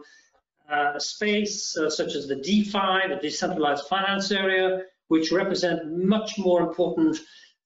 uh, 0.69 0.99
space, 0.99 1.75
uh, 1.75 1.89
such 1.89 2.13
as 2.13 2.27
the 2.27 2.35
DeFi, 2.35 3.07
the 3.09 3.19
decentralized 3.19 3.87
finance 3.87 4.31
area, 4.31 4.83
which 5.07 5.31
represent 5.31 5.91
much 5.91 6.37
more 6.37 6.61
important 6.61 7.17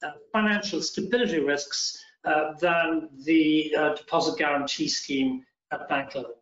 uh, 0.01 0.11
financial 0.31 0.81
stability 0.81 1.39
risks 1.39 2.01
uh, 2.23 2.53
than 2.61 3.09
the 3.25 3.75
uh, 3.77 3.93
deposit 3.95 4.37
guarantee 4.37 4.87
scheme 4.87 5.43
at 5.71 5.89
bank 5.89 6.15
level. 6.15 6.35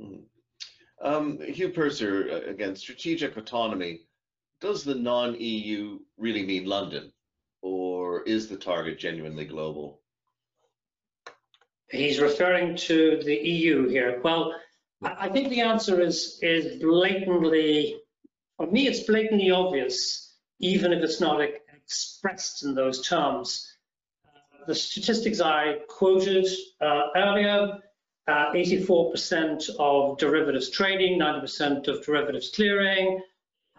Mm. 0.00 0.27
Um, 1.00 1.38
Hugh 1.40 1.70
Purser, 1.70 2.28
uh, 2.30 2.50
again, 2.50 2.74
strategic 2.74 3.36
autonomy. 3.36 4.00
Does 4.60 4.82
the 4.82 4.94
non-EU 4.94 6.00
really 6.16 6.44
mean 6.44 6.66
London, 6.66 7.12
or 7.62 8.22
is 8.22 8.48
the 8.48 8.56
target 8.56 8.98
genuinely 8.98 9.44
global? 9.44 10.00
He's 11.90 12.18
referring 12.18 12.76
to 12.76 13.20
the 13.24 13.36
EU 13.36 13.88
here. 13.88 14.20
Well, 14.22 14.54
I 15.02 15.28
think 15.28 15.48
the 15.48 15.60
answer 15.60 16.00
is 16.00 16.38
is 16.42 16.82
blatantly, 16.82 18.00
for 18.56 18.66
me, 18.66 18.88
it's 18.88 19.04
blatantly 19.04 19.50
obvious, 19.52 20.36
even 20.58 20.92
if 20.92 21.02
it's 21.04 21.20
not 21.20 21.40
expressed 21.72 22.64
in 22.64 22.74
those 22.74 23.06
terms. 23.06 23.64
Uh, 24.26 24.66
the 24.66 24.74
statistics 24.74 25.40
I 25.40 25.76
quoted 25.88 26.46
uh, 26.80 27.02
earlier 27.14 27.78
84% 28.28 29.70
uh, 29.70 29.72
of 29.78 30.18
derivatives 30.18 30.70
trading, 30.70 31.18
90% 31.18 31.88
of 31.88 32.04
derivatives 32.04 32.50
clearing, 32.50 33.20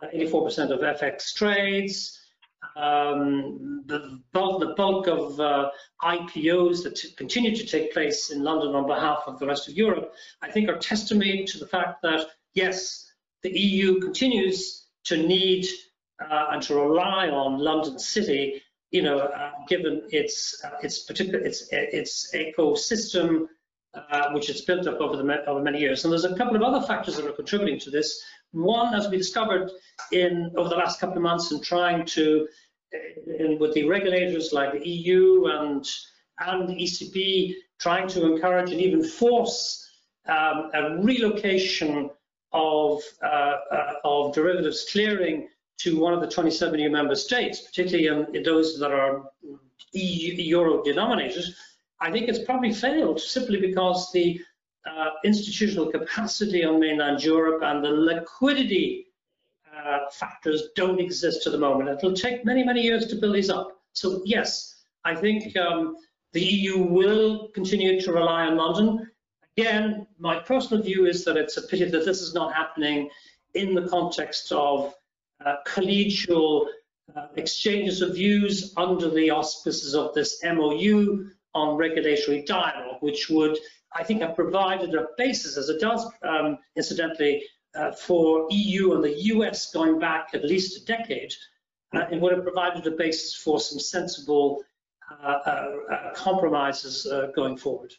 84% 0.03 0.71
uh, 0.71 0.73
of 0.73 0.99
FX 0.99 1.33
trades, 1.33 2.19
um, 2.75 3.83
the, 3.85 4.19
bulk, 4.33 4.59
the, 4.59 4.73
bulk, 4.75 5.07
of 5.07 5.39
uh, 5.39 5.69
IPOs 6.03 6.83
that 6.83 7.01
continue 7.17 7.55
to 7.55 7.65
take 7.65 7.93
place 7.93 8.31
in 8.31 8.43
London 8.43 8.75
on 8.75 8.87
behalf 8.87 9.23
of 9.27 9.39
the 9.39 9.45
rest 9.45 9.67
of 9.67 9.75
Europe, 9.75 10.13
I 10.41 10.51
think 10.51 10.69
are 10.69 10.77
testimony 10.77 11.45
to 11.45 11.57
the 11.57 11.67
fact 11.67 12.01
that, 12.03 12.27
yes, 12.53 13.11
the 13.43 13.57
EU 13.57 13.99
continues 13.99 14.87
to 15.05 15.17
need 15.17 15.67
uh, 16.19 16.47
and 16.51 16.61
to 16.63 16.75
rely 16.75 17.29
on 17.29 17.59
London 17.59 17.97
City, 17.97 18.61
you 18.91 19.01
know, 19.01 19.19
uh, 19.19 19.51
given 19.67 20.01
its 20.09 20.63
its 20.83 20.99
particular 20.99 21.39
its 21.39 21.67
its 21.71 22.33
ecosystem 22.35 23.47
uh, 23.93 24.31
which 24.31 24.47
has 24.47 24.61
built 24.61 24.87
up 24.87 24.99
over, 24.99 25.17
the, 25.17 25.45
over 25.45 25.61
many 25.61 25.79
years. 25.79 26.03
And 26.03 26.11
there's 26.11 26.25
a 26.25 26.35
couple 26.35 26.55
of 26.55 26.61
other 26.61 26.85
factors 26.85 27.15
that 27.17 27.25
are 27.25 27.31
contributing 27.31 27.79
to 27.79 27.89
this. 27.89 28.21
One, 28.51 28.93
as 28.93 29.09
we 29.09 29.17
discovered 29.17 29.71
in 30.11 30.51
over 30.55 30.69
the 30.69 30.75
last 30.75 30.99
couple 30.99 31.17
of 31.17 31.23
months 31.23 31.51
in 31.51 31.61
trying 31.61 32.05
to, 32.07 32.47
in, 33.39 33.57
with 33.59 33.73
the 33.73 33.87
regulators 33.87 34.53
like 34.53 34.73
the 34.73 34.87
EU 34.87 35.45
and, 35.45 35.87
and 36.39 36.69
the 36.69 36.75
ECB, 36.75 37.55
trying 37.79 38.07
to 38.09 38.31
encourage 38.31 38.71
and 38.71 38.81
even 38.81 39.03
force 39.03 39.89
um, 40.27 40.69
a 40.73 40.97
relocation 41.01 42.09
of, 42.51 43.01
uh, 43.23 43.55
uh, 43.71 43.93
of 44.03 44.33
derivatives 44.33 44.87
clearing 44.91 45.47
to 45.79 45.99
one 45.99 46.13
of 46.13 46.21
the 46.21 46.27
27 46.27 46.79
EU 46.79 46.89
member 46.89 47.15
states, 47.15 47.61
particularly 47.61 48.07
in, 48.07 48.35
in 48.35 48.43
those 48.43 48.77
that 48.79 48.91
are 48.91 49.31
EU, 49.93 50.33
euro 50.33 50.83
denominated, 50.83 51.45
I 52.01 52.11
think 52.11 52.29
it's 52.29 52.43
probably 52.45 52.73
failed 52.73 53.19
simply 53.19 53.59
because 53.59 54.11
the 54.11 54.39
uh, 54.85 55.09
institutional 55.25 55.91
capacity 55.91 56.63
on 56.63 56.79
mainland 56.79 57.23
Europe 57.23 57.61
and 57.63 57.83
the 57.83 57.89
liquidity 57.89 59.07
uh, 59.75 60.09
factors 60.11 60.69
don't 60.75 60.99
exist 60.99 61.45
at 61.45 61.51
the 61.51 61.59
moment. 61.59 61.89
It'll 61.89 62.13
take 62.13 62.45
many, 62.45 62.63
many 62.63 62.81
years 62.81 63.07
to 63.07 63.15
build 63.15 63.35
these 63.35 63.49
up. 63.49 63.81
So 63.93 64.21
yes, 64.25 64.83
I 65.03 65.15
think 65.15 65.55
um, 65.57 65.97
the 66.33 66.41
EU 66.41 66.77
will 66.77 67.49
continue 67.49 67.99
to 68.01 68.13
rely 68.13 68.45
on 68.45 68.57
London. 68.57 69.09
Again, 69.57 70.07
my 70.17 70.39
personal 70.39 70.81
view 70.83 71.05
is 71.05 71.25
that 71.25 71.37
it's 71.37 71.57
a 71.57 71.63
pity 71.63 71.85
that 71.85 72.05
this 72.05 72.21
is 72.21 72.33
not 72.33 72.53
happening 72.53 73.09
in 73.55 73.73
the 73.73 73.87
context 73.87 74.51
of 74.51 74.93
uh, 75.45 75.55
collegial 75.67 76.67
uh, 77.15 77.27
exchanges 77.35 78.01
of 78.01 78.13
views 78.15 78.73
under 78.77 79.09
the 79.09 79.31
auspices 79.31 79.95
of 79.95 80.13
this 80.13 80.41
MOU 80.43 81.29
on 81.53 81.77
regulatory 81.77 82.43
dialogue, 82.43 82.97
which 83.01 83.29
would, 83.29 83.57
I 83.95 84.03
think, 84.03 84.21
have 84.21 84.35
provided 84.35 84.93
a 84.95 85.07
basis, 85.17 85.57
as 85.57 85.69
it 85.69 85.79
does, 85.79 86.05
um, 86.23 86.57
incidentally, 86.75 87.43
uh, 87.75 87.91
for 87.91 88.47
EU 88.49 88.93
and 88.93 89.03
the 89.03 89.21
US 89.33 89.71
going 89.71 89.99
back 89.99 90.29
at 90.33 90.43
least 90.43 90.81
a 90.81 90.85
decade. 90.85 91.33
Uh, 91.95 92.05
it 92.11 92.19
would 92.19 92.33
have 92.33 92.43
provided 92.43 92.85
a 92.87 92.91
basis 92.91 93.35
for 93.35 93.59
some 93.59 93.79
sensible 93.79 94.63
uh, 95.23 95.39
uh, 95.45 95.75
uh 95.91 96.13
compromises 96.13 97.05
uh, 97.07 97.27
going 97.35 97.57
forward. 97.57 97.93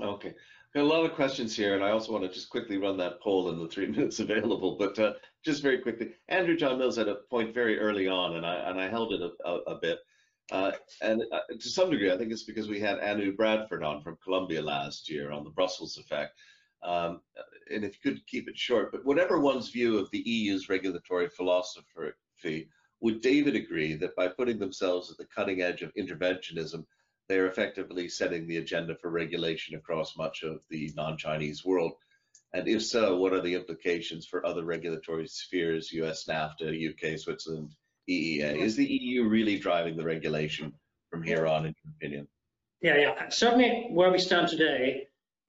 Okay. 0.00 0.34
A 0.76 0.80
lot 0.80 1.04
of 1.04 1.14
questions 1.14 1.56
here, 1.56 1.74
and 1.74 1.82
I 1.82 1.90
also 1.90 2.12
want 2.12 2.22
to 2.22 2.30
just 2.30 2.48
quickly 2.48 2.76
run 2.76 2.96
that 2.98 3.20
poll 3.20 3.50
in 3.50 3.58
the 3.58 3.68
three 3.68 3.86
minutes 3.94 4.20
available. 4.20 4.76
But 4.76 5.20
just 5.44 5.62
very 5.62 5.78
quickly, 5.78 6.12
Andrew 6.28 6.56
John 6.56 6.78
Mills 6.78 6.96
had 6.96 7.08
a 7.08 7.16
point 7.28 7.52
very 7.52 7.78
early 7.78 8.06
on, 8.06 8.36
and 8.36 8.46
I 8.46 8.54
and 8.70 8.80
I 8.80 8.88
held 8.88 9.12
it 9.12 9.20
a, 9.20 9.48
a, 9.48 9.54
a 9.74 9.80
bit. 9.80 9.98
Uh, 10.50 10.72
and 11.00 11.22
uh, 11.32 11.40
to 11.58 11.68
some 11.68 11.90
degree, 11.90 12.10
I 12.10 12.18
think 12.18 12.32
it's 12.32 12.42
because 12.42 12.68
we 12.68 12.80
had 12.80 12.98
Anu 12.98 13.36
Bradford 13.36 13.84
on 13.84 14.02
from 14.02 14.18
Columbia 14.22 14.62
last 14.62 15.08
year 15.08 15.30
on 15.30 15.44
the 15.44 15.50
Brussels 15.50 15.96
effect. 15.96 16.34
Um, 16.82 17.20
and 17.70 17.84
if 17.84 17.94
you 17.94 18.12
could 18.12 18.26
keep 18.26 18.48
it 18.48 18.58
short, 18.58 18.90
but 18.90 19.04
whatever 19.04 19.38
one's 19.38 19.68
view 19.68 19.98
of 19.98 20.10
the 20.10 20.28
EU's 20.28 20.68
regulatory 20.68 21.28
philosophy, 21.28 22.68
would 23.00 23.20
David 23.20 23.54
agree 23.54 23.94
that 23.94 24.16
by 24.16 24.28
putting 24.28 24.58
themselves 24.58 25.10
at 25.10 25.18
the 25.18 25.26
cutting 25.26 25.62
edge 25.62 25.82
of 25.82 25.94
interventionism, 25.94 26.84
they 27.28 27.38
are 27.38 27.46
effectively 27.46 28.08
setting 28.08 28.46
the 28.46 28.56
agenda 28.56 28.96
for 28.96 29.10
regulation 29.10 29.76
across 29.76 30.16
much 30.16 30.42
of 30.42 30.62
the 30.68 30.90
non-Chinese 30.96 31.64
world? 31.64 31.92
And 32.52 32.66
if 32.66 32.84
so, 32.84 33.16
what 33.16 33.32
are 33.32 33.40
the 33.40 33.54
implications 33.54 34.26
for 34.26 34.44
other 34.44 34.64
regulatory 34.64 35.28
spheres, 35.28 35.92
US 35.92 36.24
NAFTA, 36.26 36.90
UK, 36.90 37.18
Switzerland, 37.18 37.74
EEA? 38.10 38.58
Is 38.58 38.76
the 38.76 38.86
EU 38.86 39.28
really 39.28 39.58
driving 39.58 39.96
the 39.96 40.04
regulation 40.04 40.72
from 41.10 41.22
here 41.22 41.46
on, 41.46 41.66
in 41.66 41.74
your 41.84 41.92
opinion? 41.96 42.28
Yeah, 42.82 42.96
yeah. 42.96 43.28
Certainly 43.28 43.88
where 43.90 44.10
we 44.10 44.18
stand 44.18 44.48
today 44.48 45.06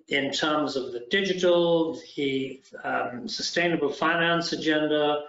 in 0.10 0.32
terms 0.32 0.76
of 0.76 0.92
the 0.92 1.06
digital, 1.10 2.00
the 2.16 2.62
um, 2.84 3.28
sustainable 3.28 3.92
finance 3.92 4.52
agenda, 4.52 5.24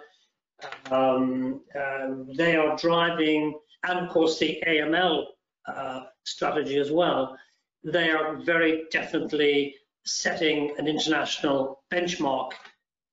um, 0.91 1.61
uh, 1.79 2.09
they 2.37 2.57
are 2.57 2.77
driving, 2.77 3.59
and 3.85 3.99
of 3.99 4.11
course 4.11 4.39
the 4.39 4.63
AML 4.67 5.25
uh, 5.67 6.05
strategy 6.25 6.79
as 6.79 6.91
well. 6.91 7.37
They 7.85 8.11
are 8.11 8.37
very 8.37 8.85
definitely 8.91 9.77
setting 10.05 10.75
an 10.79 10.89
international 10.89 11.83
benchmark, 11.93 12.53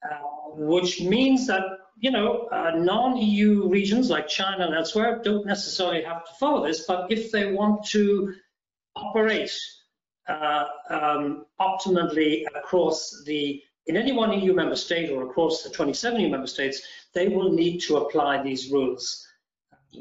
uh, 0.04 0.18
which 0.56 1.02
means 1.02 1.46
that 1.48 1.64
you 2.00 2.12
know, 2.12 2.48
uh, 2.52 2.72
non-EU 2.76 3.68
regions 3.68 4.10
like 4.10 4.28
China 4.28 4.66
and 4.66 4.74
elsewhere 4.74 5.22
don't 5.22 5.46
necessarily 5.46 6.02
have 6.02 6.24
to 6.26 6.32
follow 6.40 6.66
this, 6.66 6.86
but 6.86 7.12
if 7.12 7.32
they 7.32 7.52
want 7.52 7.86
to 7.88 8.34
operate 8.96 9.52
uh, 10.30 10.66
um, 10.90 11.46
optimally 11.60 12.46
across 12.56 13.24
the, 13.26 13.62
in 13.88 13.98
any 13.98 14.14
one 14.14 14.32
EU 14.40 14.54
member 14.54 14.78
state 14.78 15.12
or 15.12 15.30
across 15.30 15.64
the 15.64 15.70
27 15.70 16.22
EU 16.22 16.30
member 16.30 16.48
states, 16.48 16.82
they 17.14 17.28
will 17.28 17.52
need 17.52 17.80
to 17.80 17.98
apply 17.98 18.42
these 18.42 18.72
rules. 18.72 19.28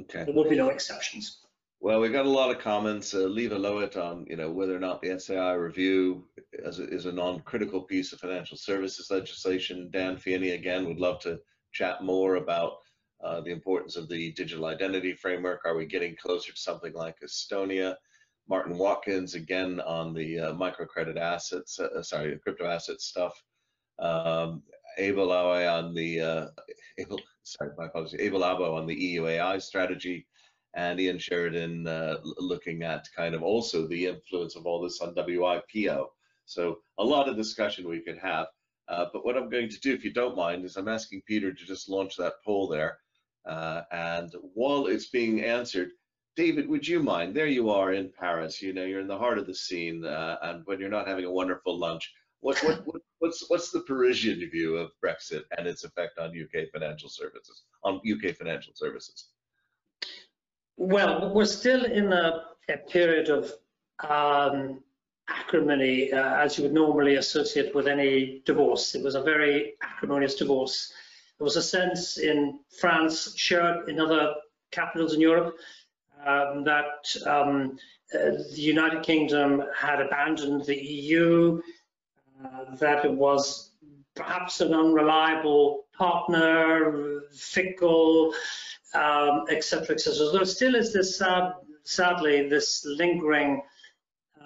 Okay. 0.01 0.25
There 0.25 0.35
will 0.35 0.49
be 0.49 0.57
no 0.57 0.69
exceptions. 0.69 1.41
Well, 1.81 2.01
we've 2.01 2.13
got 2.13 2.27
a 2.27 2.31
lot 2.31 2.51
of 2.51 2.59
comments. 2.61 3.15
Uh, 3.15 3.21
Leva 3.21 3.57
Lowit 3.57 3.97
on, 3.97 4.27
you 4.29 4.37
know, 4.37 4.51
whether 4.51 4.77
or 4.77 4.81
not 4.81 5.01
the 5.01 5.19
SAI 5.19 5.53
review 5.53 6.25
is 6.53 6.79
a, 6.81 6.89
is 6.89 7.07
a 7.07 7.13
non-critical 7.13 7.83
piece 7.83 8.13
of 8.13 8.21
financial 8.21 8.57
services 8.57 9.11
legislation. 9.11 9.89
Dan 9.91 10.17
Feeney 10.17 10.51
again 10.51 10.87
would 10.87 10.99
love 10.99 11.21
to 11.21 11.39
chat 11.73 12.03
more 12.03 12.37
about 12.37 12.79
uh, 13.23 13.41
the 13.41 13.51
importance 13.51 13.97
of 13.97 14.09
the 14.09 14.33
digital 14.33 14.67
identity 14.67 15.13
framework. 15.13 15.63
Are 15.65 15.77
we 15.77 15.87
getting 15.87 16.17
closer 16.17 16.53
to 16.53 16.59
something 16.59 16.93
like 16.93 17.17
Estonia? 17.21 17.97
Martin 18.49 18.79
Watkins 18.79 19.35
again 19.35 19.81
on 19.81 20.15
the 20.15 20.39
uh, 20.39 20.53
microcredit 20.55 21.19
assets, 21.19 21.79
uh, 21.79 21.89
uh 21.97 22.03
sorry, 22.03 22.39
crypto 22.39 22.67
asset 22.67 23.01
stuff. 23.01 23.43
Um, 23.99 24.63
Abel 24.97 25.33
Awe 25.33 25.67
on 25.67 25.95
the, 25.95 26.21
uh, 26.21 26.47
Abel, 26.99 27.21
sorry, 27.43 27.71
my 27.77 27.87
apologies, 27.87 28.21
Abel 28.21 28.41
Abo 28.41 28.75
on 28.75 28.87
the 28.87 28.95
EU 28.95 29.27
AI 29.27 29.59
strategy, 29.59 30.27
and 30.75 30.99
Ian 30.99 31.19
Sheridan 31.19 31.87
uh, 31.87 32.19
looking 32.39 32.83
at 32.83 33.09
kind 33.15 33.35
of 33.35 33.43
also 33.43 33.87
the 33.87 34.07
influence 34.07 34.57
of 34.57 34.67
all 34.67 34.81
this 34.81 35.01
on 35.01 35.15
WIPO. 35.15 36.07
So 36.47 36.79
a 36.99 37.05
lot 37.05 37.29
of 37.29 37.37
discussion 37.37 37.89
we 37.89 38.01
could 38.01 38.19
have. 38.19 38.47
Uh, 38.89 39.07
but 39.13 39.25
what 39.25 39.37
I'm 39.37 39.51
going 39.51 39.69
to 39.69 39.81
do, 39.81 39.93
if 39.93 40.05
you 40.05 40.13
don't 40.13 40.37
mind, 40.37 40.65
is 40.65 40.77
I'm 40.77 40.89
asking 40.89 41.23
Peter 41.27 41.53
to 41.53 41.65
just 41.65 41.89
launch 41.89 42.17
that 42.17 42.35
poll 42.45 42.69
there. 42.69 42.99
Uh, 43.47 43.83
and 43.93 44.35
while 44.55 44.87
it's 44.87 45.09
being 45.09 45.43
answered, 45.43 45.91
David, 46.37 46.69
would 46.69 46.87
you 46.87 47.03
mind? 47.03 47.35
There 47.35 47.47
you 47.47 47.71
are 47.71 47.93
in 47.93 48.13
Paris. 48.19 48.63
You 48.63 48.73
know, 48.73 48.85
you're 48.85 49.01
in 49.01 49.09
the 49.09 49.19
heart 49.19 49.39
of 49.39 49.47
the 49.47 49.55
scene, 49.55 50.05
uh, 50.05 50.37
and 50.43 50.63
when 50.67 50.79
you're 50.79 50.89
not 50.89 51.09
having 51.09 51.25
a 51.25 51.33
wonderful 51.33 51.77
lunch, 51.77 52.13
what, 52.41 52.59
what, 52.63 52.83
what, 52.87 53.03
what's 53.19 53.45
what's 53.49 53.71
the 53.71 53.81
Parisian 53.81 54.39
view 54.51 54.77
of 54.77 54.93
Brexit 55.05 55.43
and 55.57 55.67
its 55.67 55.85
effect 55.85 56.19
on 56.19 56.31
UK 56.31 56.69
financial 56.73 57.09
services, 57.09 57.65
on 57.83 58.01
UK 58.09 58.37
financial 58.37 58.73
services? 58.75 59.31
Well, 60.77 61.35
we're 61.35 61.45
still 61.45 61.85
in 61.85 62.13
a, 62.13 62.45
a 62.71 62.77
period 62.89 63.31
of 63.31 63.53
um, 64.09 64.81
acrimony 65.29 66.13
uh, 66.13 66.37
as 66.43 66.57
you 66.57 66.65
would 66.65 66.73
normally 66.73 67.17
associate 67.17 67.75
with 67.75 67.87
any 67.87 68.43
divorce. 68.45 68.95
It 68.95 69.03
was 69.03 69.15
a 69.15 69.23
very 69.23 69.75
acrimonious 69.83 70.35
divorce. 70.35 70.93
there 71.39 71.45
was 71.45 71.57
a 71.57 71.63
sense 71.63 72.19
in 72.19 72.61
France, 72.81 73.35
shared 73.37 73.89
in 73.89 74.01
other 74.01 74.35
capitals 74.71 75.15
in 75.15 75.21
Europe, 75.21 75.57
um, 76.27 76.65
that 76.65 77.15
um, 77.27 77.79
uh, 78.15 78.31
the 78.55 78.61
United 78.61 79.03
Kingdom 79.03 79.63
had 79.77 80.01
abandoned 80.01 80.65
the 80.65 80.77
EU, 80.77 81.61
uh, 82.45 82.75
that 82.77 83.05
it 83.05 83.13
was 83.13 83.73
perhaps 84.15 84.61
an 84.61 84.75
unreliable 84.75 85.85
partner, 85.97 87.23
fickle, 87.33 88.35
um, 88.95 89.45
etc. 89.51 89.95
et. 89.95 90.01
So 90.01 90.33
there 90.33 90.45
still 90.45 90.75
is 90.75 90.93
this, 90.93 91.19
sad, 91.19 91.53
sadly, 91.85 92.49
this 92.49 92.85
lingering 92.85 93.63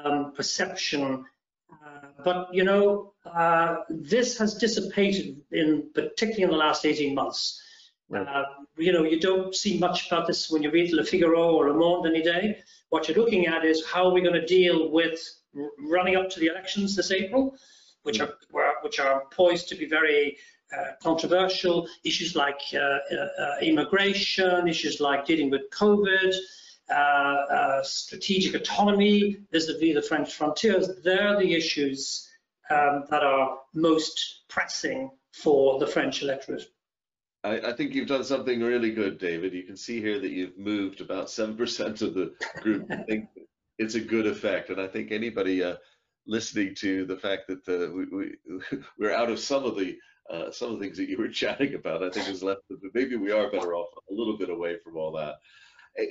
um, 0.05 0.33
perception. 0.33 1.25
Uh, 1.73 2.09
but, 2.25 2.49
you 2.53 2.65
know, 2.65 3.13
uh, 3.27 3.77
this 3.89 4.39
has 4.39 4.55
dissipated 4.55 5.41
in 5.53 5.91
particularly 5.95 6.43
in 6.43 6.51
the 6.51 6.57
last 6.57 6.85
18 6.85 7.15
months. 7.15 7.61
Right. 8.09 8.27
Uh, 8.27 8.45
you 8.77 8.93
know, 8.93 9.05
you 9.05 9.19
don't 9.19 9.55
see 9.55 9.79
much 9.79 10.09
about 10.09 10.27
this 10.27 10.51
when 10.51 10.63
you 10.63 10.71
read 10.71 10.93
Le 10.93 11.03
Figaro 11.03 11.55
or 11.55 11.71
Le 11.71 11.75
Monde 11.75 12.07
any 12.07 12.23
day. 12.23 12.59
What 12.91 13.09
you're 13.09 13.17
looking 13.17 13.47
at 13.47 13.65
is 13.65 13.87
how 13.87 14.07
are 14.07 14.13
we 14.13 14.21
going 14.21 14.39
to 14.39 14.47
deal 14.47 14.91
with 14.91 15.19
running 15.79 16.17
up 16.17 16.29
to 16.31 16.41
the 16.41 16.47
elections 16.47 16.95
this 16.95 17.11
April, 17.11 17.57
which 18.03 18.21
are 18.21 18.35
which 18.83 18.99
are 18.99 19.25
poised 19.31 19.69
to 19.69 19.75
be 19.75 19.87
very 19.87 20.37
uh, 20.77 20.93
controversial. 21.03 21.89
Issues 22.05 22.35
like 22.35 22.61
uh, 22.75 22.79
uh, 22.79 23.29
uh, 23.39 23.57
immigration, 23.61 24.69
issues 24.69 25.01
like 25.01 25.27
dealing 25.27 25.51
with 25.51 25.71
COVID, 25.71 26.35
strategic 27.83 28.55
autonomy 28.55 29.39
vis-a-vis 29.53 29.95
the 29.95 30.03
French 30.03 30.35
frontiers. 30.35 30.89
They're 31.03 31.39
the 31.39 31.55
issues 31.55 32.29
um, 32.71 33.05
that 33.11 33.23
are 33.23 33.59
most 33.75 34.45
pressing 34.49 35.11
for 35.33 35.79
the 35.79 35.87
French 35.87 36.23
electorate. 36.23 36.65
I, 37.45 37.59
I 37.59 37.73
think 37.73 37.95
you've 37.95 38.09
done 38.09 38.25
something 38.25 38.61
really 38.61 38.93
good, 38.93 39.19
David. 39.19 39.53
You 39.53 39.65
can 39.65 39.77
see 39.77 40.01
here 40.01 40.21
that 40.21 40.31
you've 40.31 40.57
moved 40.57 41.01
about 41.01 41.27
7% 41.27 42.03
of 42.03 42.15
the 42.15 42.35
group. 42.61 42.87
I 42.91 43.03
think 43.03 43.29
it's 43.79 43.95
a 43.95 44.01
good 44.01 44.27
effect. 44.27 44.71
And 44.71 44.81
I 44.81 44.87
think 44.87 45.11
anybody 45.11 45.63
uh, 45.63 45.77
listening 46.27 46.75
to 46.77 47.05
the 47.05 47.17
fact 47.17 47.49
that 47.49 47.69
uh, 47.69 47.93
we, 47.93 48.05
we, 48.07 48.79
we're 48.99 49.15
out 49.15 49.31
of 49.31 49.39
some 49.39 49.65
of 49.65 49.77
the 49.77 49.97
uh, 50.31 50.51
some 50.53 50.73
of 50.73 50.79
the 50.79 50.85
things 50.85 50.97
that 50.97 51.09
you 51.09 51.19
were 51.19 51.29
chatting 51.43 51.75
about, 51.75 52.03
I 52.03 52.09
think 52.09 52.29
is 52.29 52.45
left, 52.45 52.61
maybe 52.95 53.17
we 53.17 53.33
are 53.33 53.51
better 53.51 53.75
off 53.75 53.89
a 54.09 54.15
little 54.15 54.39
bit 54.39 54.51
away 54.51 54.77
from 54.83 54.97
all 54.97 55.13
that. 55.13 55.35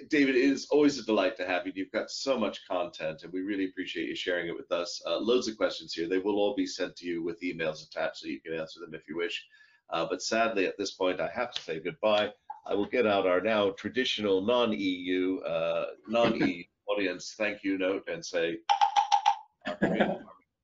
David, 0.10 0.36
it 0.36 0.44
is 0.44 0.68
always 0.70 1.00
a 1.00 1.04
delight 1.04 1.36
to 1.38 1.46
have 1.46 1.66
you. 1.66 1.74
You've 1.76 1.92
got 1.92 2.12
so 2.12 2.38
much 2.38 2.68
content, 2.68 3.24
and 3.24 3.34
we 3.34 3.42
really 3.42 3.66
appreciate 3.66 4.08
you 4.08 4.16
sharing 4.16 4.48
it 4.48 4.56
with 4.56 4.72
us. 4.72 5.02
Uh, 5.08 5.18
loads 5.18 5.48
of 5.48 5.58
questions 5.58 5.94
here. 5.94 6.08
They 6.08 6.20
will 6.20 6.36
all 6.36 6.56
be 6.56 6.68
sent 6.68 6.96
to 6.98 7.08
you 7.08 7.24
with 7.24 7.42
emails 7.42 7.88
attached, 7.88 8.18
so 8.18 8.28
you 8.28 8.40
can 8.42 8.54
answer 8.54 8.80
them 8.80 8.94
if 8.94 9.08
you 9.08 9.18
wish. 9.18 9.44
Uh, 9.90 10.06
but 10.10 10.22
sadly, 10.22 10.68
at 10.68 10.78
this 10.78 10.92
point, 10.92 11.20
I 11.20 11.30
have 11.34 11.52
to 11.54 11.62
say 11.62 11.80
goodbye. 11.80 12.30
I 12.68 12.76
will 12.76 12.86
get 12.86 13.08
out 13.08 13.26
our 13.26 13.42
now 13.42 13.72
traditional 13.72 14.42
non-EU, 14.42 15.40
uh, 15.40 15.86
non-EU 16.08 16.64
audience 16.88 17.34
thank 17.38 17.64
you 17.64 17.78
note 17.78 18.04
and 18.08 18.24
say, 18.24 18.58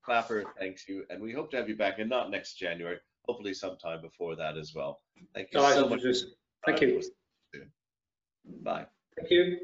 Clapper, 0.05 0.45
thanks 0.59 0.87
you, 0.87 1.05
and 1.09 1.21
we 1.21 1.33
hope 1.33 1.49
to 1.51 1.57
have 1.57 1.67
you 1.67 1.75
back, 1.75 1.99
and 1.99 2.09
not 2.09 2.29
next 2.29 2.53
January, 2.55 2.97
hopefully 3.27 3.53
sometime 3.53 4.01
before 4.01 4.35
that 4.35 4.57
as 4.57 4.73
well. 4.75 5.01
Thank 5.33 5.49
you 5.53 5.59
so 5.59 5.89
much. 5.89 6.01
so. 6.01 6.27
Thank 6.65 6.81
you. 6.81 7.01
Bye. 8.63 8.85
Thank 9.17 9.31
you. 9.31 9.59